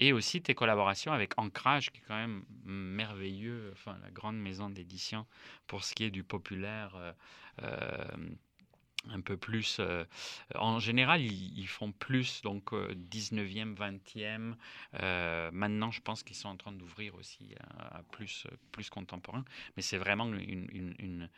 [0.00, 4.70] Et aussi tes collaborations avec Ancrage, qui est quand même merveilleux, enfin, la grande maison
[4.70, 5.26] d'édition
[5.66, 6.94] pour ce qui est du populaire.
[6.96, 7.12] Euh,
[7.62, 8.04] euh,
[9.10, 9.78] un peu plus.
[9.80, 10.04] Euh,
[10.54, 14.54] en général, ils, font plus, donc 19e, 20e.
[15.52, 19.44] maintenant, je pense qu'ils sont en train d'ouvrir aussi à, plus, plus contemporain.
[19.76, 21.28] Mais c'est vraiment une,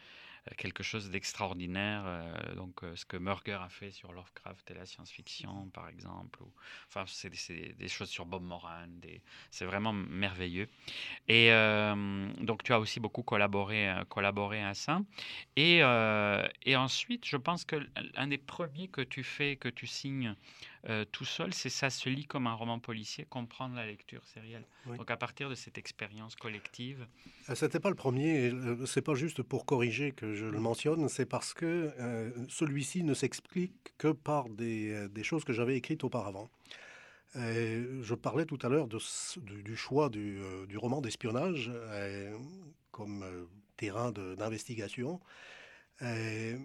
[0.57, 2.03] quelque chose d'extraordinaire.
[2.07, 6.43] Euh, donc, euh, ce que Murger a fait sur Lovecraft et la science-fiction, par exemple.
[6.43, 6.53] Ou,
[6.89, 8.87] enfin, c'est des, choses sur Bob Moran.
[9.51, 10.69] C'est vraiment merveilleux.
[11.27, 15.01] Et euh, donc, tu as aussi beaucoup collaboré, collaboré à ça.
[15.57, 17.77] Et, et ensuite, je pense que
[18.15, 20.35] l'un des premiers que tu fais, que tu signes
[20.89, 24.65] euh, tout seul, c'est ça se lit comme un roman policier, comprendre la lecture sérielle.
[24.87, 27.07] Donc à partir de cette expérience collective.
[27.51, 28.51] Euh, c'était pas le premier.
[28.51, 31.09] Euh, c'est pas juste pour corriger que je le mentionne.
[31.09, 31.93] C'est parce que
[32.49, 36.49] celui-ci ne s'explique que par des, choses que j'avais écrites auparavant.
[37.35, 41.71] je parlais tout à l'heure du, choix du, du roman d'espionnage
[42.93, 45.21] comme terrain d'investigation.
[46.01, 46.57] et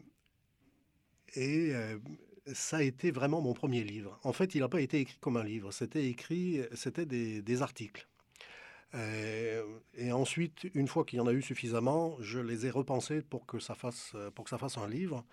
[2.51, 4.19] ça a été vraiment mon premier livre.
[4.23, 8.07] En fait, il n'a pas été écrit comme un livre, c'était écrit, c'était des, articles.
[8.95, 9.63] Euh,
[9.95, 13.45] et ensuite, une fois qu'il y en a eu suffisamment, je les ai repensés pour
[13.45, 15.23] que ça fasse, pour que ça fasse un livre.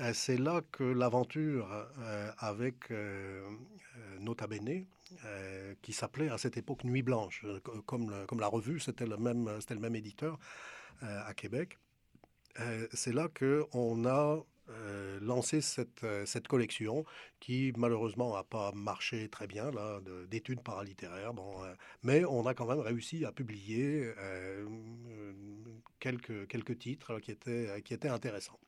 [0.00, 1.68] Euh, c'est là que l'aventure
[1.98, 2.90] euh, avec
[4.20, 4.84] Nota Bene,
[5.80, 7.46] qui s'appelait à cette époque Nuit Blanche,
[7.86, 10.38] comme, comme la revue, c'était le même, c'était le même éditeur
[11.00, 11.78] à Québec.
[12.92, 17.04] c'est là que on a euh, lancer cette, euh, cette, collection
[17.40, 20.00] qui malheureusement n'a pas marché très bien là
[20.30, 21.32] d'études paralittéraires.
[21.32, 21.72] Bon, euh,
[22.02, 24.12] mais on a quand même réussi à publier
[26.00, 28.58] quelques, quelques titres qui étaient, qui étaient intéressants.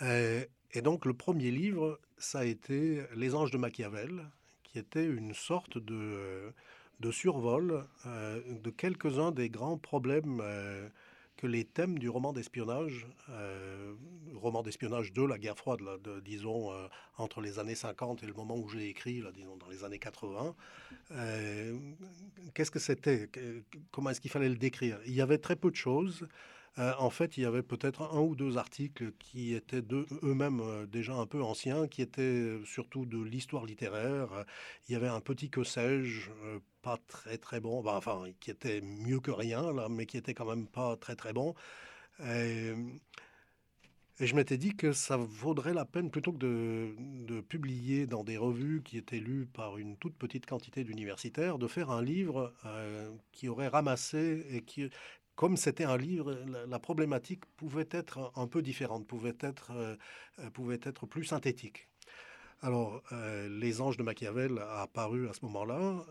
[0.00, 4.30] et donc le premier livre, ça a été Les Anges de Machiavel,
[4.62, 6.52] qui était une sorte de,
[7.00, 10.42] de survol de quelques-uns des grands problèmes
[11.38, 13.94] que les thèmes du roman d'espionnage, euh,
[14.34, 15.80] roman d'espionnage de la guerre froide,
[16.24, 19.68] disons euh, entre les années 50 et le moment où j'ai écrit, là, disons dans
[19.68, 20.54] les années 80,
[21.12, 21.78] euh,
[22.54, 23.30] qu'est-ce que c'était?
[23.92, 24.98] Comment est-ce qu'il fallait le décrire?
[25.06, 26.28] Il y avait très peu de choses.
[26.76, 29.82] En fait, il y avait peut-être un ou deux articles qui étaient
[30.22, 34.28] eux-mêmes déjà un peu anciens, qui étaient surtout de l'histoire littéraire.
[34.88, 36.30] Il y avait un petit que sais-je,
[36.82, 40.34] pas très très bon, bah, enfin, qui était mieux que rien, là, mais qui était
[40.34, 41.54] quand même pas très très bon.
[42.24, 42.72] Et,
[44.20, 48.82] je m'étais dit que ça vaudrait la peine, plutôt que de, publier dans des revues
[48.82, 52.52] qui étaient lues par une toute petite quantité d'universitaires, de faire un livre
[53.30, 54.90] qui aurait ramassé et qui,
[55.38, 56.36] comme c'était un livre,
[56.66, 59.94] la, problématique pouvait être un peu différente, pouvait être, euh,
[60.40, 61.88] euh, pouvait être plus synthétique.
[62.60, 66.04] Alors, euh, Les Anges de Machiavel a apparu à ce moment-là.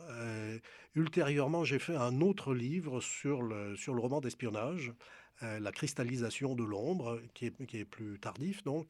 [0.96, 4.94] ultérieurement, j'ai fait un autre livre sur le, roman d'espionnage,
[5.42, 8.90] La cristallisation de l'ombre, qui est, plus tardif donc,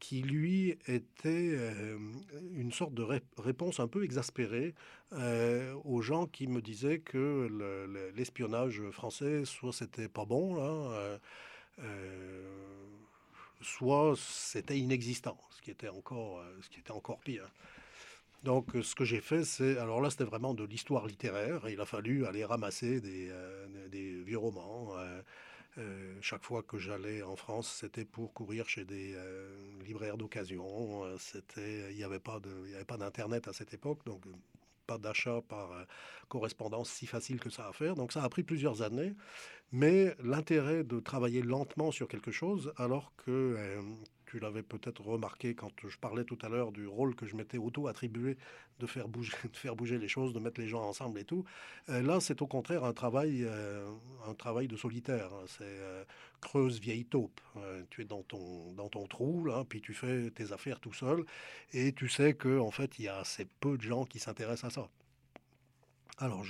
[0.00, 1.56] qui lui était
[2.54, 3.06] une sorte de
[3.38, 4.74] réponse un peu exaspérée
[5.12, 7.48] euh, aux gens qui me disaient que
[8.16, 11.16] l'espionnage français, soit c'était pas bon, euh,
[11.78, 12.42] euh,
[13.60, 17.48] soit c'était inexistant, ce qui était encore, ce qui était encore pire.
[18.42, 19.78] Donc, ce que j'ai fait, c'est.
[19.78, 21.68] Alors là, c'était vraiment de l'histoire littéraire.
[21.68, 23.32] il a fallu aller ramasser des,
[23.90, 24.92] des vieux romans.
[26.20, 29.16] chaque fois que j'allais en France, c'était pour courir chez des
[29.84, 31.04] libraires d'occasion.
[31.56, 32.38] Il n'y avait pas
[32.98, 34.22] d'internet à cette époque, donc
[34.86, 35.84] pas d'achat par euh,
[36.28, 37.94] correspondance si facile que ça à faire.
[37.94, 39.14] Donc ça a pris plusieurs années.
[39.72, 43.82] Mais l'intérêt de travailler lentement sur quelque chose, alors que euh,
[44.26, 47.58] tu l'avais peut-être remarqué quand je parlais tout à l'heure du rôle que je m'étais
[47.58, 48.36] auto-attribué
[48.80, 51.44] de faire bouger, de faire bouger les choses, de mettre les gens ensemble et tout.
[51.88, 53.88] Euh, là, c'est au contraire un travail, euh,
[54.26, 55.32] un travail de solitaire.
[55.32, 55.44] Hein.
[55.46, 56.04] C'est euh,
[56.40, 57.40] creuse vieille taupe.
[57.90, 61.24] tu es dans ton, dans ton trou, là, puis tu fais tes affaires tout seul,
[61.72, 64.72] et tu sais que en fait, il y a assez peu de gens qui s'intéressent
[64.72, 64.88] à ça.
[66.18, 66.44] Alors,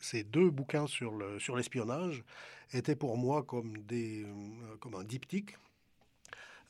[0.00, 1.12] ces deux bouquins sur
[1.56, 2.22] l'espionnage
[2.68, 4.24] sur étaient pour moi comme, des,
[4.78, 5.56] comme un diptyque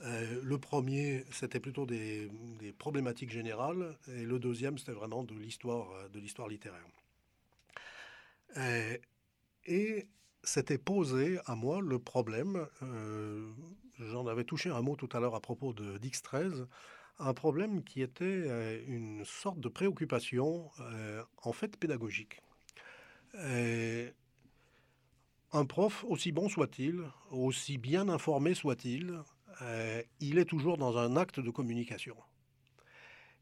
[0.03, 2.31] euh, le premier, c'était plutôt des,
[2.79, 6.87] problématiques générales, et le deuxième, c'était vraiment de l'histoire, euh, de l'histoire littéraire.
[8.57, 8.97] Euh,
[9.67, 10.09] et
[10.43, 12.67] c'était posé à moi le problème,
[13.99, 16.67] j'en avais touché un mot tout à l'heure à propos de Dix 13,
[17.19, 20.71] un problème qui était une sorte de préoccupation
[21.43, 22.41] en fait pédagogique
[25.53, 29.19] un prof, aussi bon soit-il, aussi bien informé soit-il,
[30.21, 32.17] il est toujours dans un acte de communication.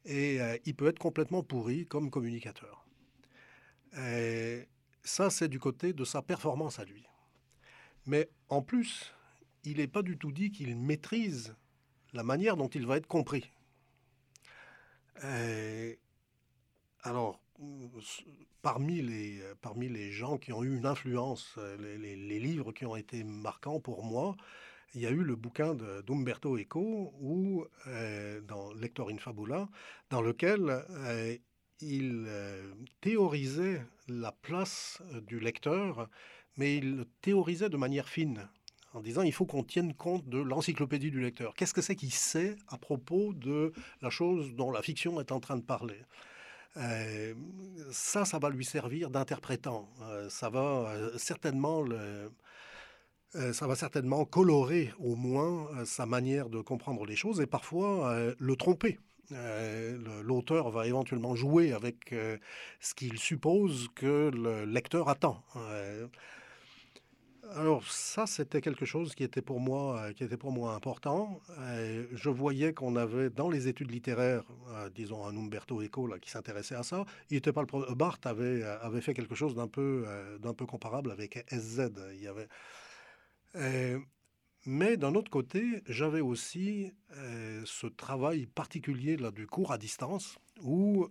[0.05, 2.87] Et il peut être complètement pourri comme communicateur.
[3.97, 4.67] Et
[5.03, 7.05] ça, c'est du côté de sa performance à lui.
[8.07, 9.15] Mais en plus,
[9.65, 11.55] il n'est pas du tout dit qu'il maîtrise
[12.13, 13.51] la manière dont il va être compris.
[17.03, 17.41] alors,
[18.63, 23.25] parmi les, parmi les gens qui ont eu une influence, les, livres qui ont été
[23.25, 24.37] marquants pour moi,
[24.95, 25.75] il y a eu le bouquin
[26.07, 27.65] d'Umberto Eco, ou
[28.47, 29.69] dans Lector in Fabula,
[30.11, 31.37] dans lequel euh,
[31.81, 36.09] il euh, théorisait la place du lecteur,
[36.57, 38.49] mais il le théorisait de manière fine
[38.95, 41.55] en disant il faut qu'on tienne compte de l'encyclopédie du lecteur.
[41.55, 45.41] Qu'est-ce que c'est qu'il sait à propos de la chose dont la fiction est en
[45.41, 46.01] train de parler?
[46.77, 47.35] Euh,
[47.91, 49.89] ça, ça va lui servir d'interprétant.
[50.03, 52.31] Euh, ça va euh, certainement le,
[53.33, 58.57] ça va certainement colorer au moins sa manière de comprendre les choses et parfois le
[58.57, 58.99] tromper.
[60.23, 62.15] L'auteur va éventuellement jouer avec
[62.81, 65.45] ce qu'il suppose que le lecteur attend.
[67.55, 71.41] Alors ça, c'était quelque chose qui était pour moi, euh, qui était pour moi important.
[71.59, 76.19] Euh, je voyais qu'on avait dans les études littéraires, euh, disons un Umberto Eco là,
[76.19, 77.07] qui s'intéressait à ça.
[77.31, 80.05] Il était pas le Barthes avait, avait fait quelque chose d'un peu,
[80.41, 81.91] d'un peu comparable avec SZ.
[82.15, 82.49] Il y avait.
[83.55, 86.93] Mais d'un autre côté, j'avais aussi
[87.65, 91.09] ce travail particulier là, du cours à distance où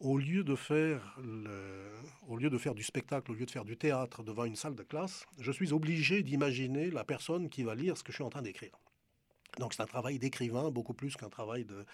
[0.00, 1.18] au lieu de faire
[2.26, 4.74] au lieu de faire du spectacle, au lieu de faire du théâtre devant une salle
[4.74, 8.24] de classe, je suis obligé d'imaginer la personne qui va lire ce que je suis
[8.24, 8.72] en train d'écrire.
[9.58, 11.84] Donc c'est un travail d'écrivain beaucoup plus qu'un travail de,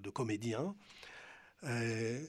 [0.00, 0.74] de, comédien.
[1.64, 2.20] Euh,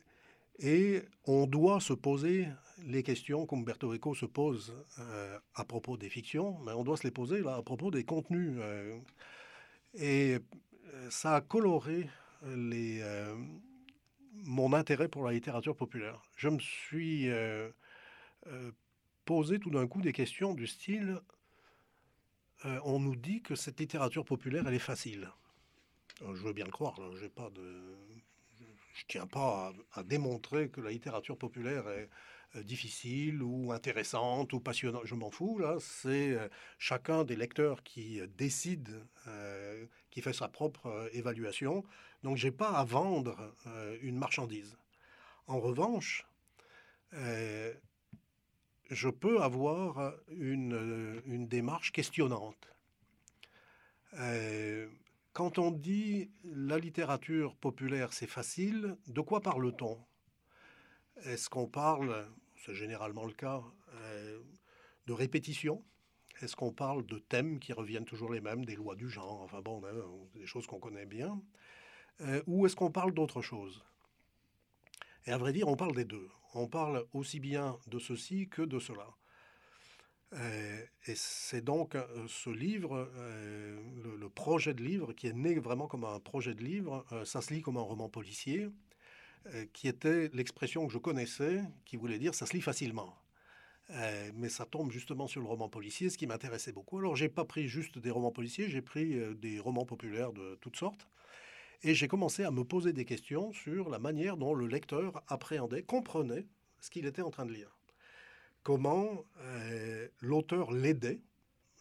[0.60, 2.48] et on doit se poser
[2.86, 7.04] les questions qu'Umberto Eco se pose euh, à propos des fictions, mais on doit se
[7.04, 8.56] les poser là à propos des contenus.
[8.58, 8.98] Euh,
[9.96, 10.38] et
[11.10, 12.08] ça a coloré
[14.44, 16.22] mon intérêt pour la littérature populaire.
[16.36, 17.70] Je me suis euh,
[18.48, 18.72] euh,
[19.26, 21.20] posé tout d'un coup des questions du style
[22.66, 25.30] euh, on nous dit que cette littérature populaire, elle est facile.
[26.20, 27.26] je veux bien le croire, je
[29.04, 32.10] ne tiens pas à, démontrer que la littérature populaire est
[32.64, 35.04] difficile ou intéressante ou passionnante.
[35.06, 35.78] Je m'en fous, là.
[35.80, 36.36] C'est
[36.78, 39.06] chacun des lecteurs qui décide,
[40.10, 41.84] qui fait sa propre évaluation.
[42.24, 44.78] Donc, je n'ai pas à vendre euh, une marchandise.
[45.48, 46.28] En revanche,
[47.14, 47.74] euh,
[48.90, 52.74] je peux avoir une, une démarche questionnante.
[55.40, 59.98] Euh, quand on dit la littérature populaire, c'est facile, de quoi parle-t-on?
[61.24, 63.64] Est-ce qu'on parle, c'est généralement le cas,
[65.08, 65.84] de répétition
[66.42, 69.62] Est-ce qu'on parle de thèmes qui reviennent toujours les mêmes, des lois du genre Enfin
[69.62, 69.82] bon,
[70.36, 71.42] des choses qu'on connaît bien?
[72.22, 73.84] Euh, ou est-ce qu'on parle d'autre chose?
[75.26, 76.30] Et à vrai dire, on parle des deux.
[76.54, 79.08] On parle aussi bien de ceci que de cela.
[80.34, 83.10] Euh, et c'est donc euh, ce livre,
[84.04, 87.54] le, projet de livre, qui est né vraiment comme un projet de livre, ça se
[87.54, 88.70] lit comme un roman policier,
[89.74, 93.18] qui était l'expression que je connaissais, qui voulait dire ça se lit facilement.
[94.36, 97.00] mais ça tombe justement sur le roman policier, ce qui m'intéressait beaucoup.
[97.00, 100.78] Alors j'ai pas pris juste des romans policiers, j'ai pris des romans populaires de toutes
[100.78, 101.08] sortes.
[101.82, 105.84] Et j'ai commencé à me poser des questions sur la manière dont le lecteur appréhendait,
[105.84, 106.46] comprenait
[106.82, 107.79] ce qu'il était en train de lire.
[108.64, 111.22] Comment euh, l'auteur l'aidait,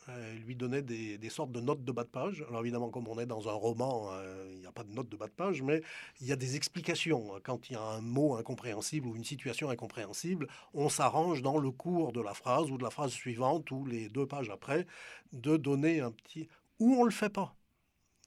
[0.09, 2.45] euh, lui donnait des, sortes de notes de bas de page.
[2.49, 5.09] Alors évidemment, comme on est dans un roman, euh, il n'y a pas de notes
[5.09, 5.83] de bas de page, mais
[6.21, 7.33] il y a des explications.
[7.43, 11.71] Quand il y a un mot incompréhensible ou une situation incompréhensible, on s'arrange dans le
[11.71, 14.87] cours de la phrase ou de la phrase suivante ou les deux pages après
[15.33, 16.49] de donner un petit...
[16.79, 17.58] Ou on ne le fait pas.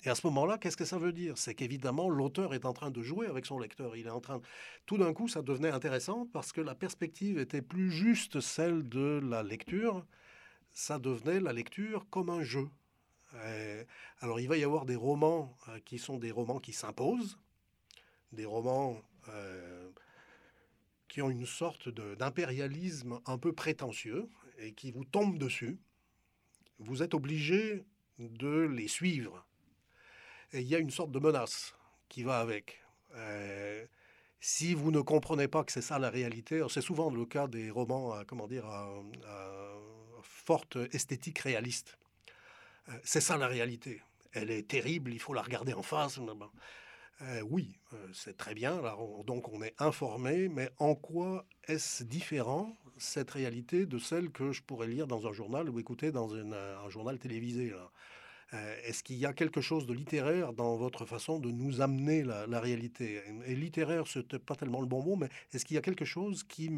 [0.03, 1.37] Et à ce moment-là, qu'est-ce que ça veut dire?
[1.37, 3.95] C'est qu'évidemment, l'auteur est en train de jouer avec son lecteur.
[3.95, 4.41] Il est en train.
[4.87, 9.19] Tout d'un coup, ça devenait intéressant parce que la perspective était plus juste celle de
[9.23, 10.05] la lecture.
[10.71, 12.67] Ça devenait la lecture comme un jeu.
[14.21, 17.37] alors, il va y avoir des romans euh, qui sont des romans qui s'imposent,
[18.31, 19.89] des romans euh,
[21.07, 25.79] qui ont une sorte d'impérialisme un peu prétentieux et qui vous tombent dessus.
[26.79, 27.85] Vous êtes obligé
[28.17, 29.45] de les suivre
[30.53, 31.73] il y a une sorte de menace
[32.09, 32.81] qui va avec.
[33.15, 33.85] Euh,
[34.39, 37.69] si vous ne comprenez pas que c'est ça la réalité, c'est souvent le cas des
[37.69, 38.89] romans, à, comment dire, à,
[40.21, 41.97] forte esthétique réaliste.
[42.89, 44.01] Euh, c'est ça la réalité.
[44.33, 46.19] Elle est terrible, il faut la regarder en face.
[47.21, 47.77] Euh, oui,
[48.13, 48.81] c'est très bien.
[49.25, 54.61] donc on est informé, mais en quoi est-ce différent cette réalité de celle que je
[54.61, 57.71] pourrais lire dans un journal ou écouter dans un journal télévisé.
[57.71, 57.83] Euh,
[58.83, 62.59] est-ce qu'il y a quelque chose de littéraire dans votre façon de nous amener la,
[62.59, 63.21] réalité?
[63.45, 66.05] Et littéraire, ce n'est pas tellement le bon mot, mais est-ce qu'il y a quelque
[66.05, 66.69] chose qui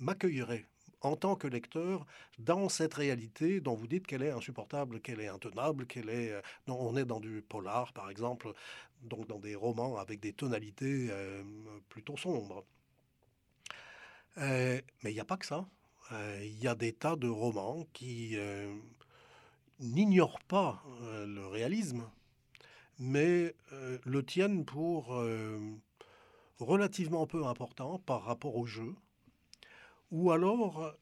[0.00, 0.66] m'accueillerait
[1.02, 2.06] en tant que lecteur
[2.38, 6.32] dans cette réalité dont vous dites qu'elle est insupportable, qu'elle est intenable, qu'elle est.
[6.32, 8.52] Euh, on est dans du polar, par exemple,
[9.02, 11.42] donc dans des romans avec des tonalités euh,
[11.88, 12.64] plutôt sombres?
[14.36, 15.66] mais il n'y a pas que ça.
[16.12, 18.38] Il y a des tas de romans qui
[19.80, 22.02] n'ignorent pas euh, le réalisme,
[22.98, 25.58] mais euh, le tiennent pour euh,
[26.58, 28.94] relativement peu important par rapport au jeu,
[30.10, 30.92] ou alors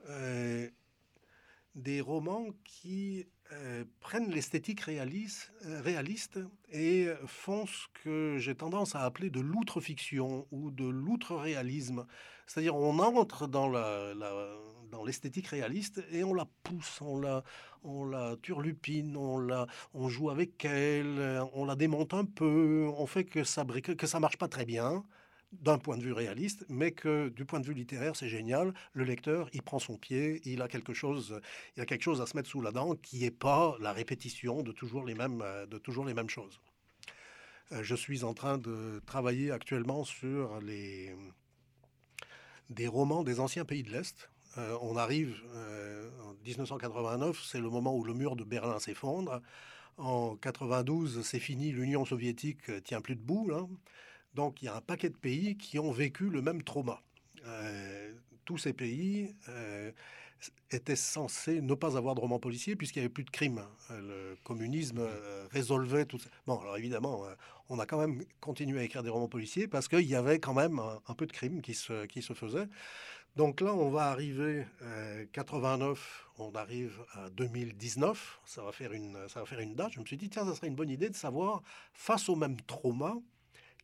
[1.75, 3.27] des romans qui
[4.01, 6.39] prennent l'esthétique réaliste, réaliste,
[6.71, 12.07] et font ce que j'ai tendance à appeler de l'outre-fiction ou de l'outre-réalisme.
[12.47, 14.15] C'est-à-dire on entre dans la,
[14.91, 17.43] dans l'esthétique réaliste et on la pousse, on la,
[17.85, 23.07] on la turlupine, on, la, on joue avec elle, on la démonte un peu, on
[23.07, 25.05] fait que ça que ça marche pas très bien
[25.53, 28.75] d'un point de vue réaliste, mais que du point de vue littéraire, c'est génial.
[28.93, 31.41] Le lecteur, il prend son pied, il a quelque chose,
[31.77, 34.63] il a quelque chose à se mettre sous la dent qui n'est pas la répétition
[34.63, 36.61] de toujours les mêmes, de toujours les mêmes choses.
[37.73, 41.15] Euh, je suis en train de travailler actuellement sur les,
[42.71, 47.69] des romans des anciens pays de l'Est, euh, on arrive euh, en 1989, c'est le
[47.69, 49.43] moment où le mur de Berlin s'effondre.
[49.99, 53.51] En 92, c'est fini, l'Union soviétique tient plus debout.
[54.39, 57.03] Donc il y a un paquet de pays qui ont vécu le même trauma.
[57.45, 58.13] Euh,
[58.45, 59.35] tous ces pays
[60.71, 63.65] étaient censés ne pas avoir de romans policiers puisqu'il n'y avait plus de crimes.
[63.91, 65.05] Le communisme
[65.51, 66.31] résolvait tout ça.
[66.47, 67.25] Bon, alors évidemment,
[67.69, 70.55] on a quand même continué à écrire des romans policiers parce qu'il y avait quand
[70.55, 72.69] même un, peu de crimes qui se, qui se faisaient.
[73.35, 79.19] Donc là, on va arriver à 89, on arrive à 2019, ça va, faire une,
[79.29, 79.95] ça va faire une date.
[79.95, 81.63] Je me suis dit, tiens, ça serait une bonne idée de savoir,
[81.93, 83.17] face au même trauma,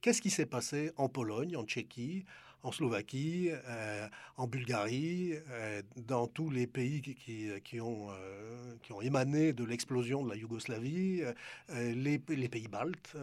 [0.04, 2.26] qu'est-ce qui s'est passé en Pologne, en Tchéquie,
[2.62, 4.06] en Slovaquie, euh,
[4.36, 9.64] en Bulgarie, euh, dans tous les pays qui, qui, ont, euh, qui ont émané de
[9.64, 11.22] l'explosion de la Yougoslavie,
[11.72, 13.16] les, les, pays baltes.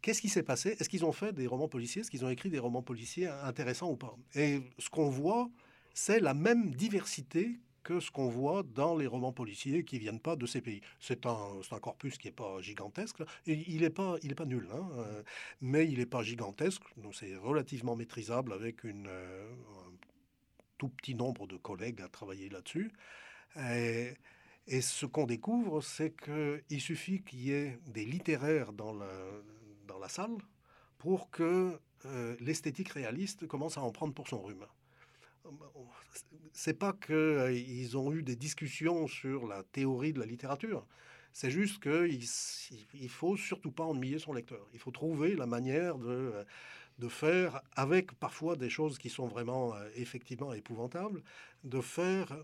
[0.00, 0.74] Qu'est-ce qui s'est passé?
[0.80, 2.00] Est-ce qu'ils ont fait des romans policiers?
[2.00, 4.16] Est-ce qu'ils ont écrit des romans policiers intéressants ou pas?
[4.34, 5.50] Et ce qu'on voit,
[5.92, 10.36] c'est la même diversité que ce qu'on voit dans les romans policiers qui viennent pas
[10.36, 10.80] de ces pays.
[11.00, 15.22] C'est un, corpus qui n'est pas gigantesque, il n'est pas, pas nul, hein, euh,
[15.60, 16.82] mais il n'est pas gigantesque,
[17.12, 19.92] c'est relativement maîtrisable avec une, euh, un
[20.78, 22.92] tout petit nombre de collègues à travailler là-dessus.
[23.56, 24.14] Et,
[24.66, 29.08] et, ce qu'on découvre, c'est qu'il suffit qu'il y ait des littéraires dans la
[29.90, 30.38] dans la salle
[30.98, 34.66] pour que euh, l'esthétique réaliste commence à en prendre pour son rhume.
[36.52, 40.86] C'est pas qu'ils euh, ils ont eu des discussions sur la théorie de la littérature.
[41.32, 42.24] C'est juste qu'il
[42.94, 44.66] il faut surtout pas ennuyer son lecteur.
[44.72, 46.44] Il faut trouver la manière de,
[46.98, 51.22] de faire, avec parfois des choses qui sont vraiment euh, effectivement épouvantables,
[51.64, 52.36] de faire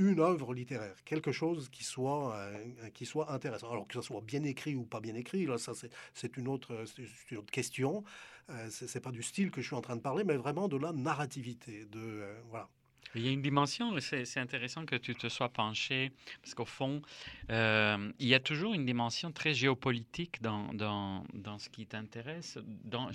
[0.00, 3.70] une œuvre littéraire, quelque chose qui soit, euh, qui soit intéressant.
[3.70, 5.72] Alors que ce soit bien écrit ou pas bien écrit, là, ça
[6.14, 6.84] c'est une autre,
[7.30, 8.02] une autre question.
[8.48, 10.76] Euh, c'est pas du style que je suis en train de parler, mais vraiment de
[10.78, 11.84] la narrativité.
[11.84, 12.68] De, euh, voilà.
[13.16, 16.12] Il y a une dimension, c'est intéressant que tu te sois penché,
[16.42, 17.02] parce qu'au fond,
[17.50, 22.58] euh, il y a toujours une dimension très géopolitique dans, dans, dans ce qui t'intéresse.
[22.84, 23.10] Dans,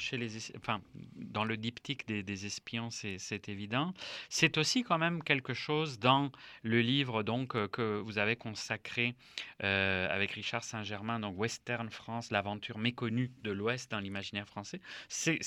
[0.58, 0.82] enfin,
[1.16, 3.94] dans le diptyque des, des espions, c'est évident.
[4.28, 6.30] C'est aussi quand même quelque chose dans
[6.64, 9.16] le livre donc, euh, que vous avez consacré
[9.64, 14.82] euh, avec Richard Saint-Germain, donc Western France, l'aventure méconnue de l'Ouest dans l'imaginaire français.
[15.08, 15.40] C'est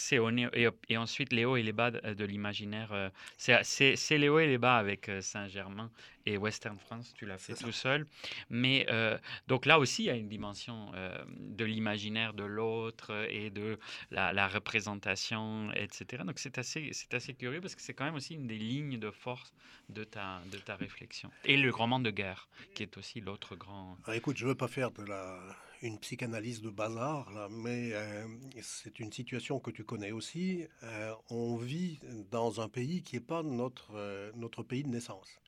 [0.55, 3.11] et, et ensuite Léo et les bas de l'imaginaire.
[3.37, 5.91] c'est Léo les bas avec euh, Saint-Germain
[6.27, 8.07] et Western France, tu l'as fait tout seul.
[8.51, 13.27] Mais euh, donc là aussi, il y a une dimension euh, de l'imaginaire de l'autre
[13.31, 13.79] et de
[14.11, 16.23] la, représentation, etc.
[16.25, 18.99] Donc c'est assez, c'est assez curieux parce que c'est quand même aussi une des lignes
[18.99, 19.53] de force
[19.89, 21.31] de ta, de ta réflexion.
[21.45, 23.99] Et le roman de guerre, qui est aussi l'autre grand...
[24.07, 25.39] Ah, écoute, je ne veux pas faire de la
[25.83, 27.93] une psychanalyse de bazar, là, mais
[28.63, 30.67] c'est une situation que tu connais aussi.
[31.31, 32.01] on vit
[32.31, 35.41] dans un pays qui n'est pas notre, notre pays de naissance.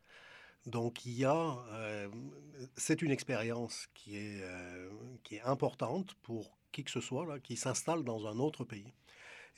[0.66, 2.09] Donc il y a, euh,
[2.77, 4.90] c'est une expérience qui est, euh,
[5.24, 8.93] qui est importante pour qui que ce soit là, qui s'installe dans un autre pays.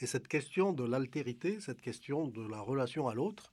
[0.01, 3.53] Et cette question de l'altérité, cette question de la relation à l'autre,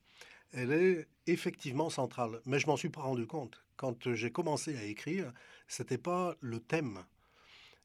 [0.52, 2.40] elle est effectivement centrale.
[2.46, 3.64] Mais je m'en suis pas rendu compte.
[3.80, 5.32] Quand j'ai commencé à écrire,
[5.70, 7.06] c'était pas le thème.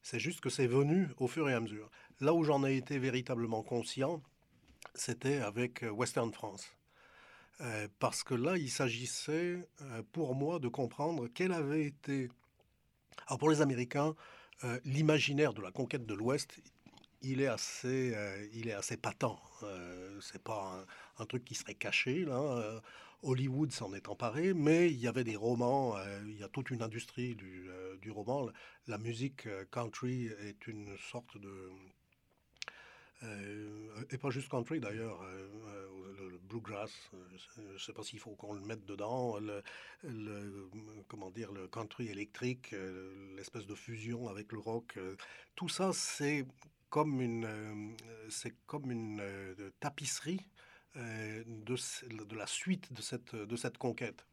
[0.01, 1.89] C'est juste que c'est venu au fur et à mesure.
[2.19, 4.21] Là où j'en ai été véritablement conscient,
[4.93, 6.67] c'était avec Western France.
[7.99, 9.69] parce que là, il s'agissait
[10.11, 12.29] pour moi de comprendre quel avait été...
[13.27, 14.15] Alors pour les Américains,
[14.83, 16.59] l'imaginaire de la conquête de l'Ouest,
[17.21, 18.13] il est assez,
[18.51, 19.39] il est assez patent.
[20.19, 20.85] c'est pas
[21.19, 22.25] un, truc qui serait caché.
[22.25, 22.81] Là.
[23.25, 26.69] Hollywood s'en est emparé, mais il y avait des romans, euh, il y a toute
[26.69, 28.49] une industrie du, euh, roman.
[28.85, 31.71] La musique euh, country est une sorte de...
[34.11, 36.91] et pas juste country d'ailleurs, le, bluegrass,
[37.55, 40.69] je ne sais pas s'il faut qu'on le mette dedans, le,
[41.07, 42.75] comment dire, le country électrique,
[43.35, 44.99] l'espèce de fusion avec le rock,
[45.55, 46.45] tout ça c'est
[46.91, 47.95] comme une,
[48.29, 49.23] c'est comme une
[49.79, 50.41] tapisserie
[50.97, 54.25] euh, de, de, la suite de cette, de cette conquête.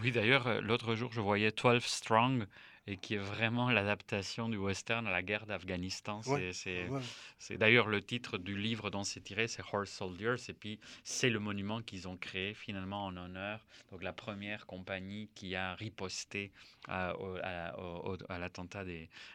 [0.00, 2.46] Oui, d'ailleurs, euh, l'autre jour, je voyais 12 Strong,
[2.86, 6.22] et qui est vraiment l'adaptation du western à la guerre d'Afghanistan.
[6.52, 11.30] C'est d'ailleurs le titre du livre dont c'est tiré, c'est Horse Soldiers, et puis c'est
[11.30, 13.64] le monument qu'ils ont créé finalement en honneur.
[13.90, 16.52] Donc la première compagnie qui a riposté
[16.88, 18.84] à, à, l'attentat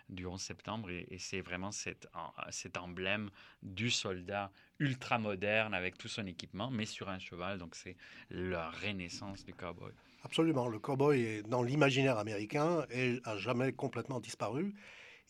[0.09, 2.07] du 11 septembre, et, c'est vraiment cet,
[2.49, 3.29] cet emblème
[3.61, 7.57] du soldat ultra moderne avec tout son équipement, mais sur un cheval.
[7.57, 7.95] Donc c'est
[8.29, 9.91] la renaissance du cowboy.
[10.23, 10.67] Absolument.
[10.67, 14.73] Le cowboy est dans l'imaginaire américain et a jamais complètement disparu.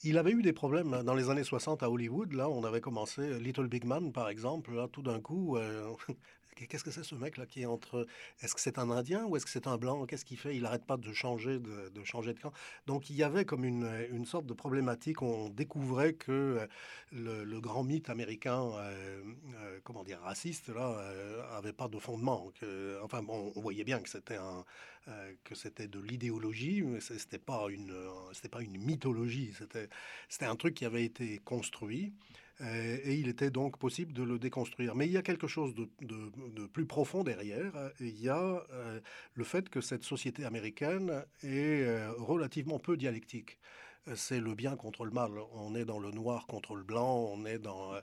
[0.03, 2.33] Il avait eu des problèmes dans les années 60 à Hollywood.
[2.33, 4.73] Là, on avait commencé Little Big Man, par exemple.
[4.73, 5.89] Là, tout d'un coup, euh,
[6.55, 8.07] Qu'est-ce que c'est ce mec là qui est entre
[8.41, 10.05] Est-ce que c'est un Indien ou est-ce que c'est un blanc?
[10.05, 10.55] Qu'est-ce qu'il fait?
[10.55, 12.53] Il n'arrête pas de changer de, changer de camp.
[12.87, 15.21] Donc il y avait comme une, une sorte de problématique.
[15.21, 16.67] On découvrait que
[17.11, 19.23] euh, le, grand mythe américain, euh,
[19.55, 20.97] euh, comment dire, raciste là,
[21.57, 22.51] avait pas de fondement.
[23.03, 24.63] Enfin bon, on voyait bien que c'était un
[25.43, 27.93] que c'était de l'idéologie, mais c'était pas une
[28.33, 29.53] c'était pas une mythologie.
[29.55, 29.87] C'était
[30.29, 32.13] c'était un truc qui avait été construit.
[32.61, 34.95] Euh, et il était donc possible de le déconstruire.
[34.95, 37.73] Mais il y a quelque chose de, plus profond derrière.
[37.99, 38.99] Il y a euh,
[39.33, 43.57] le fait que cette société américaine est euh, relativement peu dialectique.
[44.15, 45.31] C'est le bien contre le mal.
[45.53, 47.27] On est dans le noir contre le blanc.
[47.33, 47.93] On est dans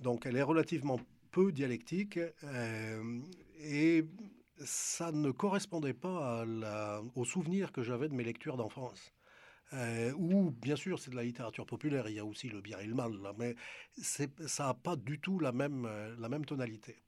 [0.00, 0.98] donc elle est relativement
[1.30, 2.18] peu dialectique
[3.60, 4.04] et
[4.58, 9.15] ça ne correspondait pas à au souvenir que j'avais de mes lectures d'enfance.
[9.72, 12.78] Euh, ou bien sûr c'est de la littérature populaire, il y a aussi le bien
[12.78, 13.56] et le mal, là, mais
[14.00, 14.26] ça
[14.66, 17.02] n'a pas du tout la même, euh, la même tonalité.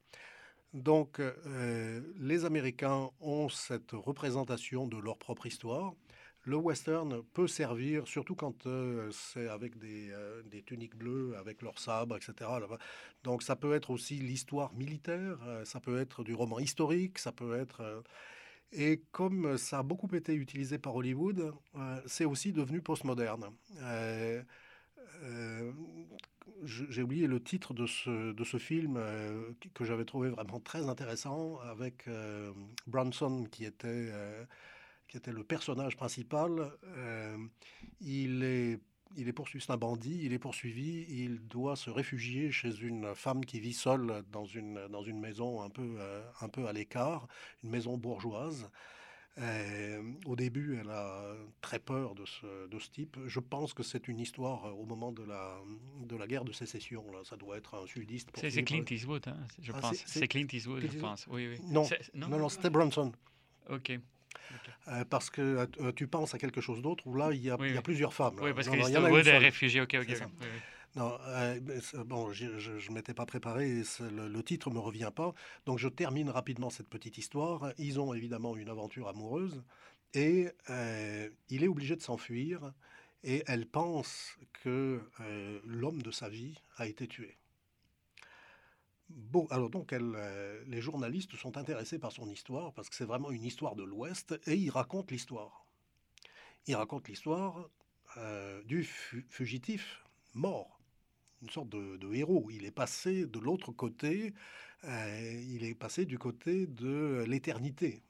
[0.74, 5.94] Donc euh, les Américains ont cette représentation de leur propre histoire.
[6.42, 8.66] Le western peut servir, surtout quand
[9.10, 10.14] c'est avec des,
[10.46, 12.50] des, tuniques bleues, avec leurs sabres, etc.
[13.22, 17.58] Donc ça peut être aussi l'histoire militaire, ça peut être du roman historique, ça peut
[17.58, 18.02] être...
[18.72, 23.46] Et comme ça a beaucoup été utilisé par Hollywood, euh, c'est aussi devenu postmoderne.
[23.80, 24.42] Euh,
[25.22, 25.72] euh,
[26.64, 29.00] j'ai oublié le titre de ce, de ce film
[29.74, 32.08] que j'avais trouvé vraiment très intéressant avec
[32.86, 34.12] Bronson qui était,
[35.06, 36.72] qui était le personnage principal.
[38.00, 38.80] il est
[39.16, 43.14] il est poursuivi, c'est un bandit, il est poursuivi, il doit se réfugier chez une
[43.14, 46.72] femme qui vit seule dans une, dans une maison un peu, euh, un peu à
[46.72, 47.26] l'écart,
[47.62, 48.70] une maison bourgeoise.
[49.40, 53.16] Euh, au début, elle a très peur de ce, de ce type.
[53.26, 55.58] Je pense que c'est une histoire euh, au moment de la,
[56.02, 57.04] de la guerre de sécession.
[57.12, 57.20] Là.
[57.22, 58.30] Ça doit être un sudiste.
[58.34, 60.02] C'est Clint Eastwood, hein, je ah, pense.
[60.06, 61.26] C'est Clint Eastwood, je pense.
[61.30, 61.60] Oui, oui.
[61.68, 63.12] Non, non, non, c'était Bronson.
[63.70, 63.92] OK.
[64.88, 67.56] Euh, parce que euh, tu penses à quelque chose d'autre où là, il y a,
[67.60, 68.36] il y a plusieurs femmes.
[68.40, 69.80] Oui, parce qu'il y a des réfugiés.
[69.80, 70.22] Ok, ok.
[70.96, 71.60] Non, euh,
[72.06, 75.34] bon, je ne m'étais pas préparé, le, le, titre ne me revient pas.
[75.66, 77.72] Donc je termine rapidement cette petite histoire.
[77.76, 79.62] Ils ont évidemment une aventure amoureuse
[80.14, 80.48] et
[81.50, 82.72] il est obligé de s'enfuir
[83.22, 85.00] et elle pense que
[85.66, 87.37] l'homme de sa vie a été tué.
[89.08, 93.30] Bon, alors donc euh, les journalistes sont intéressés par son histoire parce que c'est vraiment
[93.30, 95.64] une histoire de l'Ouest et il raconte l'histoire.
[96.66, 97.70] Il raconte l'histoire
[98.18, 100.04] euh, du fugitif
[100.34, 100.78] mort,
[101.40, 102.48] une sorte de, héros.
[102.50, 104.34] Il est passé de l'autre côté,
[104.84, 108.02] euh, il est passé du côté de l'éternité,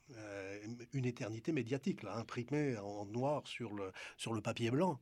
[0.93, 4.99] une éternité médiatique, là, imprimée en noir sur le papier blanc.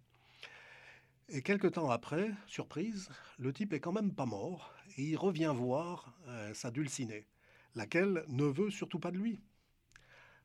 [1.28, 3.08] Et quelque temps après, surprise,
[3.38, 7.26] le type est quand même pas mort et il revient voir euh, sa dulcinée,
[7.74, 9.40] laquelle ne veut surtout pas de lui.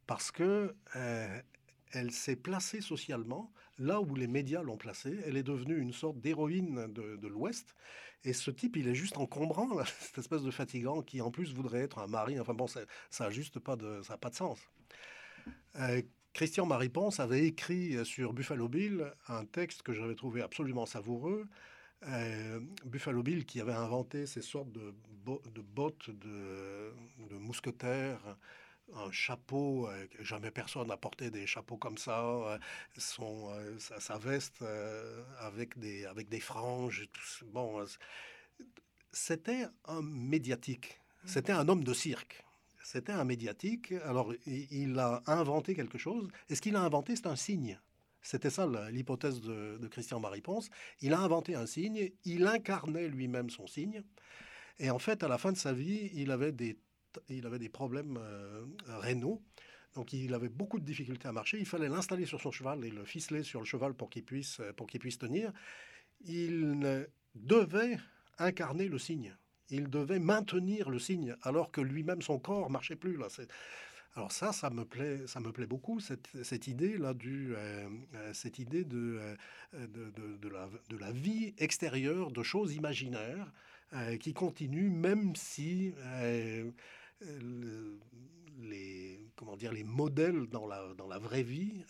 [0.08, 1.42] Parce que euh,
[1.92, 5.20] elle s'est placée socialement là où les médias l'ont placée.
[5.26, 7.76] Elle est devenue une sorte d'héroïne de, l'Ouest.
[8.24, 11.82] Et ce type, il est juste encombrant, cette espèce de fatigant qui en plus voudrait
[11.82, 12.40] être un mari.
[12.40, 12.86] Enfin bon, ça
[13.20, 14.60] n'a juste pas de, ça pas de sens.
[15.78, 16.02] Euh,
[16.34, 21.48] Christian Marie-Ponce avait écrit euh, sur Buffalo Bill un texte que j'avais trouvé absolument savoureux.
[22.08, 24.94] Euh, Buffalo Bill qui avait inventé ces sortes de,
[25.26, 26.94] de bottes de,
[27.38, 28.38] mousquetaires
[28.94, 29.88] un chapeau,
[30.20, 32.60] jamais personne n'a porté des chapeaux comme ça,
[32.98, 34.62] son, sa, veste
[35.40, 37.08] avec, des, avec des franges.
[37.54, 37.86] Bon,
[39.14, 42.44] c'était un médiatique, c'était un homme de cirque.
[42.84, 43.94] C'était un médiatique.
[44.06, 46.28] Alors, il a inventé quelque chose.
[46.50, 47.80] Et ce qu'il a inventé, c'est un signe.
[48.22, 50.70] C'était ça l'hypothèse de, Christian-Marie Ponce.
[51.02, 54.04] Il a inventé un signe, il incarnait lui-même son signe.
[54.80, 56.78] Et en fait, à la fin de sa vie, il avait des,
[57.30, 59.42] il avait des problèmes euh, rénaux.
[59.96, 61.60] Donc il avait beaucoup de difficultés à marcher.
[61.60, 64.62] Il fallait l'installer sur son cheval et le ficeler sur le cheval pour qu'il puisse,
[64.78, 65.52] pour qu'il puisse tenir.
[66.24, 67.98] Il devait
[68.38, 69.36] incarner le signe
[69.72, 73.18] il devait maintenir le signe, alors que lui-même, son corps marchait plus.
[73.18, 73.28] Là.
[74.16, 77.88] Alors ça, ça me plaît, ça me plaît beaucoup, cette, cette idée là du, euh,
[78.16, 79.20] euh, cette idée de,
[79.74, 83.52] euh, de, la, de, la, vie extérieure, de choses imaginaires
[84.22, 85.94] qui continuent, même si
[88.62, 91.84] les, comment dire, les modèles dans la, dans la vraie vie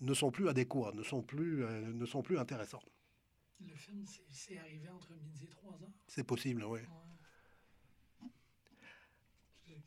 [0.00, 2.82] ne sont plus adéquats, ne sont plus, ne sont plus intéressants.
[3.60, 5.92] Le film, c'est arrivé entre midi et 3 heures.
[6.06, 6.80] C'est possible, oui.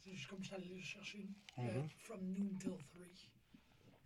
[0.05, 1.27] Je, comme ça, le chercher.
[1.57, 1.89] Euh, mhm.
[1.89, 3.32] from noon till 3.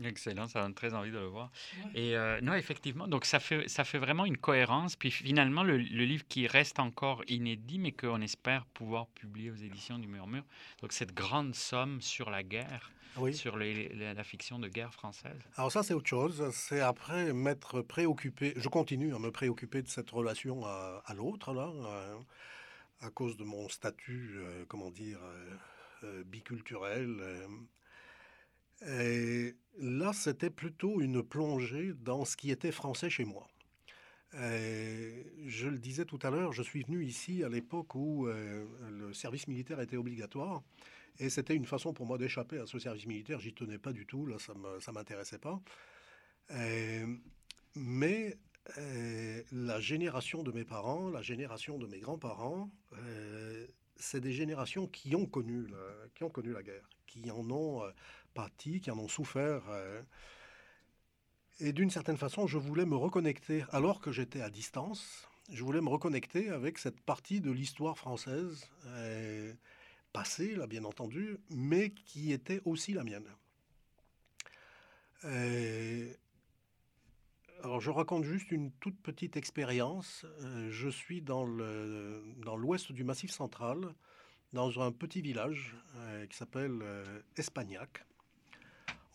[0.04, 1.52] Excellent, ça donne très envie de le voir.
[1.96, 4.96] Et euh, non, effectivement, donc ça fait, ça fait vraiment une cohérence.
[4.96, 9.56] Puis finalement, le, le livre qui reste encore inédit, mais qu'on espère pouvoir publier aux
[9.56, 10.44] éditions du Murmure,
[10.82, 12.92] donc cette grande somme sur la guerre,
[13.32, 15.42] sur la fiction de guerre française.
[15.56, 16.48] Alors ça, c'est autre chose.
[16.52, 21.72] C'est après m'être préoccupé, je continue à me préoccuper de cette relation à, l'autre, là,
[21.74, 22.16] euh,
[23.02, 25.18] à, cause de mon statut, euh, comment dire,
[26.26, 27.20] biculturel
[28.86, 33.48] et là, c'était plutôt une plongée dans ce qui était français chez moi.
[34.34, 39.14] je le disais tout à l'heure, je suis venu ici à l'époque où euh, le
[39.14, 40.62] service militaire était obligatoire.
[41.20, 43.40] Et c'était une façon pour moi d'échapper à ce service militaire.
[43.40, 45.60] J'y tenais pas du tout, là, ça ne m'intéressait pas.
[47.76, 48.38] mais
[49.52, 52.70] la génération de mes parents, la génération de mes grands-parents,
[54.00, 57.84] c'est des générations qui ont, connu la, qui ont connu la guerre, qui en ont
[57.84, 57.92] euh,
[58.56, 59.62] qui en ont souffert.
[59.70, 60.02] Euh.
[61.60, 65.82] et d'une certaine façon, je voulais me reconnecter, alors que j'étais à distance, je voulais
[65.82, 69.54] me reconnecter avec cette partie de l'histoire française, euh,
[70.14, 73.28] passée, là, bien entendu, mais qui était aussi la mienne.
[75.26, 76.14] Euh,
[77.64, 80.26] alors, je raconte juste une toute petite expérience.
[80.70, 81.44] je suis dans
[82.56, 83.80] l'ouest du Massif central,
[84.54, 85.76] dans un petit village
[86.30, 86.84] qui s'appelle
[87.36, 88.06] Espagnac.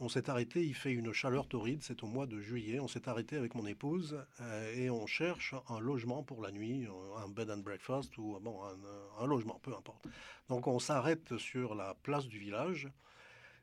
[0.00, 2.80] On s'est arrêté, il fait une chaleur torride, c'est au mois de juillet.
[2.80, 6.86] On s'est arrêté avec mon épouse euh, et on cherche un logement pour la nuit,
[7.18, 10.04] un bed and breakfast ou un, logement, peu importe.
[10.48, 12.88] Donc on s'arrête sur la place du village.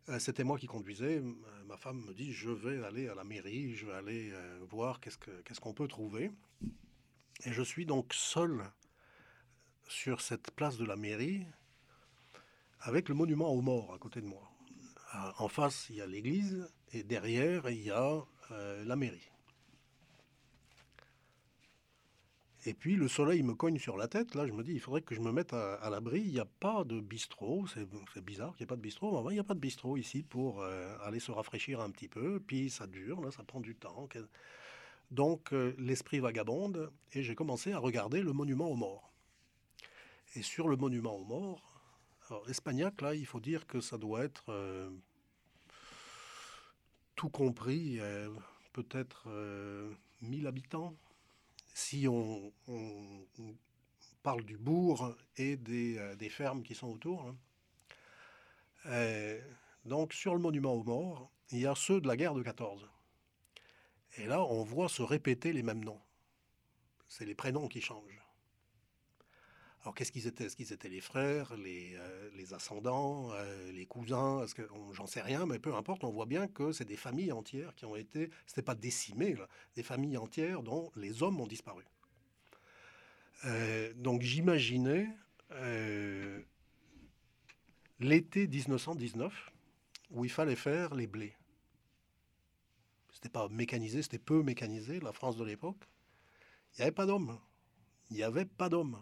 [0.07, 1.21] Euh, c'était moi qui conduisais.
[1.65, 5.01] Ma femme me dit Je vais aller à la mairie, je vais aller euh, voir
[5.01, 6.31] qu'est-ce qu'on peut trouver.
[7.43, 8.63] Et je suis donc seul
[9.87, 11.45] sur cette place de la mairie
[12.81, 14.48] avec le monument aux morts à côté de moi
[15.37, 19.29] en face, il y a l'église et derrière, il y a euh, la mairie.
[22.65, 24.35] Et puis le soleil me cogne sur la tête.
[24.35, 26.19] Là, je me dis, il faudrait que je me mette à, l'abri.
[26.19, 27.65] Il n'y a pas de bistrot.
[27.67, 29.23] C'est bizarre qu'il n'y ait pas de bistrot.
[29.23, 32.09] Mais il n'y a pas de bistrot ici pour euh, aller se rafraîchir un petit
[32.09, 32.41] peu.
[32.41, 34.09] Puis ça dure, là, ça prend du temps.
[35.11, 39.13] Donc euh, l'esprit vagabonde et j'ai commencé à regarder le monument aux morts.
[40.35, 41.68] Et sur le monument aux morts,
[42.29, 44.89] alors, Espagnac, là, il faut dire que ça doit être euh,
[47.15, 48.29] tout compris, euh,
[48.71, 49.27] peut-être
[50.21, 50.95] 1000 euh, habitants.
[51.73, 52.53] Si on,
[54.21, 57.33] parle du bourg et des, fermes qui sont autour.
[58.85, 59.37] Hein.
[59.85, 62.87] donc, sur le monument aux morts, il y a ceux de la guerre de 14.
[64.17, 66.01] Et là, on voit se répéter les mêmes noms.
[67.07, 68.21] C'est les prénoms qui changent.
[69.81, 70.45] Alors qu'est-ce qu'ils étaient?
[70.45, 74.45] Est-ce qu'ils étaient les frères, les, euh, les ascendants, euh, les cousins?
[74.91, 76.03] J'en sais rien, mais peu importe.
[76.03, 79.35] On voit bien que c'est des familles entières qui ont été, c'était pas décimées,
[79.75, 81.83] des familles entières dont les hommes ont disparu.
[83.45, 85.07] Euh, donc j'imaginais
[87.99, 89.51] l'été 1919
[90.11, 91.35] où il fallait faire les blés.
[93.11, 95.83] C'était pas mécanisé, c'était peu mécanisé, la France de l'époque.
[96.73, 97.39] Il n'y avait pas d'hommes.
[98.09, 99.01] Il n'y avait pas d'hommes.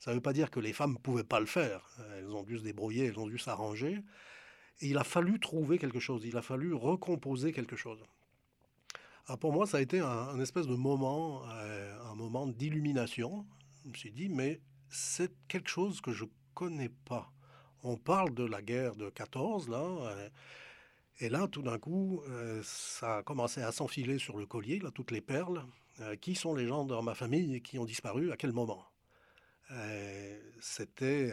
[0.00, 1.82] Ça ne veut pas dire que les femmes ne pouvaient pas le faire.
[2.16, 4.02] Elles ont dû se débrouiller, elles ont dû s'arranger.
[4.80, 8.02] Et il a fallu trouver quelque chose, il a fallu recomposer quelque chose.
[9.26, 13.46] Alors pour moi, ça a été un, espèce de moment, euh, un moment d'illumination.
[13.84, 17.30] Je me suis dit, mais c'est quelque chose que je ne connais pas.
[17.82, 19.82] on parle de la guerre de 14, là.
[19.82, 20.28] Euh,
[21.20, 25.10] et là, tout d'un coup, euh, ça a commencé à s'enfiler sur le collier, toutes
[25.10, 25.64] les perles.
[26.22, 28.89] Qui sont les gens dans ma famille qui ont disparu, à quel moment?
[30.60, 31.32] C'était.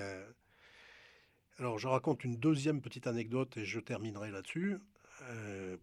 [1.60, 4.78] Alors, je raconte une deuxième petite anecdote et je terminerai là-dessus.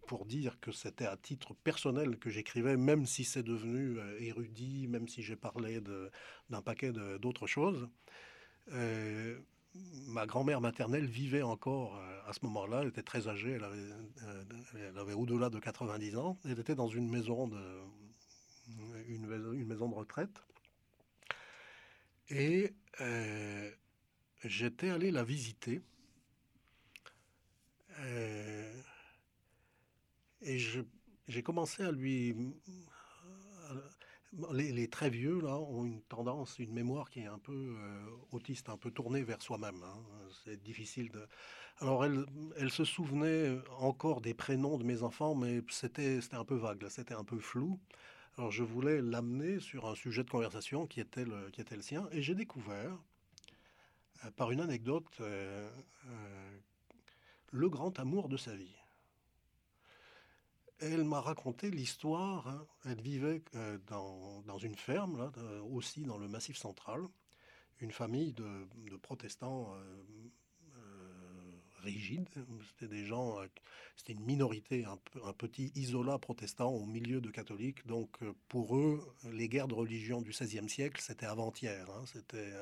[0.07, 5.09] pour dire que c'était à titre personnel que j'écrivais, même si c'est devenu érudit, même
[5.09, 5.81] si j'ai parlé
[6.51, 7.89] d'un paquet d'autres choses
[10.07, 12.83] ma grand-mère maternelle vivait encore euh, à ce moment-là.
[12.83, 16.39] Elle était très âgée, elle avait, euh, au-delà de 90 ans.
[16.45, 17.61] Elle était dans une maison de,
[19.09, 19.27] une,
[19.67, 20.43] maison de retraite.
[22.31, 23.71] Et euh,
[24.45, 25.83] j'étais allé la visiter.
[30.43, 30.59] et
[31.29, 32.35] j'ai commencé à lui
[34.53, 38.69] les, très vieux là ont une tendance, une mémoire qui est un peu euh, autiste,
[38.69, 39.83] un peu tournée vers soi-même.
[39.83, 40.03] Hein.
[40.45, 41.27] C'est difficile de.
[41.79, 42.25] Alors elle,
[42.57, 47.15] elle se souvenait encore des prénoms de mes enfants, mais c'était un peu vague, c'était
[47.15, 47.81] un peu flou.
[48.37, 51.83] Alors je voulais l'amener sur un sujet de conversation qui était le qui était le
[51.83, 52.99] sien, et j'ai découvert
[54.25, 55.71] euh, par une anecdote euh,
[57.53, 58.75] le grand amour de sa vie
[60.81, 62.49] elle m'a raconté l'histoire.
[62.49, 62.67] Hein.
[62.85, 65.33] Elle vivait euh, dans, une ferme, là,
[65.63, 67.03] aussi dans le Massif central,
[67.81, 68.67] une famille de,
[69.03, 69.75] protestants
[71.85, 72.29] euh, euh, rigides.
[72.69, 73.39] C'était des gens,
[73.97, 74.99] c'était une minorité, un,
[75.33, 77.87] petit isolat protestant au milieu de catholiques.
[77.87, 79.01] Donc pour eux,
[79.33, 81.89] les guerres de religion du XVIe siècle, c'était avant-hier.
[81.91, 82.05] Hein.
[82.07, 82.53] C'était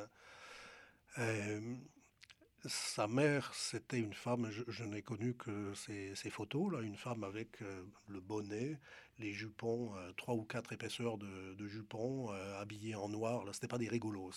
[2.67, 7.61] sa mère, c'était une femme, je, n'ai connu que ces, photos, là, une femme avec
[7.63, 8.79] euh, le bonnet,
[9.19, 13.45] les jupons, euh, trois ou quatre épaisseurs de, jupons, euh, habillée en noir.
[13.45, 14.33] Là, c'était pas des rigolos.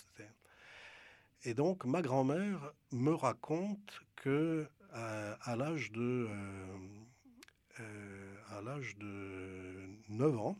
[1.44, 6.30] Et donc, ma grand-mère me raconte que à l'âge de
[8.50, 10.58] à l'âge de 9 ans,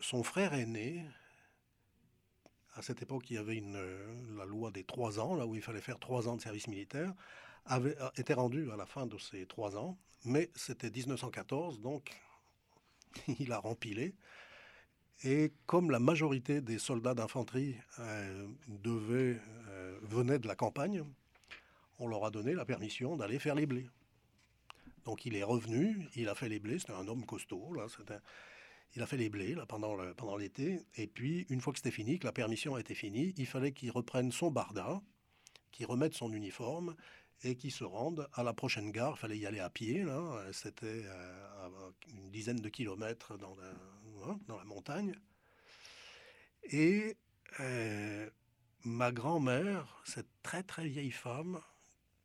[0.00, 1.04] son frère aîné
[2.74, 5.54] à cette époque, il y avait une, euh, la loi des trois ans, là où
[5.54, 7.12] il fallait faire trois ans de service militaire,
[7.64, 12.10] avait euh, été rendu à la fin de ces trois ans, mais c'était 1914, donc
[13.38, 14.14] il a rempilé.
[15.22, 19.38] Et comme la majorité des soldats d'infanterie euh, devaient,
[20.02, 21.04] venaient de la campagne,
[21.98, 23.88] on leur a donné la permission d'aller faire les blés.
[25.04, 27.74] Donc il est revenu, il a fait les blés, c'était un homme costaud,
[28.96, 30.80] il a fait les blés pendant, l'été.
[30.96, 33.90] Et puis, une fois que c'était fini, que la permission été finie, il fallait qu'il
[33.90, 35.00] reprenne son barda,
[35.70, 36.96] qu'il remette son uniforme
[37.42, 39.14] et qu'il se rende à la prochaine gare.
[39.16, 40.04] Il fallait y aller à pied.
[40.52, 43.56] C'était euh, une dizaine de kilomètres dans
[44.28, 45.14] hein, dans la montagne.
[46.64, 47.16] Et
[47.60, 48.30] euh,
[48.84, 51.60] ma grand-mère, cette très très vieille femme,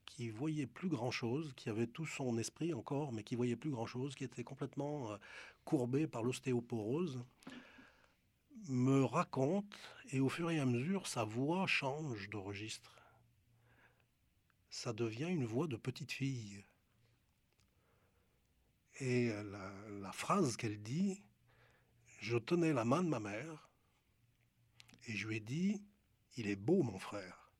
[0.06, 4.16] qui voyait plus grand-chose, qui avait tout son esprit encore, mais qui voyait plus grand-chose,
[4.16, 5.18] qui était complètement euh,
[5.66, 7.22] courbé par l'ostéoporose,
[8.70, 9.78] me raconte,
[10.12, 12.96] et au fur et à mesure, sa voix change de registre.
[14.70, 16.64] Ça devient une voix de petite fille.
[19.00, 21.22] Et la, la phrase qu'elle dit,
[22.26, 23.70] je tenais la main de ma mère,
[25.08, 25.80] et je lui ai dit,
[26.38, 27.52] il est beau mon frère.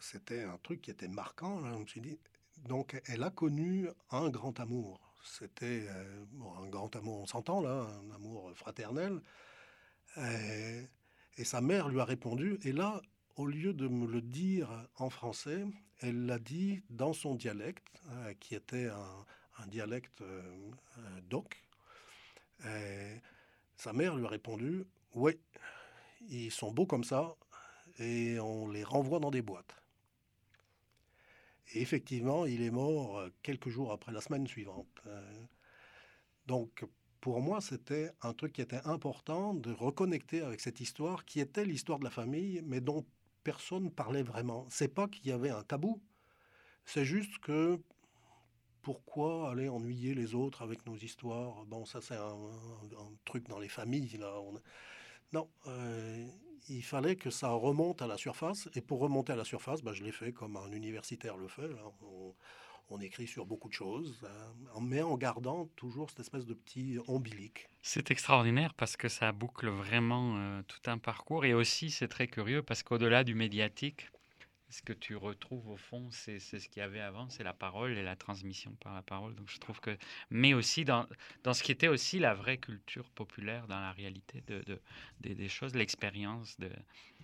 [0.00, 1.60] C'était un truc qui était marquant.
[1.86, 2.18] Suis dit,
[2.64, 5.14] donc elle a connu un grand amour.
[5.22, 6.24] C'était euh,
[6.60, 9.20] un grand amour, on s'entend là, un amour fraternel.
[10.16, 12.58] Et, sa mère lui a répondu.
[12.62, 13.00] Et là,
[13.36, 15.64] au lieu de me le dire en français,
[16.00, 19.26] elle l'a dit dans son dialecte, euh, qui était un,
[19.66, 20.42] dialecte euh,
[21.28, 21.62] d'oc.
[23.76, 24.84] Sa mère lui a répondu
[25.14, 25.38] Oui,
[26.28, 27.34] ils sont beaux comme ça,
[27.98, 29.74] et on les renvoie dans des boîtes.
[31.74, 35.02] Et effectivement, il est mort euh, quelques jours après la semaine suivante.
[35.06, 35.44] Euh,
[36.46, 36.84] donc,
[37.20, 41.64] pour moi, c'était un truc qui était important de reconnecter avec cette histoire qui était
[41.64, 43.06] l'histoire de la famille, mais dont
[43.44, 44.66] personne parlait vraiment.
[44.70, 46.02] C'est pas qu'il y avait un tabou,
[46.84, 47.80] c'est juste que
[48.82, 51.64] pourquoi aller ennuyer les autres avec nos histoires?
[51.66, 52.36] Bon, ça c'est un,
[53.24, 54.34] truc dans les familles là.
[55.32, 56.26] Non, euh,
[56.68, 58.68] il fallait que ça remonte à la surface.
[58.74, 61.70] Et pour remonter à la surface, bah, je l'ai fait comme un universitaire le fait.
[62.90, 66.98] On, écrit sur beaucoup de choses, euh, mais en gardant toujours cette espèce de petit
[67.08, 67.70] ombilique.
[67.80, 71.46] C'est extraordinaire parce que ça boucle vraiment euh, tout un parcours.
[71.46, 74.10] Et aussi, c'est très curieux parce qu'au-delà du médiatique,
[74.72, 77.96] ce que tu retrouves au fond, c'est ce qu'il y avait avant, c'est la parole
[77.98, 79.34] et la transmission par la parole.
[79.34, 79.96] Donc je trouve que,
[80.30, 81.06] mais aussi dans,
[81.44, 84.80] dans ce qui était aussi la vraie culture populaire dans la réalité de, de
[85.20, 86.70] des, choses, l'expérience de,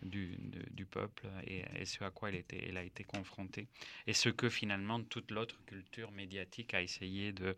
[0.03, 0.37] du,
[0.71, 3.69] du, peuple et, ce à quoi elle, a été confrontée.
[4.07, 7.57] Et ce que finalement toute l'autre culture médiatique a essayé de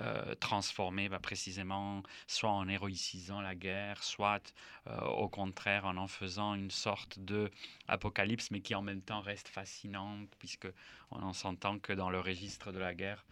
[0.00, 4.54] euh, transformer bah, précisément, soit en héroïcisant la guerre, soit
[4.86, 7.50] euh, au contraire en en faisant une sorte de
[7.88, 10.68] apocalypse, mais qui en même temps reste fascinante, puisque
[11.10, 13.24] on s'entend que dans le registre de la guerre,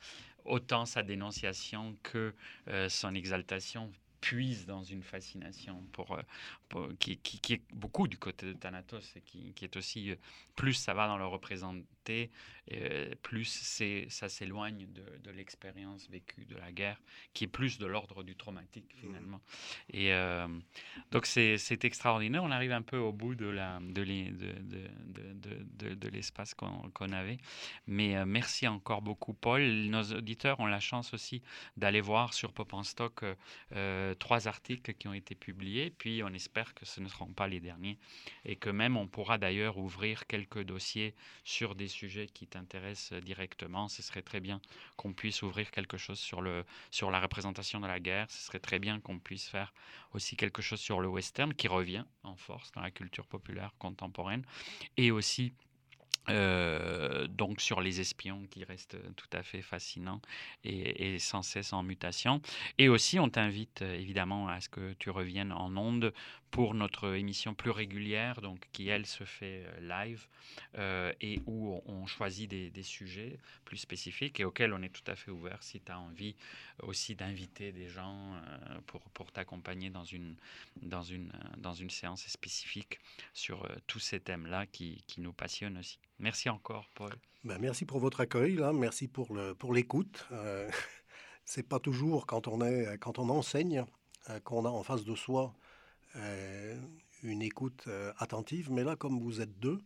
[0.45, 2.35] autant sa dénonciation que
[2.69, 6.19] euh, son exaltation puise dans une fascination pour,
[6.77, 7.19] euh, qui,
[7.51, 10.17] est beaucoup du côté de Thanatos et qui, qui est aussi, euh,
[10.57, 11.27] plus ça va dans le
[12.73, 13.45] euh, plus
[14.09, 17.01] ça s'éloigne de, de l'expérience vécue de la guerre,
[17.33, 19.01] qui est plus de l'ordre du traumatique mmh.
[19.01, 19.41] finalement.
[19.93, 20.13] Et
[21.11, 22.43] donc c'est, extraordinaire.
[22.43, 27.39] On arrive un peu au bout de, la, de, de, de, l'espace qu'on, avait.
[27.87, 29.63] Mais merci encore beaucoup, Paul.
[29.63, 31.43] Nos auditeurs ont la chance aussi
[31.77, 33.25] d'aller voir sur Pop en Stock
[34.19, 37.61] trois articles qui ont été publiés, puis on espère que ce ne seront pas les
[37.61, 37.99] derniers,
[38.45, 41.15] et que même on pourra d'ailleurs ouvrir quelques dossiers
[41.45, 43.89] sur des sujets qui t'intéressent directement.
[43.89, 44.61] Ce serait très bien
[44.97, 48.61] qu'on puisse ouvrir quelque chose sur, le, sur la représentation de la guerre, ce serait
[48.61, 49.73] très bien qu'on puisse faire
[50.13, 54.45] aussi quelque chose sur le western, qui revient en force dans la culture populaire contemporaine,
[54.97, 55.53] et aussi
[56.31, 60.21] euh, donc sur les espions qui restent tout à fait fascinants
[60.63, 62.41] et, sans cesse en mutation.
[62.77, 66.13] Et aussi, on t'invite évidemment à ce que tu reviennes en ondes
[66.51, 70.27] pour notre émission plus régulière, donc qui elle se fait euh, live
[70.77, 75.17] euh, et où on choisit des, sujets plus spécifiques et auxquels on est tout à
[75.17, 76.37] fait ouvert si tu as envie
[76.83, 78.41] aussi d'inviter des gens
[78.87, 80.37] pour, pour t'accompagner dans une,
[80.81, 83.01] dans, une, dans une séance spécifique
[83.35, 85.99] sur tous ces thèmes-là qui, qui nous passionnent aussi.
[86.19, 87.13] Merci encore, Paul.
[87.45, 88.73] Ben, merci pour votre accueil, là.
[88.73, 90.27] merci pour, pour l'écoute.
[90.33, 90.69] Euh,
[91.45, 93.85] c'est pas toujours quand on, est, quand on enseigne
[94.29, 95.68] euh, qu'on a en face de soi euh,
[97.23, 99.81] une écoute euh, attentive, mais là, comme vous êtes deux,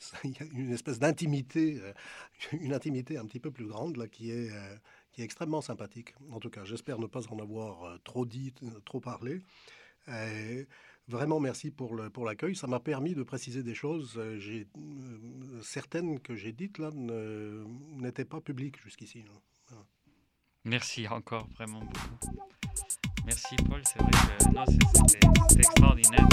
[0.24, 1.80] il y a une espèce d'intimité,
[2.52, 4.50] une intimité un petit peu plus grande là, qui est,
[5.12, 6.14] qui est extrêmement sympathique.
[6.30, 8.54] En tout cas, j'espère ne pas en avoir trop dit,
[8.84, 9.42] trop parlé.
[11.10, 12.52] Vraiment, merci pour l'accueil.
[12.52, 14.14] Pour Ça m'a permis de préciser des choses.
[14.16, 19.24] Euh, euh, certaines que j'ai dites là n'étaient pas publiques jusqu'ici.
[20.64, 23.09] Merci encore, vraiment beaucoup.
[23.26, 24.72] Merci Paul, c'est vrai que
[25.08, 26.28] c'était extraordinaire.